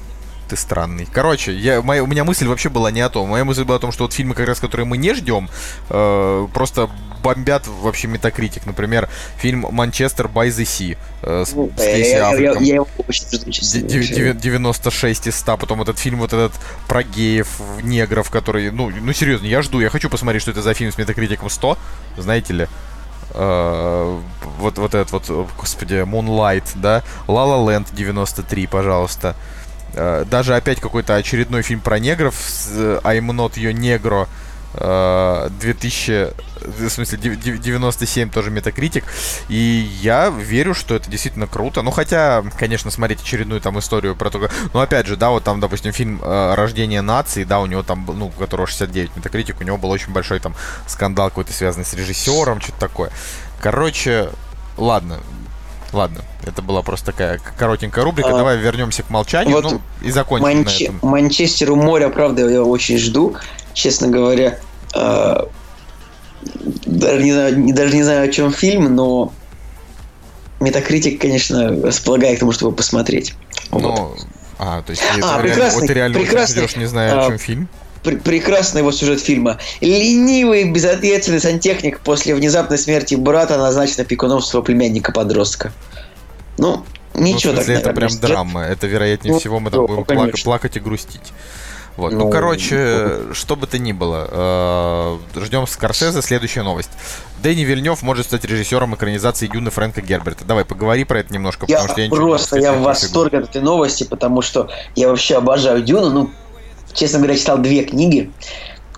[0.48, 1.06] ты странный.
[1.12, 3.28] Короче, я, моя, у меня мысль вообще была не о том.
[3.30, 5.48] Моя мысль была о том, что вот фильмы, как раз, которые мы не ждем,
[5.88, 6.90] э, просто
[7.26, 8.66] бомбят вообще метакритик.
[8.66, 9.08] Например,
[9.38, 12.62] фильм «Манчестер by the Sea» э, с, Ну, я, Кейси я- я- Аффлеком.
[12.62, 14.32] я его очень жду, честно Ди- ди- говоря.
[14.34, 16.52] ди- 96 из 100, потом этот фильм вот этот
[16.86, 17.48] про геев,
[17.82, 20.98] негров, который, ну, ну серьезно, я жду, я хочу посмотреть, что это за фильм с
[20.98, 21.76] метакритиком 100,
[22.16, 22.68] знаете ли.
[23.34, 24.20] Э,
[24.58, 29.34] вот, вот этот вот, господи, Moonlight, да, La La Land 93, пожалуйста.
[29.94, 34.28] Э, Даже опять какой-то очередной фильм про негров с э, I'm Not Your Negro
[34.78, 39.04] 2000, в смысле, дев- дев- 97 тоже метакритик.
[39.48, 41.82] И я верю, что это действительно круто.
[41.82, 44.48] Ну, хотя, конечно, смотреть очередную там историю про то.
[44.72, 48.04] Ну, опять же, да, вот там, допустим, фильм э, «Рождение нации», да, у него там,
[48.06, 50.54] ну, у которого 69 метакритик, у него был очень большой там
[50.86, 53.10] скандал какой-то связанный с режиссером, что-то такое.
[53.60, 54.30] Короче,
[54.76, 55.20] ладно,
[55.92, 58.30] Ладно, Это была просто такая коротенькая рубрика.
[58.30, 61.08] А, Давай вернемся к молчанию вот ну, и закончим Манче- на этом.
[61.08, 63.36] Манчестер у моря, правда, я очень жду.
[63.76, 64.58] Честно говоря,
[64.94, 65.36] э,
[66.86, 69.34] даже, не знаю, даже не знаю, о чем фильм, но
[70.60, 73.34] Метакритик, конечно, располагает к тому, чтобы посмотреть.
[73.70, 73.82] Вот.
[73.82, 74.14] Ну,
[74.58, 77.26] а, то есть ты, А, реально, прекрасный, вот ты реально прекрасный, ждешь, не зная, о
[77.26, 77.68] а, чем фильм.
[78.02, 79.58] Пр- прекрасный его сюжет фильма.
[79.82, 85.70] Ленивый, безответственный сантехник после внезапной смерти брата назначен опекуном своего племянника-подростка.
[86.56, 86.82] Ну,
[87.12, 88.62] Ну, ничего в смысле, так, это наверное, прям драма.
[88.64, 90.30] Это, вероятнее Ну, всего, мы там будем конечно.
[90.30, 91.32] плака- плакать и грустить.
[91.96, 92.12] Вот.
[92.12, 96.20] Ну, Ну, короче, что бы то ни было, э, ждем Скорсезе.
[96.20, 96.90] Следующая новость.
[97.42, 100.44] Дэнни Вильнев может стать режиссером экранизации Дюны Фрэнка Герберта.
[100.44, 103.62] Давай, поговори про это немножко, Я потому что я просто, я в восторге от этой
[103.62, 106.10] новости, потому что я вообще обожаю Дюну.
[106.10, 106.30] Ну,
[106.92, 108.30] честно говоря, читал две книги.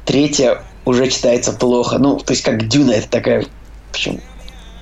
[0.04, 1.98] Третья уже читается плохо.
[1.98, 4.20] Ну, то есть как Дюна, это такая, в общем,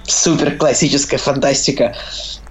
[0.04, 1.94] супер классическая фантастика.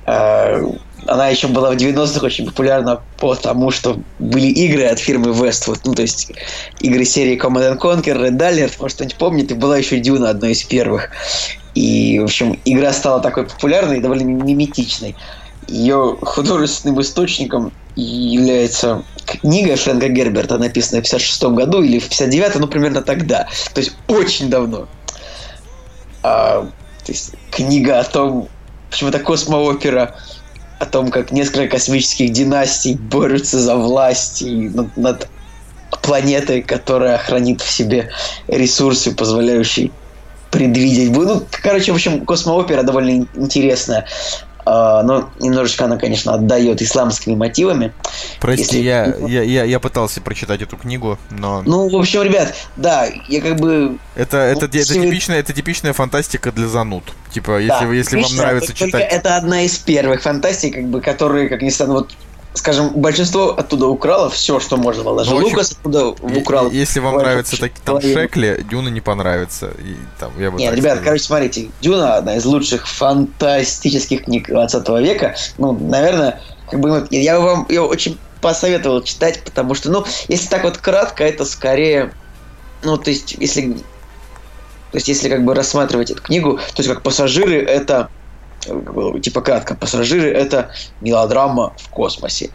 [0.06, 0.62] Э,
[1.08, 5.82] Она еще была в 90-х очень популярна потому, что были игры от фирмы Westwood.
[5.86, 6.32] Ну, то есть
[6.80, 10.52] игры серии Command and Conquer, Red Alert, может, кто-нибудь помнит, и была еще Дюна одной
[10.52, 11.10] из первых.
[11.76, 15.16] И, в общем, игра стала такой популярной и довольно миметичной.
[15.68, 22.68] Ее художественным источником является книга Фрэнка Герберта, написанная в 56 году или в 59 ну,
[22.68, 23.48] примерно тогда.
[23.74, 24.88] То есть очень давно.
[26.24, 26.64] А,
[27.06, 28.48] то есть книга о том,
[28.90, 30.16] почему это космоопера,
[30.80, 35.30] о том, как несколько космических династий борются за власть и над, над
[36.02, 38.10] планетой, которая хранит в себе
[38.48, 39.92] ресурсы, позволяющие
[40.52, 41.12] предвидеть.
[41.12, 44.06] Ну, короче, в общем, космоопера довольно ин- интересная.
[44.66, 47.94] А, но немножечко она, конечно, отдает исламскими мотивами.
[48.40, 52.54] Прости, если- я, я, я, я пытался прочитать эту книгу, но Ну, в общем, ребят,
[52.76, 57.04] да, я как бы это, это, это, если вы- типичная, это типичная фантастика для зануд.
[57.32, 59.08] Типа, если, Да, вы, если вам нравится читать...
[59.12, 62.12] Это одна из первых фантастик, как бы, которые, как ни странно, вот
[62.56, 65.18] скажем, большинство оттуда украло все, что можно было.
[65.18, 66.72] Даже Ну, Лукас оттуда украл.
[66.72, 68.02] Если вам буквально нравится так, там.
[68.02, 69.72] Шекли, Дюна не понравится.
[69.80, 71.04] И, там, я бы Нет, ребят, сказал.
[71.04, 75.36] короче, смотрите, Дюна одна из лучших фантастических книг 20 века.
[75.58, 80.48] Ну, наверное, как бы я бы вам ее очень посоветовал читать, потому что, ну, если
[80.48, 82.14] так вот кратко, это скорее,
[82.84, 87.02] ну, то есть, если, то есть, если как бы рассматривать эту книгу, то есть, как
[87.02, 88.10] пассажиры, это,
[89.22, 90.70] типа кратко, пассажиры это
[91.02, 92.50] мелодрама в космосе.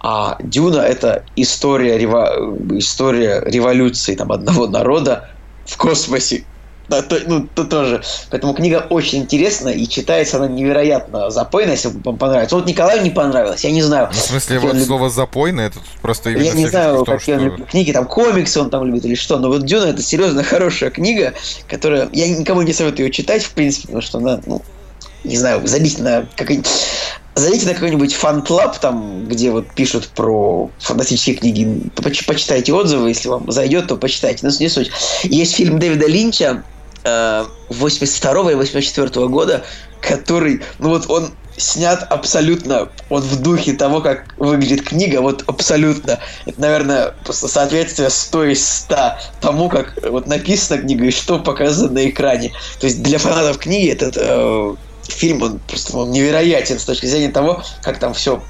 [0.00, 5.28] А Дюна это история, рево- история революции там, одного народа
[5.66, 6.44] в космосе.
[6.88, 8.02] Да, то, ну, то тоже.
[8.30, 12.56] Поэтому книга очень интересная и читается она невероятно запойно, если вам понравится.
[12.56, 14.08] Вот Николаю не понравилось, я не знаю.
[14.10, 17.50] Ну, в смысле, вот слово запойное, это просто Я не знаю, том, какие он что-
[17.50, 20.88] любит книги, там комиксы он там любит или что, но вот Дюна это серьезно хорошая
[20.88, 21.34] книга,
[21.68, 22.08] которая...
[22.12, 24.62] Я никому не советую ее читать, в принципе, потому что она, ну,
[25.24, 26.68] не знаю, забить на какой-нибудь...
[27.34, 33.28] Зайдите на какой-нибудь фан-клаб, там, где вот пишут про фантастические книги, поч- почитайте отзывы, если
[33.28, 34.44] вам зайдет, то почитайте.
[34.44, 34.90] Но не суть.
[35.22, 36.64] Есть фильм Дэвида Линча
[37.04, 39.64] э, 82 или 84 года,
[40.00, 46.18] который, ну вот он снят абсолютно, он в духе того, как выглядит книга, вот абсолютно.
[46.46, 48.96] Это, наверное, просто соответствие 100 из 100
[49.40, 52.52] тому, как вот написана книга и что показано на экране.
[52.80, 54.74] То есть для фанатов книги этот э,
[55.08, 58.42] фильм, он просто он невероятен с точки зрения того, как там все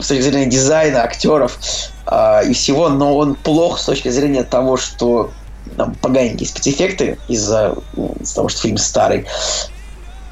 [0.00, 1.58] с точки зрения дизайна, актеров
[2.06, 5.30] э, и всего, но он плох с точки зрения того, что
[5.76, 9.26] там поганенькие спецэффекты из-за ну, из-за того, что фильм старый.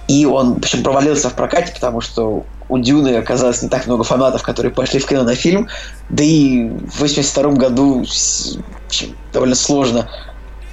[0.08, 4.42] И он, общем, провалился в прокате, потому что у Дюны оказалось не так много фанатов,
[4.42, 5.68] которые пошли в кино на фильм.
[6.10, 8.04] Да и в 82 году
[9.32, 10.10] довольно сложно.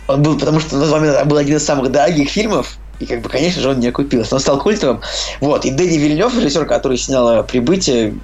[0.07, 3.21] Он был, потому что на тот момент был один из самых дорогих фильмов, и, как
[3.21, 4.35] бы, конечно же, он не окупился.
[4.35, 5.01] Он стал культовым.
[5.39, 5.65] Вот.
[5.65, 8.15] И Дэнни Вильнев, режиссер, который снял «Прибытие»,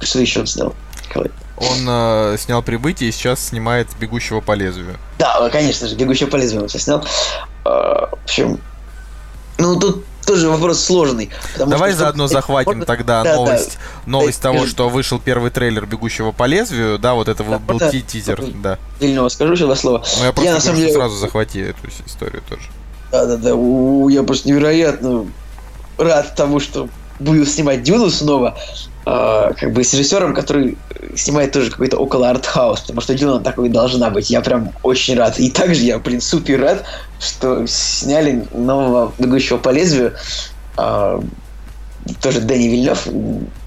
[0.00, 0.74] что еще он снял?
[1.08, 1.30] Николай?
[1.58, 4.96] Он э, снял прибытие и сейчас снимает бегущего по лезвию.
[5.18, 7.04] Да, конечно же, «Бегущий по лезвию» он сейчас снял.
[7.64, 8.58] А, В общем,
[9.58, 11.30] ну, тут тоже вопрос сложный.
[11.56, 13.36] Давай что- заодно захватим можно- тогда Да, да.
[13.36, 14.72] новость, новость Да, того, скажи.
[14.72, 16.98] что вышел первый трейлер бегущего по лезвию.
[16.98, 17.90] Да, вот это Да, был да.
[17.90, 18.78] ти- тизер, да.
[19.00, 20.04] Вильнева, скажу еще два слова.
[20.18, 22.62] Но я просто на самом деле- сразу захвати эту историю тоже.
[23.12, 25.26] Да-да-да, у- я просто невероятно
[25.98, 26.88] рад тому, что
[27.18, 28.56] буду снимать Дюну снова,
[29.06, 30.76] а, как бы с режиссером, который
[31.14, 34.28] снимает тоже какой-то около артхаус, потому что Дюна такой должна быть.
[34.28, 35.38] Я прям очень рад.
[35.38, 36.84] И также я, блин, супер рад,
[37.20, 40.12] что сняли нового «Бегущего по лезвию».
[40.76, 41.22] а,
[42.20, 43.06] тоже Дэнни Вильнев.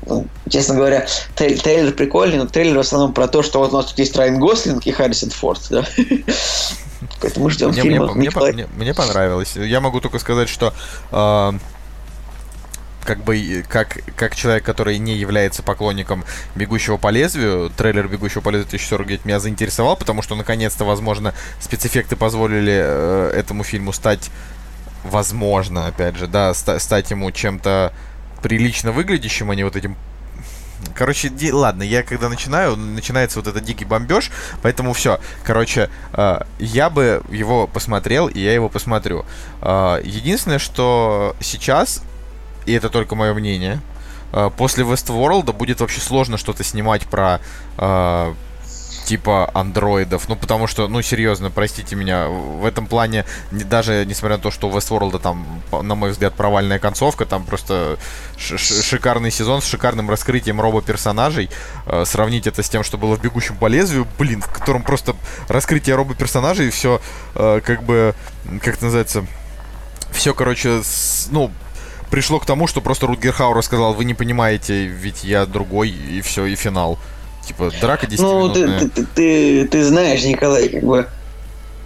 [0.05, 3.77] Ну, честно говоря, трей- трейлер прикольный, но трейлер в основном про то, что вот у
[3.77, 5.85] нас тут есть Райан Гослинг и Харрисон Форд, да.
[7.21, 8.13] Поэтому ждем Мне, фильма.
[8.13, 8.53] мне, Николай.
[8.53, 9.55] мне- мне понравилось.
[9.55, 10.73] Я могу только сказать, что
[11.11, 11.51] э,
[13.05, 18.49] как бы как, как человек, который не является поклонником «Бегущего по лезвию», трейлер «Бегущего по
[18.49, 24.29] лезвию 2049» меня заинтересовал, потому что, наконец-то, возможно, спецэффекты позволили э, этому фильму стать,
[25.03, 27.93] возможно, опять же, да, ста- стать ему чем-то
[28.43, 29.95] прилично выглядящим, а не вот этим
[30.95, 31.51] Короче, ди...
[31.51, 34.31] ладно, я когда начинаю, начинается вот этот дикий бомбеж,
[34.61, 35.19] поэтому все.
[35.43, 39.25] Короче, э, я бы его посмотрел, и я его посмотрю.
[39.61, 42.03] Э, единственное, что сейчас,
[42.65, 43.81] и это только мое мнение,
[44.33, 47.39] э, после Westworld будет вообще сложно что-то снимать про
[47.77, 48.33] э,
[49.09, 50.29] типа андроидов.
[50.29, 54.51] Ну, потому что, ну, серьезно, простите меня, в этом плане, не, даже несмотря на то,
[54.51, 57.97] что у Westworld там, на мой взгляд, провальная концовка, там просто
[58.37, 61.49] шикарный сезон с шикарным раскрытием робо-персонажей.
[61.87, 65.15] Э, сравнить это с тем, что было в «Бегущем по лезвию», блин, в котором просто
[65.47, 67.01] раскрытие робо-персонажей и все,
[67.33, 68.13] э, как бы,
[68.61, 69.25] как это называется,
[70.11, 71.51] все, короче, с, ну,
[72.11, 76.21] пришло к тому, что просто Рутгер Хауэр сказал, вы не понимаете, ведь я другой, и
[76.21, 76.99] все, и финал.
[77.49, 81.07] Типа, драка 10 Ну, ты, ты, ты, ты, ты знаешь, Николай, как бы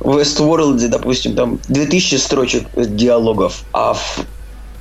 [0.01, 4.25] в Westworld, допустим, там 2000 строчек диалогов, а в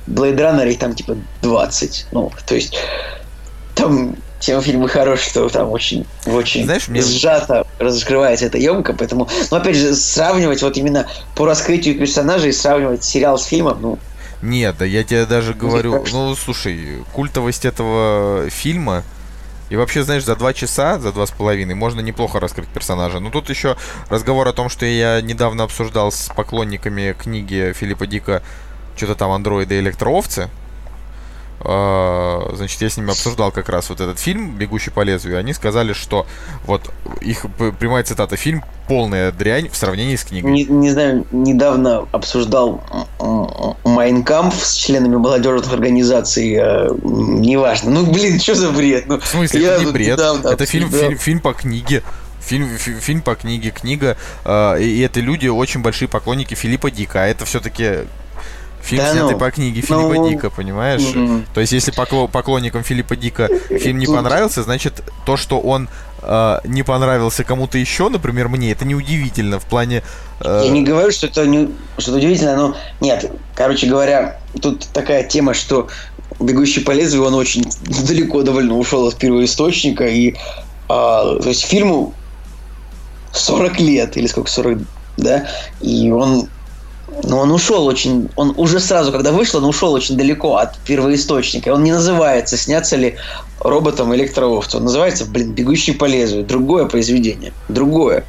[0.07, 2.07] Blade Runner их там типа 20.
[2.11, 2.75] Ну, то есть
[3.75, 7.01] там тем фильмы хорошие, что там очень, очень Знаешь, мне...
[7.01, 11.07] сжато раскрывается эта емка, поэтому, ну, опять же, сравнивать вот именно
[11.37, 13.99] по раскрытию персонажей, сравнивать сериал с фильмом, ну,
[14.41, 19.03] нет, да я тебе даже говорю, ну слушай, культовость этого фильма,
[19.69, 23.19] и вообще, знаешь, за два часа, за два с половиной, можно неплохо раскрыть персонажа.
[23.19, 23.75] Но тут еще
[24.09, 28.43] разговор о том, что я недавно обсуждал с поклонниками книги Филиппа Дика
[28.95, 30.49] что-то там андроиды электроовцы.
[31.65, 35.37] А, значит, я с ними обсуждал как раз вот этот фильм «Бегущий по лезвию».
[35.39, 36.25] Они сказали, что
[36.65, 36.91] вот
[37.21, 37.45] их
[37.79, 40.51] прямая цитата «Фильм полная дрянь в сравнении с книгой».
[40.51, 42.83] Не, не знаю, недавно обсуждал
[43.85, 46.55] Майнкамп с членами молодежных организаций.
[46.55, 47.91] Э, неважно.
[47.91, 49.07] Ну, блин, что за бред?
[49.07, 50.19] Ну, в смысле, я это не бред.
[50.19, 52.03] Это фильм, фильм, фильм по книге.
[52.41, 57.23] Фильм, фи, фильм по книге, книга, э, и это люди очень большие поклонники Филиппа Дика.
[57.23, 57.99] А это все-таки
[58.83, 61.01] Фильм, да, снятый ну, по книге Филиппа ну, Дика, понимаешь?
[61.01, 61.45] Mm-hmm.
[61.53, 65.87] То есть, если покло- поклонникам Филиппа Дика фильм не понравился, значит, то, что он
[66.21, 70.03] э, не понравился кому-то еще, например, мне, это неудивительно в плане...
[70.41, 70.63] Э...
[70.65, 73.31] Я не говорю, что это, не, что это удивительно, но нет.
[73.55, 75.87] Короче говоря, тут такая тема, что
[76.41, 77.63] «Бегущий по лезвию», он очень
[78.05, 80.35] далеко довольно ушел от первоисточника, и э,
[80.89, 82.13] то есть фильму
[83.31, 84.79] 40 лет, или сколько, 40,
[85.15, 85.47] да,
[85.79, 86.49] и он
[87.23, 91.69] но он ушел очень, он уже сразу, когда вышел, он ушел очень далеко от первоисточника.
[91.69, 93.17] Он не называется «Снятся ли
[93.59, 94.77] роботом электроовцы».
[94.77, 96.43] Он называется, блин, «Бегущий по лезвию».
[96.43, 97.53] Другое произведение.
[97.69, 98.25] Другое.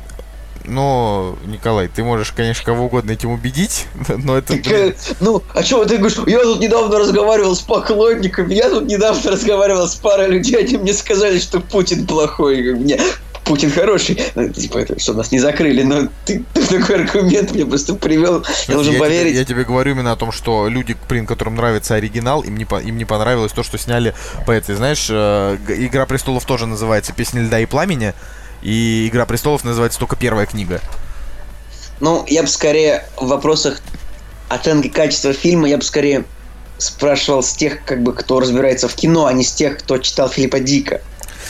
[0.67, 4.55] Ну, Николай, ты можешь, конечно, кого угодно этим убедить, но это...
[4.55, 4.95] Блин...
[5.21, 6.19] Ну, а что ты говоришь?
[6.27, 10.95] Я тут недавно разговаривал с поклонниками, я тут недавно разговаривал с парой людей, они мне
[10.95, 12.75] сказали, что Путин плохой.
[12.75, 12.99] Мне
[13.45, 14.21] Путин хороший.
[14.35, 18.45] Ну, типа, что нас не закрыли, но ты, ты такой аргумент мне просто привел.
[18.69, 19.33] Я должен поверить.
[19.33, 22.65] Тебе, я тебе говорю именно о том, что люди, блин, которым нравится оригинал, им не,
[22.65, 24.15] им не понравилось то, что сняли
[24.47, 24.75] по этой.
[24.75, 28.15] Знаешь, э, Игра престолов тоже называется Песня льда и пламени.
[28.63, 30.81] И Игра престолов называется только первая книга.
[32.01, 33.81] Ну, я бы скорее в вопросах
[34.49, 36.25] оценки качества фильма, я бы скорее
[36.79, 40.29] спрашивал с тех, как бы, кто разбирается в кино, а не с тех, кто читал
[40.29, 41.03] Филиппа Дика.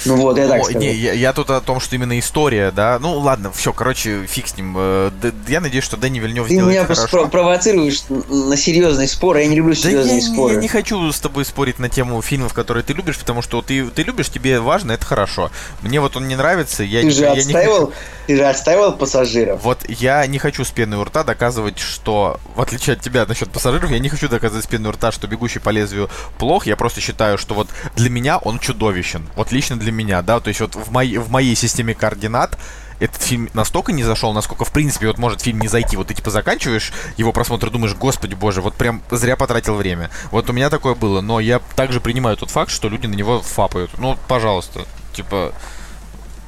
[0.05, 0.79] Ну вот, я так скажу.
[0.79, 2.99] Не, я, я тут о том, что именно история, да.
[3.01, 4.75] Ну ладно, все, короче, фиг с ним.
[4.77, 5.11] Э,
[5.49, 9.75] я надеюсь, что Дэнни Вильнев Ты меня просто провоцируешь на серьезный спор, я не люблю
[9.75, 10.55] серьезные да я, споры.
[10.55, 13.87] Я не хочу с тобой спорить на тему фильмов, которые ты любишь, потому что ты,
[13.87, 15.51] ты любишь, тебе важно, это хорошо.
[15.83, 17.93] Мне вот он не нравится, я, ты же я отстаивал, не хочу...
[18.27, 19.63] Ты же отстаивал пассажиров.
[19.63, 23.51] Вот я не хочу с пеной у рта доказывать, что, в отличие от тебя насчет
[23.51, 26.09] пассажиров, я не хочу доказывать с пеной у рта, что «Бегущий по лезвию»
[26.39, 29.29] плох, я просто считаю, что вот для меня он чудовищен.
[29.37, 32.59] Вот лично для меня, да, то есть вот в, моей в моей системе координат
[33.01, 35.97] этот фильм настолько не зашел, насколько, в принципе, вот может фильм не зайти.
[35.97, 40.11] Вот ты, типа, заканчиваешь его просмотр и думаешь, господи боже, вот прям зря потратил время.
[40.31, 43.41] Вот у меня такое было, но я также принимаю тот факт, что люди на него
[43.41, 43.99] фапают.
[43.99, 45.53] Ну, пожалуйста, типа...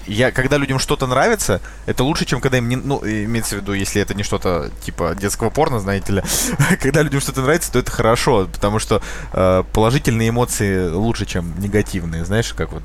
[0.09, 2.77] Я, когда людям что-то нравится, это лучше, чем когда им не...
[2.77, 6.23] Ну, имеется в виду, если это не что-то типа детского порно, знаете ли.
[6.81, 9.03] когда людям что-то нравится, то это хорошо, потому что
[9.33, 12.25] э, положительные эмоции лучше, чем негативные.
[12.25, 12.85] Знаешь, как вот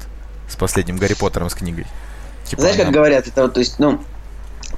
[0.52, 1.86] с последним Гарри Поттером с книгой.
[2.46, 4.02] Типа Знаешь, как говорят, это вот, то есть, ну,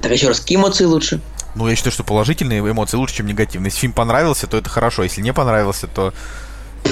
[0.00, 1.20] так еще раз, какие эмоции лучше?
[1.54, 3.68] Ну, я считаю, что положительные эмоции лучше, чем негативные.
[3.68, 5.02] Если фильм понравился, то это хорошо.
[5.02, 6.12] Если не понравился, то...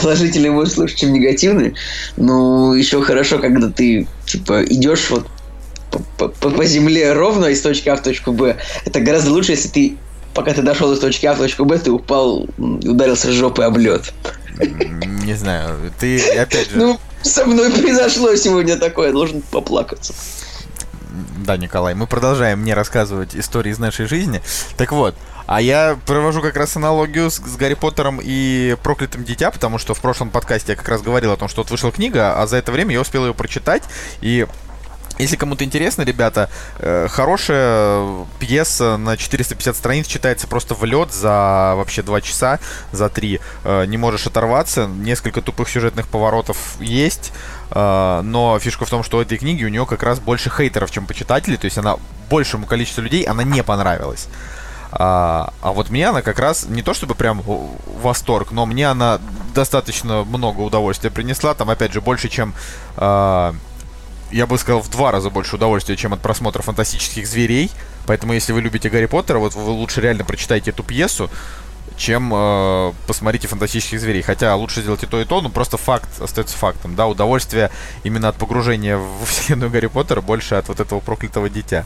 [0.00, 1.74] Положительные эмоции лучше, чем негативные?
[2.16, 5.26] Ну, еще хорошо, когда ты, типа, идешь вот
[6.16, 8.56] по, по, по земле ровно из точки А в точку Б.
[8.84, 9.96] Это гораздо лучше, если ты,
[10.32, 14.12] пока ты дошел из точки А в точку Б, ты упал, ударился жопой об лед.
[14.58, 16.76] Не знаю, ты опять же...
[16.78, 20.14] Ну, со мной произошло сегодня такое, должен поплакаться.
[21.44, 24.42] Да, Николай, мы продолжаем мне рассказывать истории из нашей жизни.
[24.76, 25.14] Так вот,
[25.46, 29.92] а я провожу как раз аналогию с, с Гарри Поттером и Проклятым Дитя, потому что
[29.92, 32.56] в прошлом подкасте я как раз говорил о том, что вот вышла книга, а за
[32.56, 33.82] это время я успел ее прочитать,
[34.20, 34.46] и
[35.22, 41.74] если кому-то интересно, ребята, э, хорошая пьеса на 450 страниц читается просто в лед за
[41.76, 42.58] вообще 2 часа,
[42.92, 43.40] за 3.
[43.64, 44.86] Э, не можешь оторваться.
[44.86, 47.32] Несколько тупых сюжетных поворотов есть.
[47.70, 50.90] Э, но фишка в том, что у этой книги у нее как раз больше хейтеров,
[50.90, 51.56] чем почитателей.
[51.56, 51.96] То есть она
[52.28, 54.28] большему количеству людей она не понравилась.
[54.94, 57.42] А, а вот мне она как раз не то чтобы прям
[58.02, 59.20] восторг, но мне она
[59.54, 61.54] достаточно много удовольствия принесла.
[61.54, 62.54] Там, опять же, больше, чем
[62.96, 63.54] а,
[64.32, 67.70] я бы сказал, в два раза больше удовольствия, чем от просмотра фантастических зверей.
[68.06, 71.30] Поэтому, если вы любите Гарри Поттера, вот вы лучше реально прочитайте эту пьесу,
[71.96, 74.22] чем э, посмотрите фантастических зверей.
[74.22, 76.96] Хотя лучше сделать и то, и то, но просто факт остается фактом.
[76.96, 77.70] Да, удовольствие
[78.02, 81.84] именно от погружения в вселенную Гарри Поттера больше от вот этого проклятого дитя.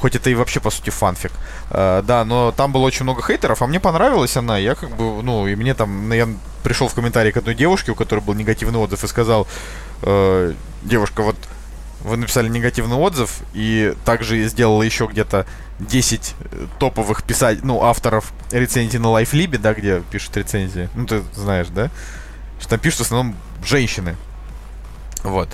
[0.00, 1.32] Хоть это и вообще, по сути, фанфик.
[1.70, 4.58] Э, да, но там было очень много хейтеров, а мне понравилась она.
[4.58, 6.28] Я как бы, ну, и мне там, я
[6.64, 9.46] пришел в комментарии к одной девушке, у которой был негативный отзыв, и сказал,
[10.02, 10.52] э,
[10.82, 11.36] девушка, вот
[12.06, 15.44] вы написали негативный отзыв, и также сделала еще где-то
[15.80, 20.88] 10 э, топовых писать, ну, авторов рецензий на LifeLib, да, где пишут рецензии.
[20.94, 21.90] Ну, ты знаешь, да?
[22.60, 24.16] Что там пишут в основном женщины.
[25.24, 25.48] Вот.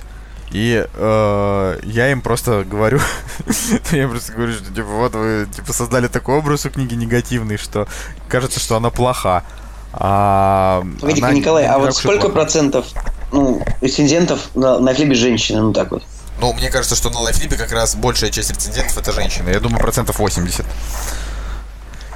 [0.51, 2.99] И э, я им просто говорю,
[3.91, 7.57] я им просто говорю, что типа вот вы типа создали такой образ у книги негативный,
[7.57, 7.87] что
[8.27, 9.43] кажется, что она плоха.
[9.91, 12.85] А Погоди-ка, Николай, а вот сколько процентов
[13.31, 16.03] ну, рецензентов на, на хлебе женщины, ну так вот?
[16.39, 19.49] Ну, мне кажется, что на лайфлипе как раз большая часть рецензентов это женщины.
[19.49, 20.65] Я думаю, процентов 80.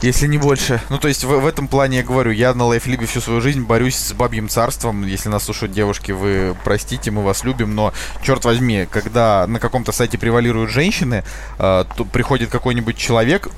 [0.01, 0.79] Если не больше.
[0.89, 3.61] Ну, то есть в, в этом плане я говорю, я на лайфлибе всю свою жизнь
[3.61, 5.05] борюсь с бабьим царством.
[5.05, 9.91] Если нас слушают девушки, вы простите, мы вас любим, но, черт возьми, когда на каком-то
[9.91, 11.23] сайте превалируют женщины,
[11.57, 13.49] э, то приходит какой-нибудь человек,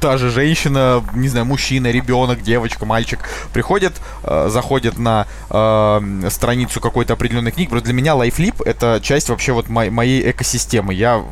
[0.00, 3.20] та же женщина, не знаю, мужчина, ребенок, девочка, мальчик,
[3.52, 3.92] приходит,
[4.22, 7.68] э, заходит на э, страницу какой-то определенной книги.
[7.68, 10.94] Просто для меня лайфлип это часть вообще вот мо- моей экосистемы.
[10.94, 11.22] Я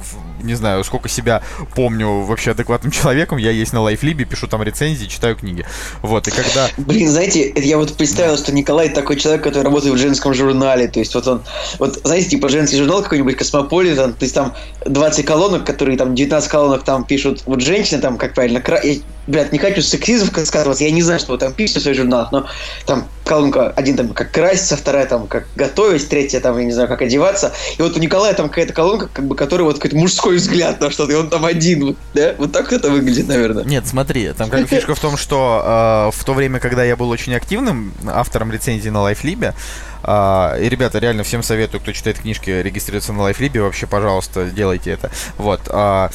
[0.42, 1.42] не знаю, сколько себя
[1.74, 5.64] помню вообще адекватным человеком, я есть на лайфлибе, пишу там рецензии, читаю книги.
[6.02, 6.68] Вот, и когда...
[6.76, 10.98] Блин, знаете, я вот представил, что Николай такой человек, который работает в женском журнале, то
[10.98, 11.42] есть вот он,
[11.78, 14.54] вот, знаете, типа женский журнал какой-нибудь, Космополитен, то есть там
[14.84, 18.80] 20 колонок, которые там, 19 колонок там пишут, вот женщины там, как правильно, кра...
[19.26, 22.32] блядь, не хочу сексистом сказываться, я не знаю, что вы там пишете в своих журналах,
[22.32, 22.46] но
[22.86, 26.88] там колонка, один там как краситься, вторая там как готовить, третья там, я не знаю,
[26.88, 30.36] как одеваться, и вот у Николая там какая-то колонка, как бы, которая вот какой-то мужской
[30.36, 32.34] взгляд на что-то, и он там один, да?
[32.38, 33.64] Вот так это выглядит, наверное.
[33.64, 37.08] Нет, смотри, там как фишка в том, что э, в то время, когда я был
[37.10, 39.54] очень активным автором рецензии на Лайфлибе,
[40.02, 44.90] Uh, и, ребята, реально всем советую, кто читает книжки, регистрируется на Лайфлибе, вообще, пожалуйста, делайте
[44.90, 45.12] это.
[45.38, 45.60] Вот.
[45.68, 46.10] Uh,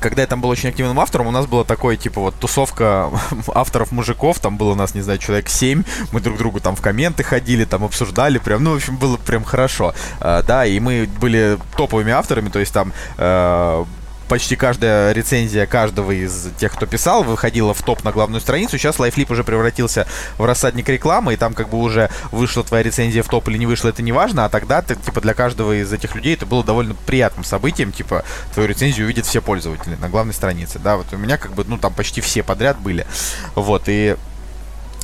[0.00, 3.10] когда я там был очень активным автором, у нас была такой, типа, вот, тусовка
[3.54, 5.82] авторов-мужиков, там было у нас, не знаю, человек 7,
[6.12, 9.44] мы друг другу там в комменты ходили, там обсуждали, прям, ну, в общем, было прям
[9.44, 13.86] хорошо, uh, да, и мы были топовыми авторами, то есть там uh,
[14.28, 18.78] почти каждая рецензия каждого из тех, кто писал, выходила в топ на главную страницу.
[18.78, 20.06] Сейчас LifeLip уже превратился
[20.38, 23.66] в рассадник рекламы, и там как бы уже вышла твоя рецензия в топ или не
[23.66, 26.64] вышла, это не важно, а тогда, ты, типа, для каждого из этих людей это было
[26.64, 28.24] довольно приятным событием, типа,
[28.54, 31.78] твою рецензию увидят все пользователи на главной странице, да, вот у меня как бы, ну,
[31.78, 33.06] там почти все подряд были,
[33.54, 34.16] вот, и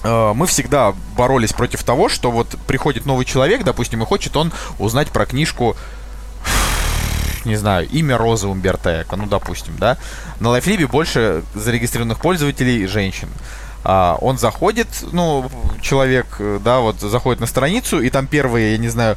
[0.02, 4.52] э, мы всегда боролись против того, что вот приходит новый человек, допустим, и хочет он
[4.78, 5.76] узнать про книжку
[7.44, 9.98] не знаю, имя Розы Умберто Эко, ну, допустим, да,
[10.40, 13.28] на Лайфлибе больше зарегистрированных пользователей женщин.
[13.84, 15.50] А, он заходит, ну,
[15.80, 19.16] человек, да, вот заходит на страницу, и там первые, я не знаю,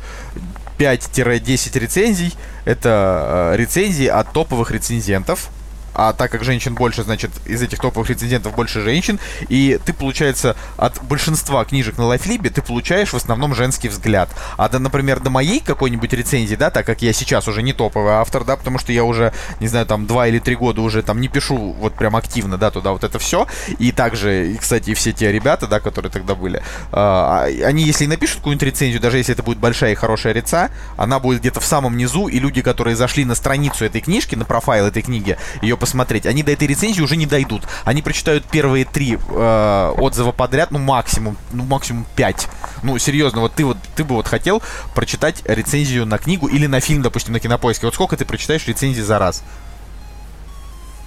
[0.78, 2.34] 5-10 рецензий,
[2.66, 5.50] это э, рецензии от топовых рецензентов,
[5.96, 9.20] а так как женщин больше, значит, из этих топовых рецензентов больше женщин,
[9.50, 14.30] и ты, получается, от большинства книжек на лайфлибе ты получаешь в основном женский взгляд.
[14.58, 18.14] А, да, например, до моей какой-нибудь рецензии, да, так как я сейчас уже не топовый
[18.14, 21.22] автор, да, потому что я уже, не знаю, там, два или три года уже там
[21.22, 23.48] не пишу вот прям активно, да, туда вот это все,
[23.80, 26.62] и также, и, кстати, все те ребята, да, которые тогда были,
[26.92, 31.20] э, они, если напишут какую-нибудь рецензию, даже если это будет большая и хорошая реца, она
[31.20, 34.86] будет где-то в самом низу, и люди, которые зашли на страницу этой книжки, на профайл
[34.86, 37.62] этой книги, ее посмотреть, они до этой рецензии уже не дойдут.
[37.84, 42.48] Они прочитают первые три э, отзыва подряд, ну максимум, ну максимум пять.
[42.82, 44.64] Ну серьезно, вот ты вот ты бы вот хотел
[44.96, 47.86] прочитать рецензию на книгу или на фильм, допустим, на кинопоиске.
[47.86, 49.44] Вот сколько ты прочитаешь рецензий за раз?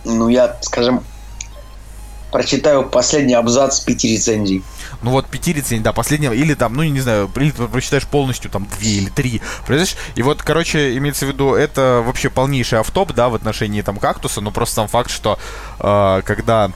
[0.05, 1.03] Ну я, скажем,
[2.31, 4.63] прочитаю последний абзац пяти рецензий.
[5.03, 8.51] Ну вот пяти рецензий, да, последнего, или там, ну не знаю, или ты прочитаешь полностью
[8.51, 9.97] там две или три, понимаешь?
[10.15, 14.41] И вот, короче, имеется в виду, это вообще полнейший автоп, да, в отношении там кактуса,
[14.41, 15.39] но просто сам факт, что
[15.81, 16.73] э, когда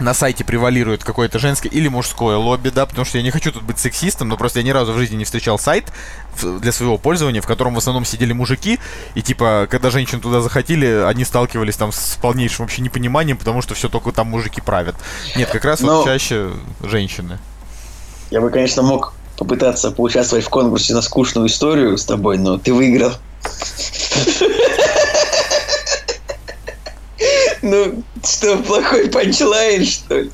[0.00, 3.62] на сайте превалирует какое-то женское или мужское лобби, да, потому что я не хочу тут
[3.62, 5.92] быть сексистом, но просто я ни разу в жизни не встречал сайт
[6.42, 8.78] для своего пользования, в котором в основном сидели мужики,
[9.14, 13.74] и типа, когда женщины туда заходили, они сталкивались там с полнейшим вообще непониманием, потому что
[13.74, 14.96] все только там мужики правят.
[15.36, 15.98] Нет, как раз но...
[15.98, 16.50] вот чаще
[16.82, 17.38] женщины.
[18.30, 22.72] Я бы, конечно, мог попытаться поучаствовать в конкурсе на скучную историю с тобой, но ты
[22.72, 23.12] выиграл.
[27.68, 30.30] Ну, что, плохой панчлайн, что ли?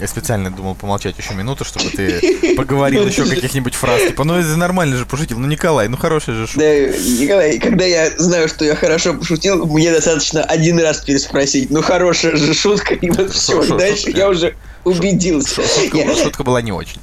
[0.00, 4.02] Я специально думал помолчать еще минуту, чтобы ты поговорил еще каких-нибудь фраз.
[4.02, 5.38] Типа, ну это нормально же пошутил.
[5.38, 6.60] Ну, Николай, ну хороший же шутка.
[6.60, 11.70] Да, Николай, когда я знаю, что я хорошо пошутил, мне достаточно один раз переспросить.
[11.70, 13.64] Ну, хорошая же шутка, и вот все.
[13.76, 14.54] Дальше я уже
[14.84, 15.62] убедился.
[16.22, 17.00] Шутка была не очень.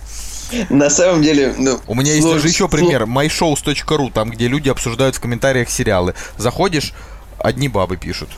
[0.69, 1.79] На самом деле, ну...
[1.87, 3.03] У меня есть даже еще пример.
[3.03, 6.13] myshows.ru, там, где люди обсуждают в комментариях сериалы.
[6.37, 6.93] Заходишь,
[7.39, 8.29] одни бабы пишут.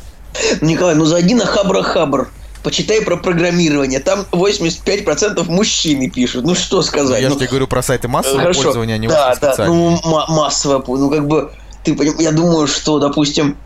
[0.62, 2.28] Николай, ну зайди на Хабра-Хабр.
[2.64, 4.00] Почитай про программирование.
[4.00, 6.46] Там 85% мужчины пишут.
[6.46, 7.22] Ну что сказать?
[7.22, 8.64] Я ну, же тебе говорю про сайты массового Хорошо.
[8.64, 11.52] пользования, а не да, да, ну массовое, ну как бы
[11.84, 13.58] ты я думаю, что, допустим,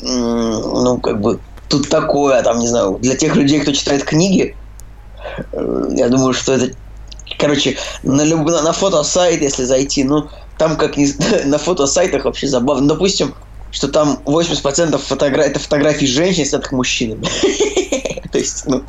[0.00, 4.56] ну как бы тут такое, там не знаю, для тех людей, кто читает книги,
[5.52, 6.76] э, я думаю, что это,
[7.38, 8.48] короче, на люб...
[8.48, 11.12] на фотосайт, если зайти, ну там как не...
[11.44, 12.88] на фотосайтах вообще забавно.
[12.88, 13.34] Допустим,
[13.70, 15.42] что там 80% фотогра...
[15.42, 17.26] это фотографии женщин, снятых мужчинами.
[18.32, 18.82] То есть, ну,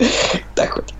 [0.55, 0.93] так вот.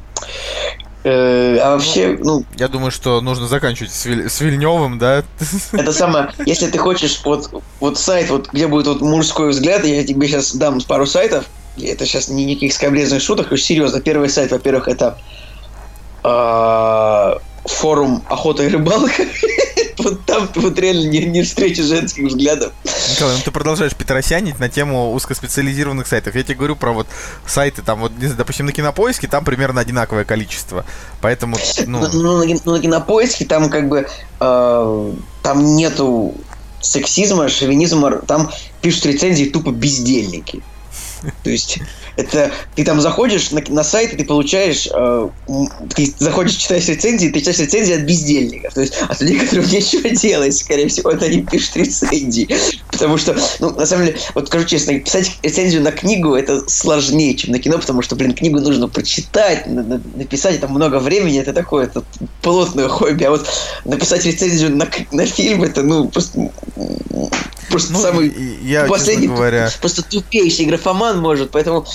[1.03, 2.43] Э, а вообще, ну...
[2.57, 4.29] Я думаю, что нужно заканчивать с, Виль...
[4.29, 5.23] с Вильневым, да?
[5.71, 7.49] Это самое, если ты хочешь, вот,
[7.79, 11.45] вот сайт, вот где будет вот мужской взгляд, я тебе сейчас дам пару сайтов,
[11.81, 14.01] это сейчас не никаких скоблезных шуток, уж серьезно.
[14.01, 15.17] Первый сайт, во-первых, это
[16.23, 19.23] э, форум охота и рыбалка.
[19.99, 22.71] вот там вот реально не, не встреча женских взглядов.
[23.11, 26.35] Николай, ну ты продолжаешь петросянить на тему узкоспециализированных сайтов.
[26.35, 27.07] Я тебе говорю про вот
[27.45, 30.85] сайты, там вот, допустим, на кинопоиске там примерно одинаковое количество.
[31.21, 31.99] Поэтому, ну...
[31.99, 34.07] Ну, ну, на, ну на кинопоиске там как бы
[34.39, 35.13] э,
[35.43, 36.35] там нету
[36.81, 38.49] сексизма, шовинизма, там
[38.81, 40.61] пишут рецензии тупо бездельники.
[41.43, 41.79] То есть
[42.15, 45.29] это ты там заходишь на, на сайт, и ты получаешь, э,
[45.95, 50.09] ты заходишь, читаешь рецензии, ты читаешь рецензии от бездельников, то есть от людей, которым нечего
[50.09, 52.47] делать, скорее всего, это они пишут рецензии.
[52.91, 57.35] Потому что, ну, на самом деле, вот скажу честно, писать рецензию на книгу это сложнее,
[57.35, 61.85] чем на кино, потому что, блин, книгу нужно прочитать, написать, это много времени, это такое,
[61.85, 62.03] это
[62.41, 63.47] плотное хобби, а вот
[63.85, 66.49] написать рецензию на, на фильм, это, ну, просто
[67.69, 68.33] просто ну, самый
[68.63, 69.69] я, последний, говоря...
[69.79, 71.85] просто тупейший графоман может, поэтому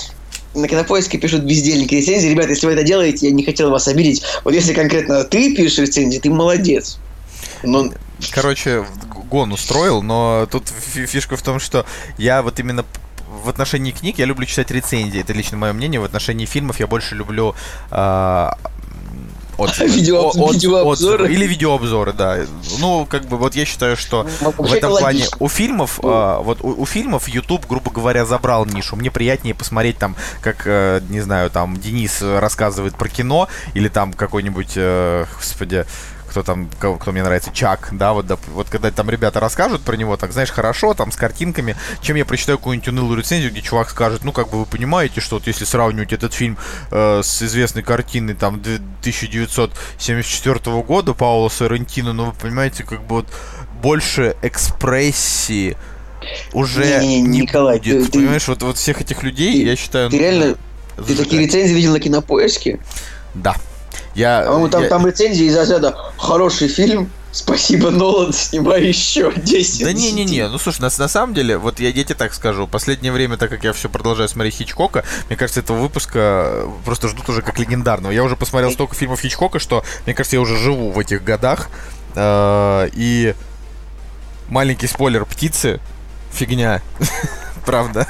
[0.55, 2.29] на кинопоиске пишут бездельники рецензии.
[2.29, 4.23] Ребята, если вы это делаете, я не хотел вас обидеть.
[4.45, 6.99] Вот если конкретно ты пишешь рецензии, ты молодец.
[7.63, 7.91] Но...
[8.31, 8.85] Короче,
[9.31, 11.85] гон устроил, но тут фишка в том, что
[12.19, 12.85] я вот именно
[13.45, 15.21] в отношении книг я люблю читать рецензии.
[15.21, 16.01] Это лично мое мнение.
[16.01, 17.55] В отношении фильмов я больше люблю
[17.91, 18.49] э,
[19.59, 19.89] отзывы.
[19.91, 21.33] Видео, от, видеообзоры.
[21.33, 22.39] Или видеообзоры, да.
[22.79, 26.59] Ну, как бы, вот я считаю, что ну, в этом плане у фильмов, а, вот
[26.63, 28.97] у, у фильмов YouTube, грубо говоря, забрал нишу.
[28.97, 34.13] Мне приятнее посмотреть там, как, э, не знаю, там Денис рассказывает про кино, или там
[34.13, 35.87] какой-нибудь, э, господи,
[36.35, 39.83] кто там, кто, кто мне нравится, Чак, да, вот, да, вот когда там ребята расскажут
[39.83, 43.63] про него, так, знаешь, хорошо, там, с картинками, чем я прочитаю какую-нибудь унылую рецензию, где
[43.63, 46.59] чувак скажет, ну, как бы вы понимаете, что вот если сравнивать этот фильм
[46.91, 53.29] э, с известной картиной, там, 1974 года Паула Соррентино, ну, вы понимаете, как бы вот
[53.81, 55.77] больше экспрессии
[56.53, 58.07] уже не, не, не Николай, будет.
[58.07, 60.11] Ты, понимаешь, вот, вот всех этих людей, ты, я считаю...
[60.11, 60.57] Ты ну, реально...
[60.97, 62.81] Ты такие рецензии видел на кинопоиске?
[63.35, 63.55] Да.
[64.15, 64.89] Я, По-моему, там, я...
[64.89, 69.83] там рецензии из разряда «Хороший фильм, Спасибо, Нолан, снимай еще 10.
[69.83, 73.11] Да не-не-не, ну слушай, на, на самом деле, вот я, я тебе так скажу, последнее
[73.11, 77.43] время, так как я все продолжаю смотреть Хичкока, мне кажется, этого выпуска просто ждут уже
[77.43, 78.13] как легендарного.
[78.13, 81.71] Я уже посмотрел столько фильмов Хичкока, что, мне кажется, я уже живу в этих годах.
[82.15, 83.35] Э, и
[84.49, 85.81] маленький спойлер, птицы,
[86.31, 86.83] фигня.
[87.67, 88.07] Правда.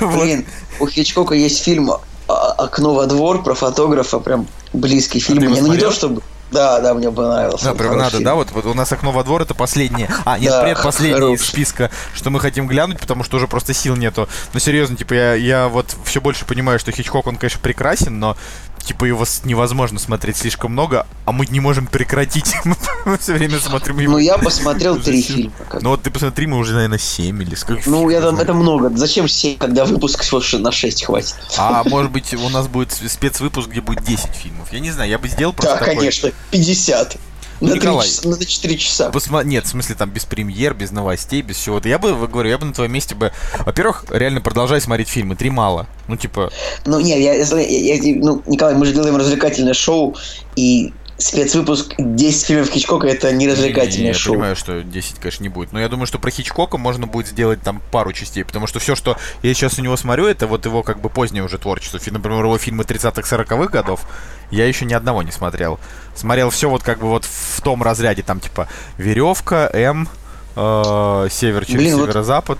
[0.00, 0.46] Блин,
[0.78, 1.90] у Хичкока есть фильм
[2.28, 4.46] «Окно во двор» про фотографа, прям
[4.76, 5.46] близкий фильм.
[5.46, 6.22] А Мне, ну не то чтобы...
[6.50, 7.64] Да, да, мне понравился.
[7.66, 8.24] Да, прям надо, фильм.
[8.24, 10.08] да, вот, вот у нас окно во двор это последнее.
[10.24, 13.96] А, нет, Да, предпоследнее из списка, что мы хотим глянуть, потому что уже просто сил
[13.96, 14.28] нету.
[14.52, 18.36] Но серьезно, типа, я, я вот все больше понимаю, что Хичкок, он, конечно, прекрасен, но
[18.78, 22.54] типа его невозможно смотреть слишком много, а мы не можем прекратить.
[23.04, 24.12] Мы все время смотрим его.
[24.12, 25.52] Ну, я посмотрел три фильма.
[25.68, 27.88] как- Ну вот ты посмотри, мы уже, наверное, 7 или сколько.
[27.88, 28.90] Ну, я там, это много.
[28.96, 30.24] Зачем 7, когда выпуск
[30.54, 31.34] на 6 хватит?
[31.56, 34.68] А может быть у нас будет спецвыпуск, где будет 10 фильмов.
[34.72, 35.96] Я не знаю, я бы сделал просто Да, такой.
[35.96, 37.16] конечно, 50.
[37.60, 38.06] На, Николай.
[38.06, 39.08] часа, на 4 часа.
[39.10, 41.80] Посма- Нет, в смысле там без премьер, без новостей, без всего.
[41.82, 43.32] Я бы, говорю, я бы на твоем месте бы...
[43.64, 45.36] Во-первых, реально продолжай смотреть фильмы.
[45.36, 45.86] Три мало.
[46.06, 46.50] Ну, типа,
[46.84, 50.16] Ну, нет, я, я- я- ну, Николай, мы же делаем развлекательное шоу,
[50.54, 54.34] и спецвыпуск 10 фильмов Хичкока это не развлекательное я шоу.
[54.34, 55.72] понимаю, что 10, конечно, не будет.
[55.72, 58.44] Но я думаю, что про Хичкока можно будет сделать там пару частей.
[58.44, 61.42] Потому что все, что я сейчас у него смотрю, это вот его как бы позднее
[61.42, 61.98] уже творчество.
[62.10, 64.00] Например, его фильмы 30-х, 40-х годов.
[64.50, 65.80] Я еще ни одного не смотрел.
[66.14, 68.22] Смотрел все вот как бы вот в том разряде.
[68.22, 68.68] Там типа
[68.98, 70.08] Веревка, М,
[70.54, 72.58] э, Север через Блин, вот Северо-Запад.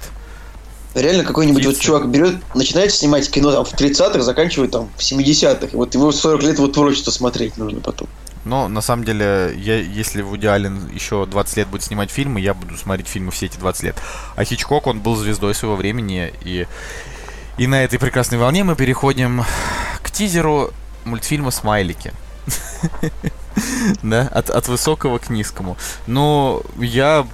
[0.94, 5.66] Реально какой-нибудь вот чувак берет, начинает снимать кино там в 30-х, заканчивает там в 70-х.
[5.72, 8.08] И вот его 40 лет вот творчество смотреть нужно потом.
[8.46, 12.54] Но на самом деле, я, если Вуди Аллен еще 20 лет будет снимать фильмы, я
[12.54, 13.96] буду смотреть фильмы все эти 20 лет.
[14.36, 16.32] А Хичкок, он был звездой своего времени.
[16.42, 16.68] И,
[17.58, 19.42] и на этой прекрасной волне мы переходим
[20.00, 20.70] к тизеру
[21.04, 22.12] мультфильма «Смайлики».
[24.02, 25.78] Да, от, от высокого к низкому.
[26.06, 27.26] Ну, я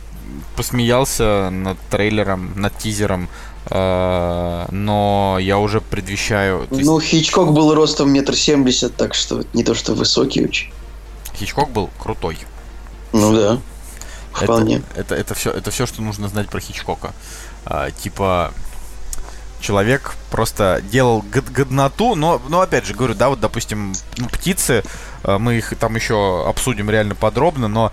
[0.55, 3.29] посмеялся над трейлером, над тизером,
[3.71, 6.69] э, но я уже предвещаю...
[6.71, 10.73] Ну, Хичкок был ростом метр семьдесят, так что не то, что высокий очень.
[11.35, 12.39] Хичкок был крутой.
[13.13, 13.59] Ну да,
[14.33, 14.83] вполне.
[14.95, 17.13] Это, это, это, все, это все, что нужно знать про Хичкока.
[17.65, 18.53] А, типа,
[19.61, 24.83] человек просто делал год- годноту, но, но опять же, говорю, да, вот, допустим, ну, птицы,
[25.23, 27.93] а, мы их там еще обсудим реально подробно, но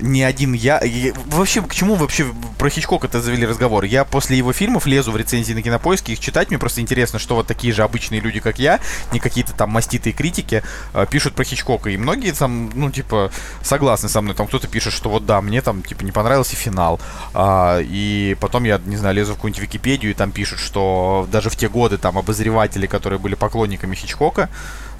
[0.00, 0.80] ни один я...
[1.26, 2.26] Вообще, к чему вообще
[2.58, 3.84] про Хичкока-то завели разговор?
[3.84, 7.34] Я после его фильмов лезу в рецензии на Кинопоиске, их читать, мне просто интересно, что
[7.34, 8.80] вот такие же обычные люди, как я,
[9.12, 10.62] не какие-то там маститые критики,
[10.92, 11.90] а, пишут про Хичкока.
[11.90, 13.30] И многие там, ну, типа,
[13.62, 14.34] согласны со мной.
[14.34, 17.00] Там кто-то пишет, что вот да, мне там, типа, не понравился финал.
[17.34, 21.50] А, и потом я, не знаю, лезу в какую-нибудь Википедию, и там пишут, что даже
[21.50, 24.48] в те годы там обозреватели, которые были поклонниками Хичкока,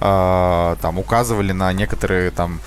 [0.01, 2.61] а, там указывали на некоторые там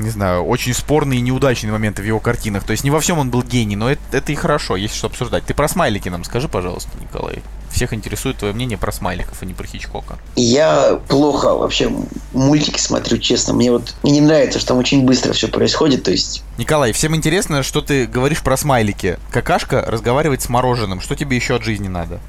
[0.00, 2.64] не знаю, очень спорные и неудачные моменты в его картинах.
[2.64, 5.08] То есть не во всем он был гений, но это, это и хорошо, есть что
[5.08, 5.44] обсуждать.
[5.44, 7.42] Ты про смайлики нам скажи, пожалуйста, Николай.
[7.70, 10.18] Всех интересует твое мнение про смайликов, а не про Хичкока.
[10.36, 11.90] Я плохо вообще
[12.32, 13.54] мультики смотрю, честно.
[13.54, 16.02] Мне вот мне не нравится, что там очень быстро все происходит.
[16.02, 19.18] То есть, Николай, всем интересно, что ты говоришь про смайлики.
[19.30, 21.00] Какашка разговаривает с мороженым.
[21.00, 22.20] Что тебе еще от жизни надо?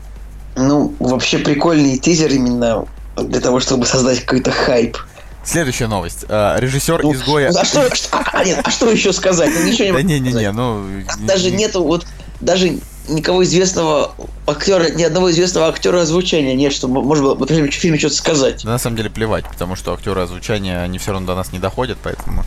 [0.56, 2.86] ну, вообще прикольный тизер именно
[3.18, 4.98] для того, чтобы создать какой-то хайп.
[5.46, 6.26] Следующая новость.
[6.30, 7.50] А, режиссер Ну, изгоя.
[7.56, 9.52] А что, что- а, а, нет, а что еще сказать?
[9.54, 10.54] Ну, ничего не Да могу не-не-не, сказать.
[10.54, 10.86] ну...
[11.28, 12.06] Даже не- нету вот
[12.40, 12.78] даже
[13.10, 14.14] никого известного
[14.48, 18.64] актера, ни одного известного актера озвучания нет, чтобы можно было в этом фильме что-то сказать.
[18.64, 21.60] Да, на самом деле плевать, потому что актеры озвучания, они все равно до нас не
[21.60, 22.44] доходят, поэтому...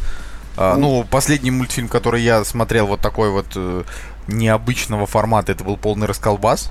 [0.59, 3.83] А, ну, последний мультфильм, который я смотрел вот такой вот э,
[4.27, 6.71] необычного формата, это был полный расколбас.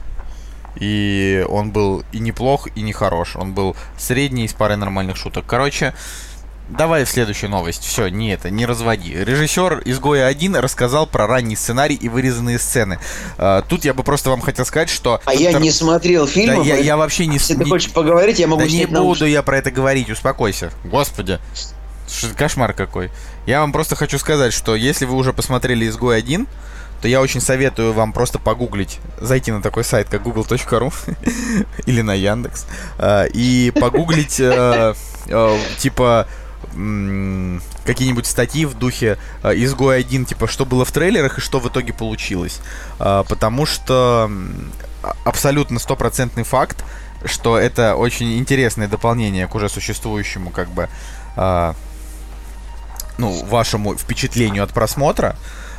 [0.79, 3.35] И он был и неплох, и не хорош.
[3.35, 5.45] Он был средний, с парой нормальных шуток.
[5.47, 5.93] Короче,
[6.69, 7.83] давай в следующую новость.
[7.83, 9.13] Все, не это, не разводи.
[9.13, 12.99] Режиссер «Изгоя 1» рассказал про ранний сценарий и вырезанные сцены.
[13.37, 15.21] А, тут я бы просто вам хотел сказать, что...
[15.25, 16.61] А я не смотрел Да, фильм.
[16.63, 17.35] я, я вообще не...
[17.35, 20.71] Если ты хочешь поговорить, я могу да не буду я про это говорить, успокойся.
[20.83, 21.39] Господи.
[22.37, 23.11] Кошмар какой.
[23.45, 26.47] Я вам просто хочу сказать, что если вы уже посмотрели «Изгой 1»,
[27.05, 30.91] то я очень советую вам просто погуглить, зайти на такой сайт, как google.ru
[31.85, 32.65] или на Яндекс,
[32.97, 34.95] э, и погуглить, э,
[35.27, 36.27] э, типа,
[37.85, 41.67] какие-нибудь статьи в духе э, «Изгой 1», типа, что было в трейлерах и что в
[41.69, 42.59] итоге получилось.
[42.97, 44.31] Э, Потому что
[45.03, 46.83] а- абсолютно стопроцентный факт,
[47.23, 50.89] что это очень интересное дополнение к уже существующему, как бы,
[51.35, 51.75] а,
[53.19, 55.35] ну, вашему впечатлению от просмотра,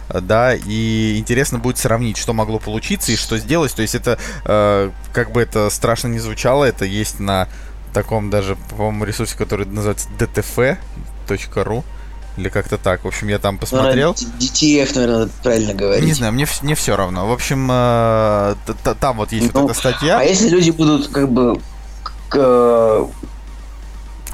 [0.09, 3.75] да, и интересно будет сравнить, что могло получиться и что сделать.
[3.75, 7.49] То есть это, э, как бы это страшно не звучало, это есть на
[7.93, 11.85] таком даже, по-моему, ресурсе, который называется dtf.ru
[12.37, 13.05] или как-то так.
[13.05, 14.15] В общем, я там посмотрел.
[14.19, 16.05] Ну, DTF, наверное, правильно говорить.
[16.05, 17.27] Не знаю, мне, мне все равно.
[17.27, 18.55] В общем, э,
[19.01, 20.19] там вот есть Ну, вот эта статья.
[20.19, 21.61] А если люди будут как бы
[22.29, 23.09] к,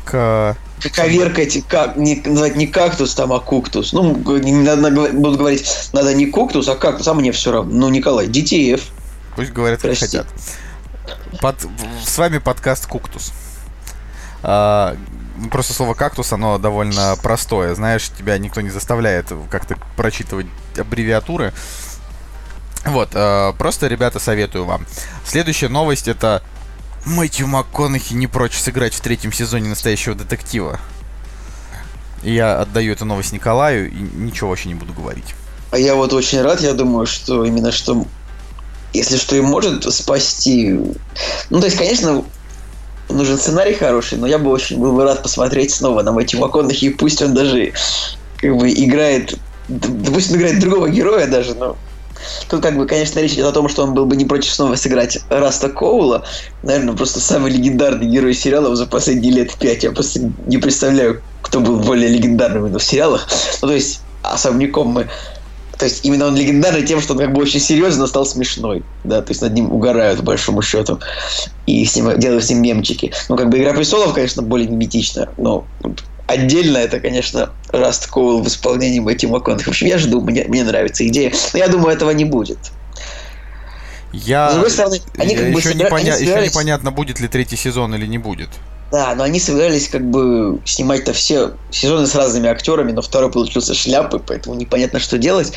[0.04, 0.56] К...
[0.94, 3.92] коверкать, как, не, называть не кактус там, а куктус.
[3.92, 7.72] Ну, надо, будут говорить, надо не куктус, а кактус, а мне все равно.
[7.72, 8.80] Ну, Николай, DTF.
[9.36, 10.04] Пусть говорят, как Прости.
[10.04, 10.26] хотят.
[11.40, 11.66] Под-
[12.04, 13.32] С вами подкаст Куктус.
[14.42, 14.96] А,
[15.50, 17.74] просто слово кактус, оно довольно простое.
[17.74, 20.46] Знаешь, тебя никто не заставляет как-то прочитывать
[20.76, 21.52] аббревиатуры.
[22.84, 24.86] Вот, э, просто, ребята, советую вам.
[25.24, 26.42] Следующая новость это
[27.04, 30.78] Мэтью МакКонахи не прочь сыграть в третьем сезоне настоящего детектива.
[32.22, 35.34] Я отдаю эту новость Николаю и ничего вообще не буду говорить.
[35.72, 38.06] А я вот очень рад, я думаю, что именно что
[38.92, 40.78] если что и может спасти...
[41.50, 42.24] Ну, то есть, конечно,
[43.08, 46.86] нужен сценарий хороший, но я бы очень был бы рад посмотреть снова на Мэтью МакКонахи,
[46.86, 47.72] и пусть он даже
[48.36, 49.38] как бы играет...
[49.68, 51.76] Пусть он играет другого героя даже, но
[52.48, 54.74] Тут, как бы, конечно, речь идет о том, что он был бы не против снова
[54.74, 56.24] сыграть Раста Коула.
[56.62, 59.82] Наверное, просто самый легендарный герой сериалов за последние лет пять.
[59.82, 63.28] Я просто не представляю, кто был более легендарным в сериалах.
[63.60, 65.08] Ну, то есть, особняком мы
[65.82, 69.20] то есть именно он легендарный тем, что он как бы очень серьезно стал смешной, да,
[69.20, 71.00] то есть над ним угорают, по большому счету,
[71.66, 73.12] и с ним, делают с ним мемчики.
[73.28, 75.66] Ну, как бы «Игра престолов», конечно, более меметична, но
[76.26, 79.64] Отдельно это, конечно, Раст Коул в исполнении Мэтью МакКонахи.
[79.64, 81.32] В общем, я жду, мне, мне нравится идея.
[81.52, 82.58] Но я думаю, этого не будет.
[84.12, 84.50] Я...
[84.50, 86.12] с другой стороны, они как еще, бы непоня...
[86.14, 86.44] собирались...
[86.44, 88.50] еще непонятно, будет ли третий сезон или не будет.
[88.92, 93.72] Да, но они собирались как бы снимать-то все сезоны с разными актерами, но второй получился
[93.72, 95.54] шляпы, поэтому непонятно, что делать.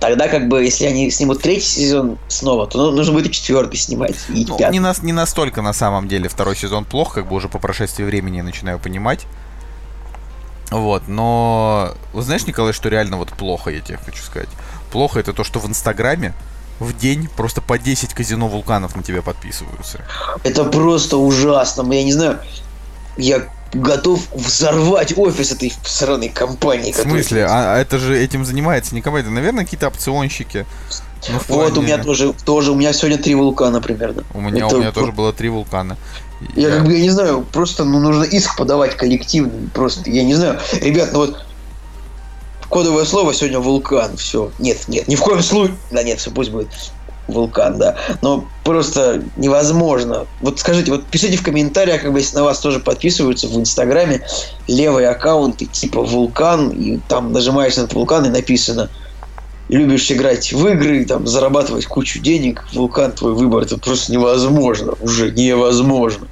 [0.00, 3.76] Тогда, как бы, если они снимут третий сезон снова, то ну, нужно будет и четвертый
[3.76, 4.16] снимать.
[4.28, 7.48] И ну, не, на, не настолько на самом деле второй сезон плох, как бы уже
[7.48, 9.26] по прошествии времени я начинаю понимать.
[10.70, 14.48] Вот, но вы знаешь, Николай, что реально вот плохо, я тебе хочу сказать.
[14.90, 16.34] Плохо это то, что в Инстаграме
[16.80, 20.00] в день просто по 10 казино вулканов на тебя подписываются.
[20.42, 21.92] Это просто ужасно.
[21.92, 22.40] Я не знаю,
[23.16, 26.92] я готов взорвать офис этой сраной компании.
[26.92, 27.42] В смысле?
[27.42, 27.76] Который...
[27.76, 30.66] А, это же этим занимается не компания, это, наверное, какие-то опционщики.
[31.28, 31.62] Ну, плане...
[31.62, 34.24] Вот у меня тоже, тоже, у меня сегодня три вулкана примерно.
[34.34, 34.76] У меня, это...
[34.76, 35.96] у меня тоже было три вулкана.
[36.54, 39.68] Я, я как бы, я не знаю, просто ну, нужно иск подавать коллективно.
[39.72, 40.60] Просто, я не знаю.
[40.80, 41.44] Ребят, ну вот
[42.68, 44.16] кодовое слово сегодня вулкан.
[44.16, 44.50] Все.
[44.58, 45.76] Нет, нет, ни в коем случае.
[45.90, 46.68] Да нет, все пусть будет
[47.28, 47.96] вулкан, да.
[48.22, 50.26] Но просто невозможно.
[50.40, 54.22] Вот скажите, вот пишите в комментариях, как бы если на вас тоже подписываются в Инстаграме
[54.66, 58.90] левые аккаунты типа вулкан, и там нажимаешь на этот вулкан и написано
[59.68, 65.30] любишь играть в игры, там, зарабатывать кучу денег, вулкан твой выбор, это просто невозможно, уже
[65.30, 66.28] невозможно.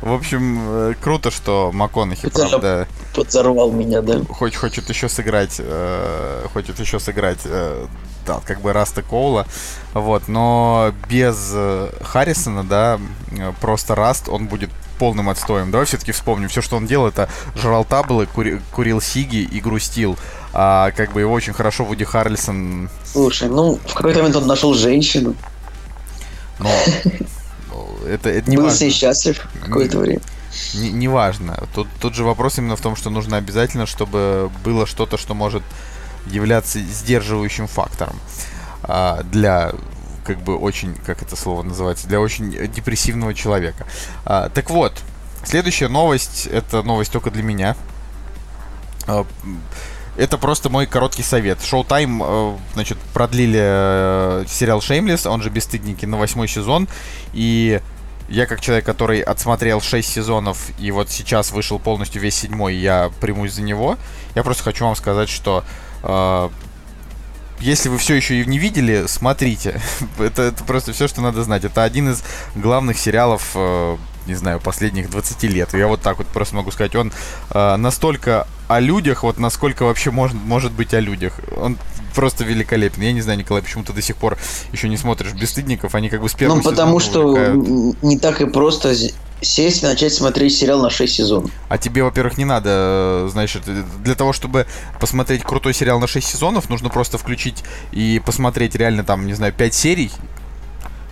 [0.00, 2.88] В общем, э, круто, что МакКонахи, правда...
[3.14, 4.20] Подзорвал меня, да.
[4.28, 7.86] Хоть хочет еще сыграть, э, хочет еще сыграть, э,
[8.26, 9.46] да, как бы Раста Коула,
[9.94, 12.98] вот, но без э, Харрисона, да,
[13.30, 15.70] э, просто Раст, он будет полным отстоем.
[15.70, 20.16] Давай все-таки вспомним, все, что он делал, это жрал таблы, кури, курил сиги и грустил.
[20.52, 22.88] А как бы его очень хорошо Вуди Харрельсон...
[23.04, 25.34] Слушай, ну, в какой-то момент он нашел женщину.
[26.58, 26.70] Но
[28.08, 28.90] это, это не Был важно.
[28.90, 30.20] счастлив какое-то время.
[30.74, 31.62] Не, не важно.
[31.74, 35.62] Тут, тут же вопрос именно в том, что нужно обязательно, чтобы было что-то, что может
[36.26, 38.16] являться сдерживающим фактором
[38.82, 39.72] а, для
[40.24, 43.86] как бы очень, как это слово называется, для очень депрессивного человека.
[44.24, 44.92] А, так вот,
[45.44, 47.76] следующая новость, это новость только для меня.
[49.06, 49.24] А,
[50.16, 51.58] это просто мой короткий совет.
[51.58, 56.88] Showtime, э, значит, продлили э, сериал Shameless, он же Бесстыдники, на восьмой сезон.
[57.34, 57.80] И
[58.28, 63.10] я как человек, который отсмотрел 6 сезонов и вот сейчас вышел полностью весь седьмой, я
[63.20, 63.98] примусь за него.
[64.34, 65.64] Я просто хочу вам сказать, что
[67.60, 69.80] если вы все еще и не видели, смотрите.
[70.18, 71.64] это, это просто все, что надо знать.
[71.64, 72.22] Это один из
[72.54, 73.96] главных сериалов, э,
[74.26, 75.72] не знаю, последних 20 лет.
[75.74, 76.94] Я вот так вот просто могу сказать.
[76.94, 77.12] Он
[77.50, 81.40] э, настолько о людях, вот насколько вообще может, может быть о людях.
[81.56, 81.78] Он
[82.14, 83.02] просто великолепен.
[83.02, 84.38] Я не знаю, Николай, почему ты до сих пор
[84.72, 88.02] еще не смотришь «Бесстыдников», они как бы с первого Ну, потому что увлекают.
[88.02, 88.94] не так и просто
[89.40, 91.50] сесть и начать смотреть сериал на 6 сезонов.
[91.68, 93.56] А тебе, во-первых, не надо, э, знаешь,
[94.02, 94.66] для того, чтобы
[95.00, 99.52] посмотреть крутой сериал на 6 сезонов, нужно просто включить и посмотреть реально там, не знаю,
[99.52, 100.10] 5 серий,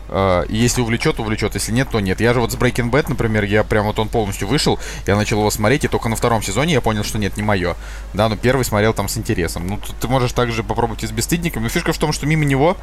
[0.07, 1.55] Uh, если увлечет, увлечет.
[1.55, 2.21] Если нет, то нет.
[2.21, 5.39] Я же вот с Breaking Bad, например, я прям вот он полностью вышел, я начал
[5.39, 7.75] его смотреть, и только на втором сезоне я понял, что нет, не мое.
[8.13, 9.67] Да, но первый смотрел там с интересом.
[9.67, 11.63] Ну, ты можешь также попробовать и с Бесстыдником.
[11.63, 12.77] Но фишка в том, что мимо него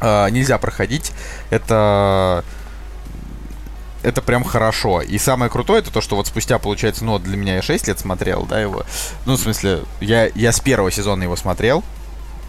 [0.00, 1.12] uh, нельзя проходить.
[1.50, 2.44] Это
[4.02, 5.00] это прям хорошо.
[5.00, 7.98] И самое крутое, это то, что вот спустя, получается, ну, для меня я 6 лет
[7.98, 8.84] смотрел, да, его.
[9.26, 11.82] Ну, в смысле, я, я с первого сезона его смотрел,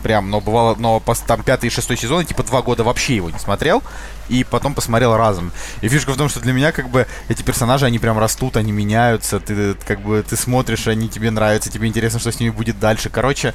[0.01, 3.38] Прям, но бывало, но там пятый и шестой сезон, типа два года вообще его не
[3.38, 3.84] смотрел,
[4.30, 5.51] и потом посмотрел разом.
[5.81, 8.71] И фишка в том, что для меня как бы эти персонажи, они прям растут, они
[8.71, 12.80] меняются, ты как бы ты смотришь, они тебе нравятся, тебе интересно, что с ними будет
[12.80, 13.09] дальше.
[13.09, 13.53] Короче,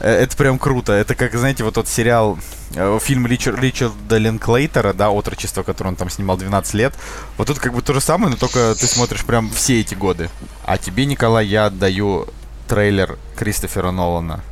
[0.00, 0.92] Это прям круто.
[0.92, 2.38] Это как, знаете, вот тот сериал,
[2.74, 6.94] э, фильм Ричард, Ричарда Линклейтера, да, «Отрочество», который он там снимал 12 лет.
[7.38, 10.28] Вот тут как бы то же самое, но только ты смотришь прям все эти годы.
[10.64, 12.28] А тебе, Николай, я отдаю
[12.68, 14.42] трейлер Кристофера Нолана.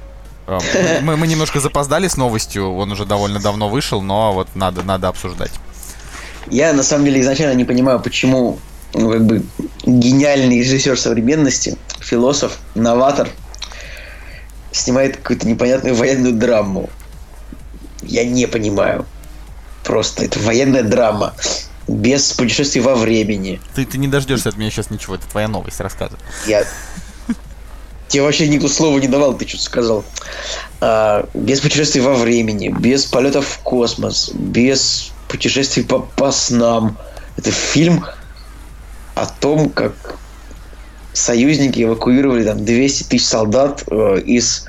[0.46, 0.58] Э,
[1.02, 5.08] Мы, мы немножко запоздали с новостью, он уже довольно давно вышел, но вот надо, надо
[5.08, 5.52] обсуждать.
[6.50, 8.58] Я на самом деле изначально не понимаю, почему
[8.94, 9.42] ну, как бы
[9.84, 13.28] гениальный режиссер современности, философ, новатор
[14.74, 16.90] снимает какую-то непонятную военную драму.
[18.02, 19.06] Я не понимаю.
[19.84, 21.34] Просто это военная драма.
[21.86, 23.60] Без путешествий во времени.
[23.74, 26.18] Ты, ты не дождешься от меня сейчас ничего, это твоя новость, рассказывай.
[26.46, 26.64] Я
[28.08, 30.04] тебе вообще никто слова не давал, ты что-то сказал.
[30.80, 36.96] А, без путешествий во времени, без полетов в космос, без путешествий по, по снам.
[37.36, 38.04] Это фильм
[39.14, 40.18] о том, как
[41.14, 44.66] союзники эвакуировали там 200 тысяч солдат э, из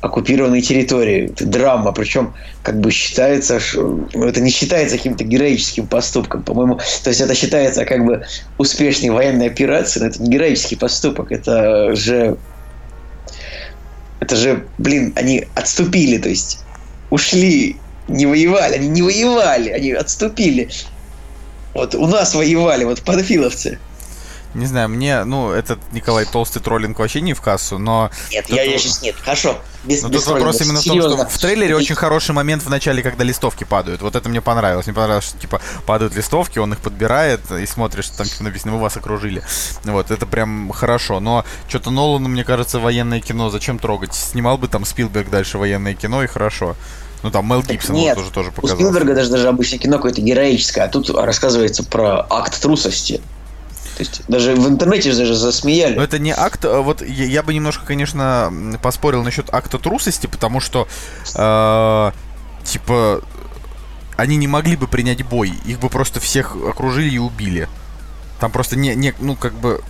[0.00, 1.30] оккупированной территории.
[1.30, 6.80] Это драма, причем как бы считается, что ну, это не считается каким-то героическим поступком, по-моему.
[7.02, 8.24] То есть это считается как бы
[8.58, 12.36] успешной военной операцией, но это не героический поступок, это же
[14.20, 16.58] это же, блин, они отступили, то есть
[17.10, 17.76] ушли,
[18.08, 20.70] не воевали, они не воевали, они отступили.
[21.74, 23.78] Вот у нас воевали, вот панфиловцы.
[24.54, 28.10] Не знаю, мне, ну, этот Николай Толстый троллинг вообще не в кассу, но...
[28.30, 29.58] Нет, Тут- я, я сейчас нет, хорошо.
[29.84, 31.18] Без, Ну, без тут вопрос именно в том, серьезно.
[31.18, 34.02] что в трейлере очень хороший момент в начале, когда листовки падают.
[34.02, 34.86] Вот это мне понравилось.
[34.86, 38.72] Мне понравилось, что, типа, падают листовки, он их подбирает и смотришь, что там типа, написано,
[38.72, 39.42] мы вас окружили.
[39.84, 41.20] Вот, это прям хорошо.
[41.20, 44.14] Но что-то Нолану, мне кажется, военное кино зачем трогать?
[44.14, 46.74] Снимал бы там Спилберг дальше военное кино, и хорошо.
[47.22, 48.76] Ну, там Мел Гибсон Нет, тоже, тоже У показал.
[48.76, 53.20] Спилберга даже, даже обычно кино какое-то героическое, а тут рассказывается про акт трусости.
[53.98, 55.96] То есть даже в интернете даже засмеяли.
[55.96, 60.28] Но это не акт, а вот я, я бы немножко, конечно, поспорил насчет акта трусости,
[60.28, 60.86] потому что,
[61.34, 62.12] э,
[62.62, 63.22] типа,
[64.16, 67.68] они не могли бы принять бой, их бы просто всех окружили и убили.
[68.38, 69.82] Там просто не, не ну, как бы,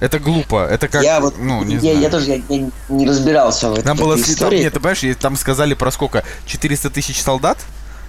[0.00, 2.00] это глупо, это как, я вот, ну, не я, знаю.
[2.00, 4.60] я тоже я, я не разбирался в, Там в было там, истории.
[4.60, 6.24] нет, ты понимаешь, там сказали про сколько?
[6.46, 7.58] 400 тысяч солдат?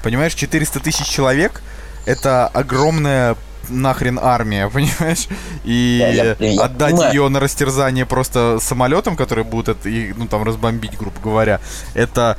[0.01, 1.61] Понимаешь, 400 тысяч человек
[2.05, 3.35] это огромная
[3.69, 5.27] нахрен армия, понимаешь?
[5.63, 7.13] И Я- я- я отдать понимаю.
[7.13, 11.59] ее на растерзание просто самолетам, которые будут и, ну, там, разбомбить, грубо говоря,
[11.93, 12.37] это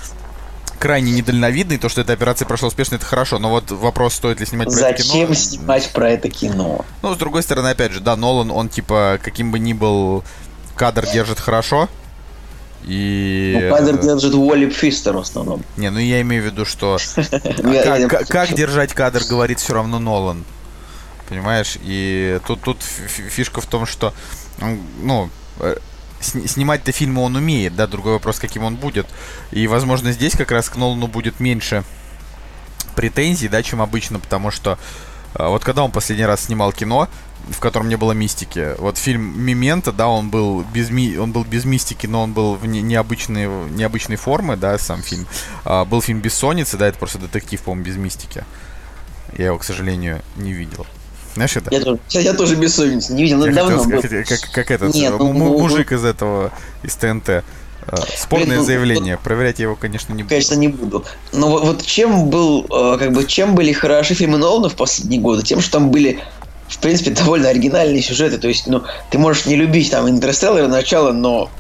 [0.79, 3.39] крайне недальновидно, и то, что эта операция прошла успешно, это хорошо.
[3.39, 5.35] Но вот вопрос, стоит ли снимать про это Зачем кино?
[5.35, 6.85] снимать про это кино?
[7.03, 10.25] Ну, с другой стороны, опять же, да, Нолан, он, типа, каким бы ни был,
[10.77, 11.89] кадр держит хорошо.
[12.87, 13.59] И...
[13.63, 15.63] Ну, кадр держит Уолли Пфистер в основном.
[15.79, 16.99] Не, ну я имею в виду, что
[17.65, 20.45] Я- я- как держать кадр, говорит все равно Нолан.
[21.29, 21.79] Понимаешь?
[21.83, 24.13] И тут, тут фи- фи- фишка в том, что
[25.03, 25.77] ну, э,
[26.21, 29.07] сни- снимать-то фильмы он умеет, да, другой вопрос, каким он будет.
[29.51, 31.85] И, возможно, здесь как раз к Нолану будет меньше
[32.95, 34.79] претензий, да, чем обычно, потому что
[35.35, 37.09] э, вот когда он последний раз снимал кино,
[37.51, 38.75] в котором не было мистики.
[38.79, 41.19] Вот фильм «Мементо», да, он был без, ми...
[41.19, 45.27] он был без мистики, но он был в не- необычной, необычной формы, да, сам фильм.
[45.65, 48.45] А, был фильм «Бессонница», да, это просто детектив, по-моему, без мистики.
[49.37, 50.87] Я его, к сожалению, не видел.
[51.35, 51.75] Знаешь это?
[51.75, 53.99] Я тоже, я тоже бессонница не видел, но Я давно хотел был.
[53.99, 56.53] сказать, как, как этот Нет, э, ну, ну, мужик из этого,
[56.83, 57.29] из ТНТ.
[57.29, 57.43] Э,
[58.17, 59.19] Спорное Блин, ну, заявление.
[59.19, 60.31] Проверять я его, конечно, не буду.
[60.31, 61.05] Конечно, не буду.
[61.33, 65.21] Но вот, вот чем был, э, как бы, чем были хороши фильмы Нолана в последние
[65.21, 65.43] годы?
[65.43, 66.21] Тем, что там были,
[66.69, 68.39] в принципе, довольно оригинальные сюжеты.
[68.39, 71.51] То есть, ну, ты можешь не любить там Интерстеллар начало, но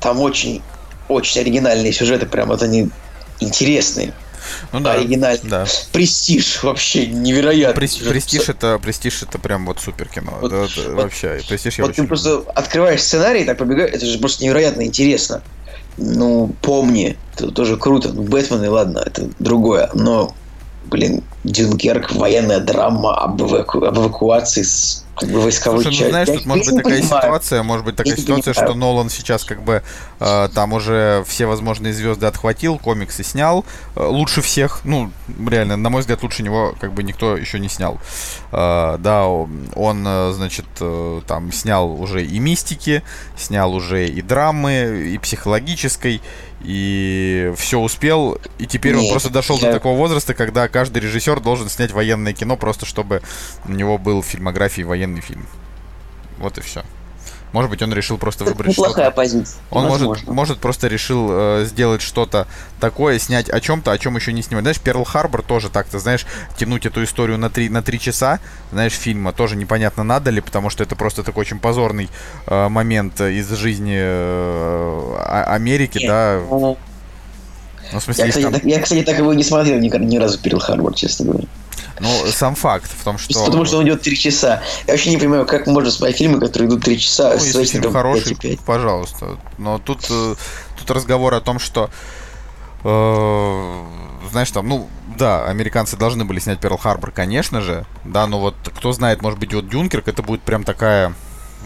[0.00, 0.62] там очень,
[1.08, 2.88] очень оригинальные сюжеты, прям вот они
[3.40, 4.14] интересные,
[4.72, 5.50] Ну да, оригинальные.
[5.50, 5.66] да.
[5.92, 7.80] Престиж вообще невероятный.
[7.82, 8.08] Прес- сюжет.
[8.12, 10.38] Престиж это престиж это прям вот супер кино.
[10.40, 11.40] Вот- Да, вот- вообще.
[11.48, 12.08] Престиж я Вот очень ты люблю.
[12.08, 15.42] просто открываешь сценарий, так побегаешь, это же просто невероятно интересно.
[15.96, 18.10] Ну, помни, это тоже круто.
[18.12, 19.90] Ну, Бэтмен, и ладно, это другое.
[19.94, 20.34] Но,
[20.88, 26.10] блин, Дюнкерк, военная драма об, эваку- об эвакуации с как бы, войсковой Слушай, ну части.
[26.10, 27.22] знаешь, Я- тут может быть такая понимаю.
[27.22, 28.74] ситуация, может быть такая Я ситуация, что.
[28.74, 29.82] Нолан сейчас как бы
[30.20, 33.64] э, там уже все возможные звезды отхватил, комиксы снял,
[33.96, 35.10] э, лучше всех, ну
[35.48, 37.98] реально, на мой взгляд, лучше него как бы никто еще не снял.
[38.52, 43.02] Э, да, он, э, значит, э, там снял уже и мистики,
[43.36, 46.20] снял уже и драмы, и психологической,
[46.62, 51.00] и все успел, и теперь он Нет, просто дошел до я- такого возраста, когда каждый
[51.02, 53.22] режиссер должен снять военное кино, просто чтобы
[53.64, 55.46] у него был в фильмографии военный фильм.
[56.38, 56.84] Вот и все.
[57.52, 59.16] Может быть, он решил просто Это выбрать неплохая что-то.
[59.16, 59.58] позиция.
[59.70, 60.32] Он может, Возможно.
[60.32, 62.46] может просто решил э, сделать что-то
[62.80, 64.64] такое, снять о чем-то, о чем еще не снимали.
[64.64, 66.26] Знаешь, Перл Харбор тоже так-то, знаешь,
[66.58, 68.38] тянуть эту историю на три, на три часа,
[68.70, 72.10] знаешь, фильма тоже непонятно надо ли, потому что это просто такой очень позорный
[72.46, 76.40] э, момент из жизни э, А- Америки, Нет, да.
[76.50, 76.76] ну,
[77.92, 80.16] Ну, в смысле, Я, кстати, там- так, я, кстати, так его не смотрел ни, ни
[80.18, 81.46] разу Перл Харбор, честно говоря.
[82.00, 83.44] Ну, сам факт в том, что...
[83.44, 84.62] Потому что он идет три часа.
[84.86, 87.92] Я вообще не понимаю, как можно смотреть фильмы, которые идут три часа Ну, если фильм
[87.92, 88.60] хороший, 5,5.
[88.64, 89.38] пожалуйста.
[89.58, 90.34] Но тут, э,
[90.78, 91.90] тут разговор о том, что
[92.84, 93.84] э,
[94.30, 98.54] знаешь, там, ну, да, американцы должны были снять Перл Харбор, конечно же, да, но вот
[98.76, 101.14] кто знает, может быть, вот Дюнкерк, это будет прям такая,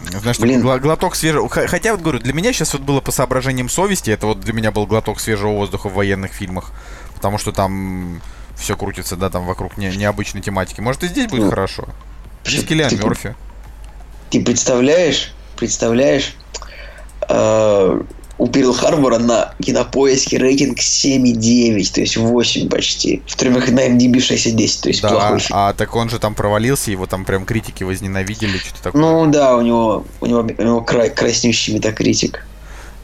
[0.09, 0.61] знаешь, Блин.
[0.61, 1.47] глоток свежего...
[1.49, 4.71] Хотя, вот говорю, для меня сейчас вот было по соображениям совести, это вот для меня
[4.71, 6.71] был глоток свежего воздуха в военных фильмах,
[7.15, 8.21] потому что там
[8.57, 10.81] все крутится, да, там вокруг не- необычной тематики.
[10.81, 11.87] Может, и здесь будет Ну, хорошо.
[12.45, 13.35] Здесь Киллиан ты, Мерфи.
[14.29, 16.35] ты представляешь, представляешь,
[17.29, 18.01] э,
[18.39, 23.21] у Перл Харбора на кинопоиске рейтинг 7,9, то есть 8 почти.
[23.27, 25.57] В как на MDB 6,10, то есть Да, плохой фильм.
[25.57, 29.01] а так он же там провалился, его там прям критики возненавидели, что-то такое.
[29.01, 32.45] Ну да, у него, у него, у него кра- краснющий метакритик.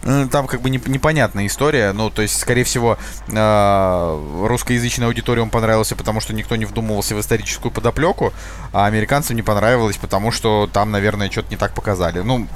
[0.04, 1.92] Ну, Там как бы неп- непонятная история.
[1.92, 2.98] Ну, то есть, скорее всего,
[3.28, 8.32] э, русскоязычной аудитории он понравился, потому что никто не вдумывался в историческую подоплеку,
[8.72, 12.20] а американцам не понравилось, потому что там, наверное, что-то не так показали.
[12.22, 12.48] Ну,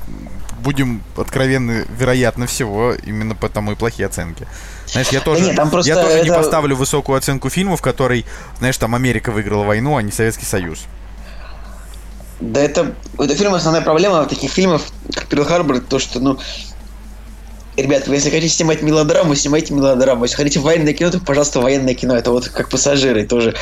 [0.61, 4.48] будем откровенны, вероятно всего, именно потому и плохие оценки.
[4.88, 7.82] Знаешь, я тоже, нет, там просто я тоже не это- поставлю высокую оценку фильму, в
[7.82, 8.26] которой,
[8.60, 10.86] знаешь, там Америка выиграла войну, а не Советский Союз.
[12.40, 14.84] Да это, это фильм основная проблема таких фильмов,
[15.14, 16.40] как Перл Харбор, то что, ну,
[17.78, 20.24] ребят, если хотите снимать мелодраму, снимайте мелодраму.
[20.24, 22.16] Если хотите военное кино, то, пожалуйста, военное кино.
[22.16, 23.56] Это вот как пассажиры тоже.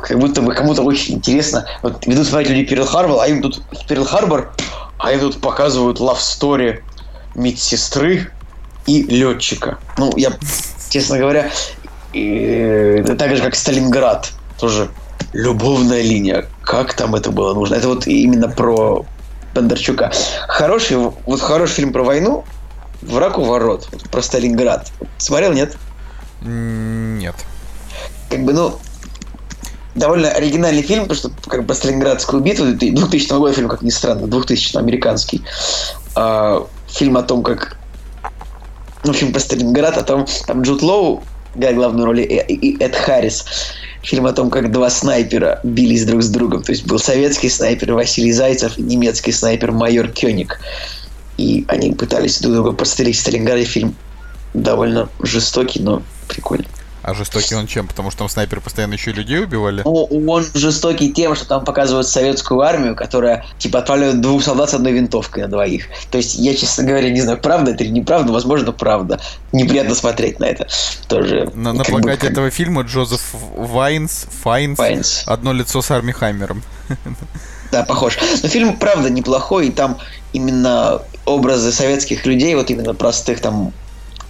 [0.00, 1.66] Как будто бы кому-то очень интересно.
[1.82, 4.52] Вот ведут смотреть люди Перл Харбор, а им тут Перл Харбор,
[4.98, 6.80] а им тут показывают love story
[7.34, 8.30] медсестры
[8.86, 9.78] и летчика.
[9.98, 10.32] Ну, я,
[10.90, 11.50] честно говоря,
[12.12, 14.32] это так же, как Сталинград.
[14.58, 14.90] Тоже
[15.32, 16.46] любовная линия.
[16.62, 17.76] Как там это было нужно?
[17.76, 19.06] Это вот именно про
[19.54, 20.12] Бондарчука.
[20.48, 22.44] Хороший, вот хороший фильм про войну,
[23.02, 24.90] Враг у ворот, про Сталинград.
[25.18, 25.76] Смотрел, нет?
[26.42, 27.34] Нет.
[28.28, 28.78] Как бы, ну,
[29.94, 33.90] довольно оригинальный фильм, потому что как бы Сталинградскую битву, это 2000 года фильм, как ни
[33.90, 35.42] странно, 2000 американский.
[36.14, 37.78] А, фильм о том, как
[39.02, 41.22] в общем, про Сталинград, о том, там Джуд Лоу
[41.54, 43.46] играет главную роль, и, и Эд Харрис.
[44.02, 46.62] Фильм о том, как два снайпера бились друг с другом.
[46.62, 50.58] То есть был советский снайпер Василий Зайцев и немецкий снайпер майор Кёник.
[51.40, 53.64] И они пытались друг друга подстрелить в Сталинграде.
[53.64, 53.94] Фильм
[54.52, 56.68] довольно жестокий, но прикольный.
[57.02, 57.88] А жестокий он чем?
[57.88, 59.80] Потому что там снайперы постоянно еще людей убивали?
[59.86, 64.74] Ну, он жестокий тем, что там показывают советскую армию, которая, типа, отправляют двух солдат с
[64.74, 65.86] одной винтовкой на двоих.
[66.10, 69.18] То есть, я, честно говоря, не знаю, правда это или неправда, возможно, правда.
[69.52, 70.68] Неприятно смотреть на это.
[71.08, 71.50] Тоже.
[71.54, 73.22] На, на бы, плакате как этого фильма Джозеф
[73.56, 75.22] Вайнс, Файнс, Файнс.
[75.24, 76.62] одно лицо с Арми Хаммером.
[77.70, 78.18] Да, похож.
[78.42, 79.98] Но фильм, правда, неплохой, и там
[80.32, 83.72] именно образы советских людей, вот именно простых, там,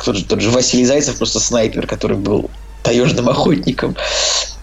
[0.05, 2.51] тот же, тот же Василий Зайцев, просто снайпер, который был
[2.83, 3.97] таежным охотником.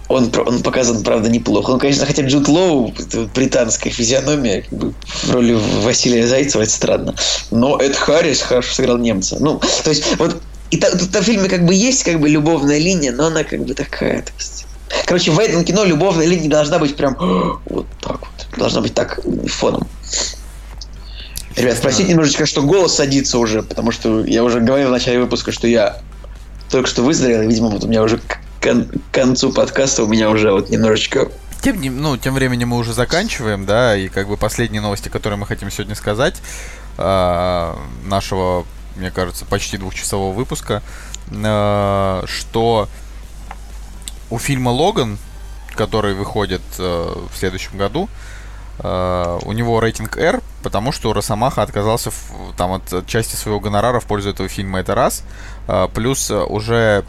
[0.09, 1.71] Он, он показан, правда, неплохо.
[1.71, 2.93] Ну, конечно, хотя Джуд Лоу,
[3.35, 7.15] британская физиономия, в роли Василия Зайцева, это странно.
[7.51, 9.37] Но Эд Харрис хорошо сыграл немца.
[9.39, 12.77] Ну, то есть, вот и та- тут в фильме как бы есть как бы любовная
[12.77, 14.21] линия, но она как бы такая.
[14.21, 14.65] То есть...
[15.05, 17.15] Короче, в этом кино любовная линия не должна быть прям
[17.65, 18.47] вот так вот.
[18.57, 19.87] Должна быть так фоном.
[21.55, 25.51] Ребят, спросите немножечко, что голос садится уже, потому что я уже говорил в начале выпуска,
[25.51, 26.01] что я
[26.69, 30.07] только что выздоровел, и, видимо, вот у меня уже к кон- к концу подкаста у
[30.07, 31.29] меня уже вот немножечко
[31.63, 35.39] Тем, не- ну, тем временем мы уже заканчиваем, да, и как бы последние новости, которые
[35.39, 36.35] мы хотим сегодня сказать,
[36.99, 38.65] а, нашего,
[38.95, 40.83] мне кажется, почти двухчасового выпуска,
[41.43, 42.87] а, что
[44.29, 45.17] у фильма Логан,
[45.75, 48.09] который выходит а, в следующем году,
[48.79, 53.59] а, у него рейтинг R, потому что Росомаха отказался в- там от, от части своего
[53.59, 55.23] гонорара в пользу этого фильма, это раз.
[55.67, 57.03] А, плюс а, уже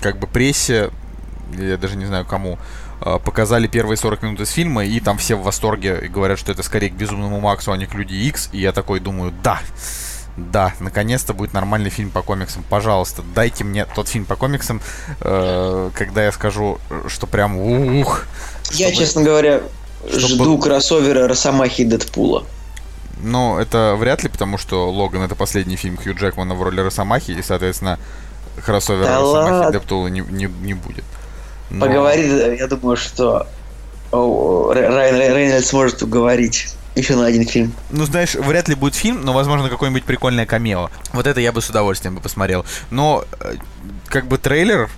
[0.00, 0.90] как бы прессе,
[1.56, 2.58] я даже не знаю кому,
[3.00, 6.52] а, показали первые 40 минут из фильма, и там все в восторге и говорят, что
[6.52, 8.48] это скорее к Безумному Максу, а не к Люди Икс.
[8.52, 9.60] И я такой думаю, да,
[10.36, 12.64] да, наконец-то будет нормальный фильм по комиксам.
[12.68, 14.80] Пожалуйста, дайте мне тот фильм по комиксам,
[15.20, 18.24] э, когда я скажу, что прям ух.
[18.72, 19.60] Я, чтобы- честно говоря,
[20.08, 22.44] чтобы- жду кроссовера Росомахи и Дэдпула.
[23.22, 27.30] Но это вряд ли, потому что Логан это последний фильм Хью Джекмана в роли Росомахи,
[27.30, 27.98] и, соответственно,
[28.64, 29.68] кроссовера Да Росомахи ладно.
[29.68, 31.04] и Дептула не, не, не будет.
[31.70, 33.46] Но- Поговорит, я думаю, что
[34.12, 37.72] Райан Рей- Рейнольдс может уговорить еще на один фильм.
[37.90, 40.90] Ну, знаешь, вряд ли будет фильм, но, возможно, какое-нибудь прикольное камео.
[41.12, 42.64] Вот это я бы с удовольствием бы посмотрел.
[42.90, 43.54] Но, э,
[44.06, 44.88] как бы трейлер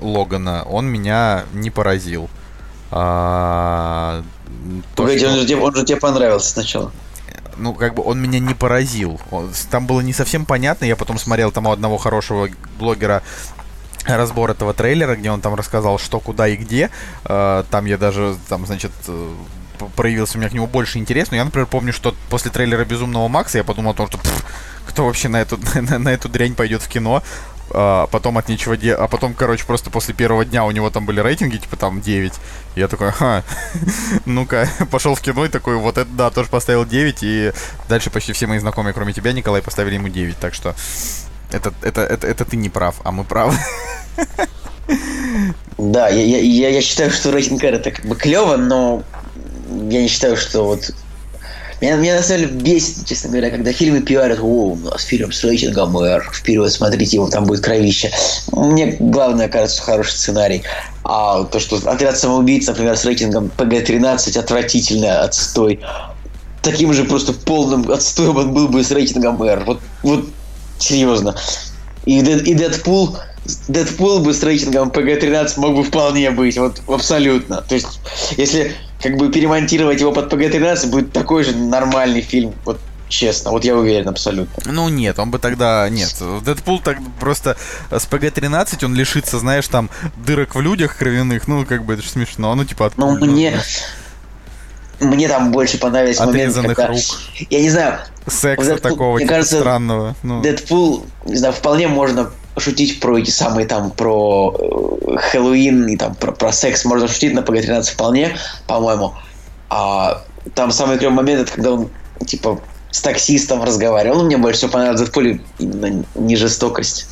[0.00, 2.28] Логана, он меня не поразил.
[3.04, 4.22] А,
[4.96, 6.92] Погоди, он, же, тебе- он же тебе понравился сначала.
[7.56, 9.20] ну, как бы он меня не поразил.
[9.30, 10.84] Он- там было не совсем понятно.
[10.86, 12.48] Я потом смотрел там у одного хорошего
[12.78, 13.22] блогера
[14.06, 16.90] разбор этого трейлера, где он там рассказал, что, куда и где.
[17.24, 19.32] Э, Там я даже, там, значит, э,
[19.96, 21.30] проявился у меня к нему больше интерес.
[21.30, 24.44] Но я, например, помню, что после трейлера «Безумного Макса» я подумал о том, что «Пф,
[24.86, 27.22] кто вообще на эту, на, на эту дрянь пойдет в кино.
[27.74, 28.92] А потом от нечего де...
[28.92, 32.32] А потом, короче, просто после первого дня у него там были рейтинги, типа там 9.
[32.76, 33.42] Я такой, ха,
[34.26, 37.18] ну-ка, пошел в кино и такой, вот это да, тоже поставил 9.
[37.22, 37.52] И
[37.88, 40.36] дальше почти все мои знакомые, кроме тебя, Николай, поставили ему 9.
[40.38, 40.74] Так что
[41.50, 43.56] это, это, это, это ты не прав, а мы правы.
[45.78, 49.02] Да, я, я, я считаю, что рейтинг R это как бы клево, но
[49.90, 50.90] я не считаю, что вот...
[51.80, 55.32] Меня, меня на самом деле бесит, честно говоря, когда фильмы пиарят, о, у нас фильм
[55.32, 58.12] с рейтингом R, вперед, смотрите, его там будет кровище.
[58.52, 60.62] Мне главное, кажется, хороший сценарий.
[61.02, 65.80] А то, что отряд самоубийц, например, с рейтингом PG-13, отвратительно, отстой.
[66.62, 69.64] Таким же просто полным отстоем он был бы с рейтингом R.
[69.64, 70.28] Вот, вот
[70.78, 71.34] серьезно.
[72.04, 73.16] И, и Дэдпул,
[73.66, 77.62] Дэдпул бы с рейтингом PG-13 мог бы вполне быть, вот абсолютно.
[77.62, 78.00] То есть,
[78.36, 83.64] если как бы перемонтировать его под PG-13, будет такой же нормальный фильм, вот честно, вот
[83.64, 84.72] я уверен абсолютно.
[84.72, 85.88] Ну нет, он бы тогда...
[85.88, 87.56] Нет, Дэдпул так просто
[87.90, 91.46] с ПГ-13 он лишится, знаешь, там дырок в людях кровяных.
[91.46, 92.54] Ну, как бы это же смешно.
[92.54, 92.86] Ну, типа...
[92.86, 93.26] Откуда?
[93.26, 93.60] мне,
[95.00, 96.92] мне там больше понравились моменты, Отрезанных когда...
[96.92, 97.02] рук.
[97.50, 100.16] Я не знаю, Секса Дэдпул, такого, мне типа, кажется, странного.
[100.22, 105.96] Ну, Дэдпул, не знаю, вполне можно шутить про эти самые там, про э, Хэллоуин и
[105.96, 109.14] там про, про секс можно шутить на PG-13 вполне, по-моему.
[109.70, 110.22] А
[110.54, 111.90] там самый клевый момент, это когда он,
[112.26, 112.60] типа,
[112.90, 114.18] с таксистом разговаривал.
[114.18, 117.08] Ну, мне больше всего понравилось Дэдпуле именно не жестокость.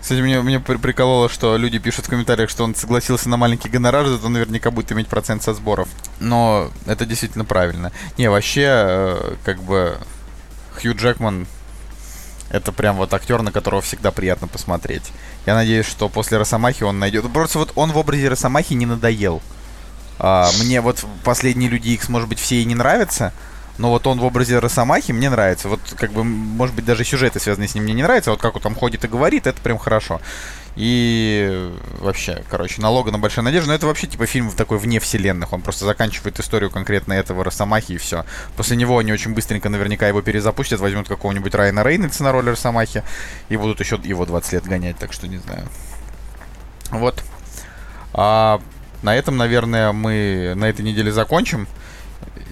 [0.00, 3.70] Кстати, мне, мне при- прикололо, что люди пишут в комментариях, что он согласился на маленький
[3.70, 5.88] гонорар, зато наверняка будет иметь процент со сборов.
[6.20, 7.90] Но это действительно правильно.
[8.18, 9.96] Не, вообще, э, как бы,
[10.74, 11.46] Хью Джекман
[12.50, 15.12] это прям вот актер, на которого всегда приятно посмотреть.
[15.46, 17.30] Я надеюсь, что после Росомахи он найдет.
[17.32, 19.42] Просто вот он в образе Росомахи не надоел.
[20.18, 23.32] А, мне вот последние люди X, может быть, все и не нравятся,
[23.78, 25.68] но вот он в образе Росомахи мне нравится.
[25.68, 28.30] Вот, как бы, может быть, даже сюжеты, связанные с ним, мне не нравятся.
[28.30, 30.20] а Вот как он там ходит и говорит, это прям хорошо.
[30.76, 31.70] И
[32.00, 33.68] вообще, короче, на Логана большая надежда.
[33.68, 35.52] Но это вообще типа фильм такой вне вселенных.
[35.52, 38.24] Он просто заканчивает историю конкретно этого Росомахи и все.
[38.56, 43.04] После него они очень быстренько наверняка его перезапустят, возьмут какого-нибудь Райана Рейнольдса на роль Росомахи
[43.48, 45.68] и будут еще его 20 лет гонять, так что не знаю.
[46.90, 47.22] Вот.
[48.12, 48.60] А
[49.02, 51.68] на этом, наверное, мы на этой неделе закончим.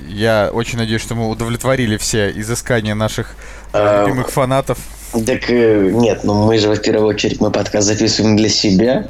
[0.07, 3.35] Я очень надеюсь, что мы удовлетворили все изыскания наших
[3.73, 4.79] любимых фанатов.
[5.13, 9.07] Так э, нет, ну мы же в первую очередь мы подкаст записываем для себя.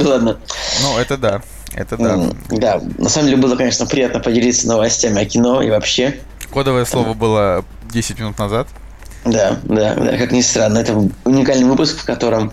[0.00, 0.38] Ладно.
[0.82, 1.42] Ну, это да.
[1.74, 2.30] Это да.
[2.50, 6.20] Да, на самом деле было, конечно, приятно поделиться новостями о кино и вообще.
[6.52, 8.68] Кодовое слово было 10 минут назад.
[9.24, 12.52] Да, да, да, как ни странно, это уникальный выпуск, в котором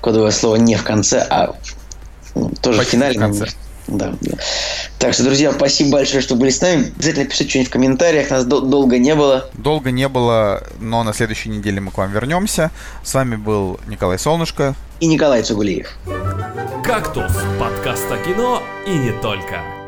[0.00, 1.54] кодовое слово не в конце, а
[2.34, 3.18] ну, тоже Почти в финале.
[3.18, 3.46] в конце.
[3.88, 4.36] Да, да.
[4.98, 6.92] Так что, друзья, спасибо большое, что были с нами.
[6.96, 9.48] Обязательно пишите что-нибудь в комментариях, нас дол- долго не было.
[9.54, 12.70] Долго не было, но на следующей неделе мы к вам вернемся.
[13.02, 14.74] С вами был Николай Солнышко.
[15.00, 15.88] И Николай Цугулиев.
[16.84, 19.81] «Кактус»– подкаст о кино и не только.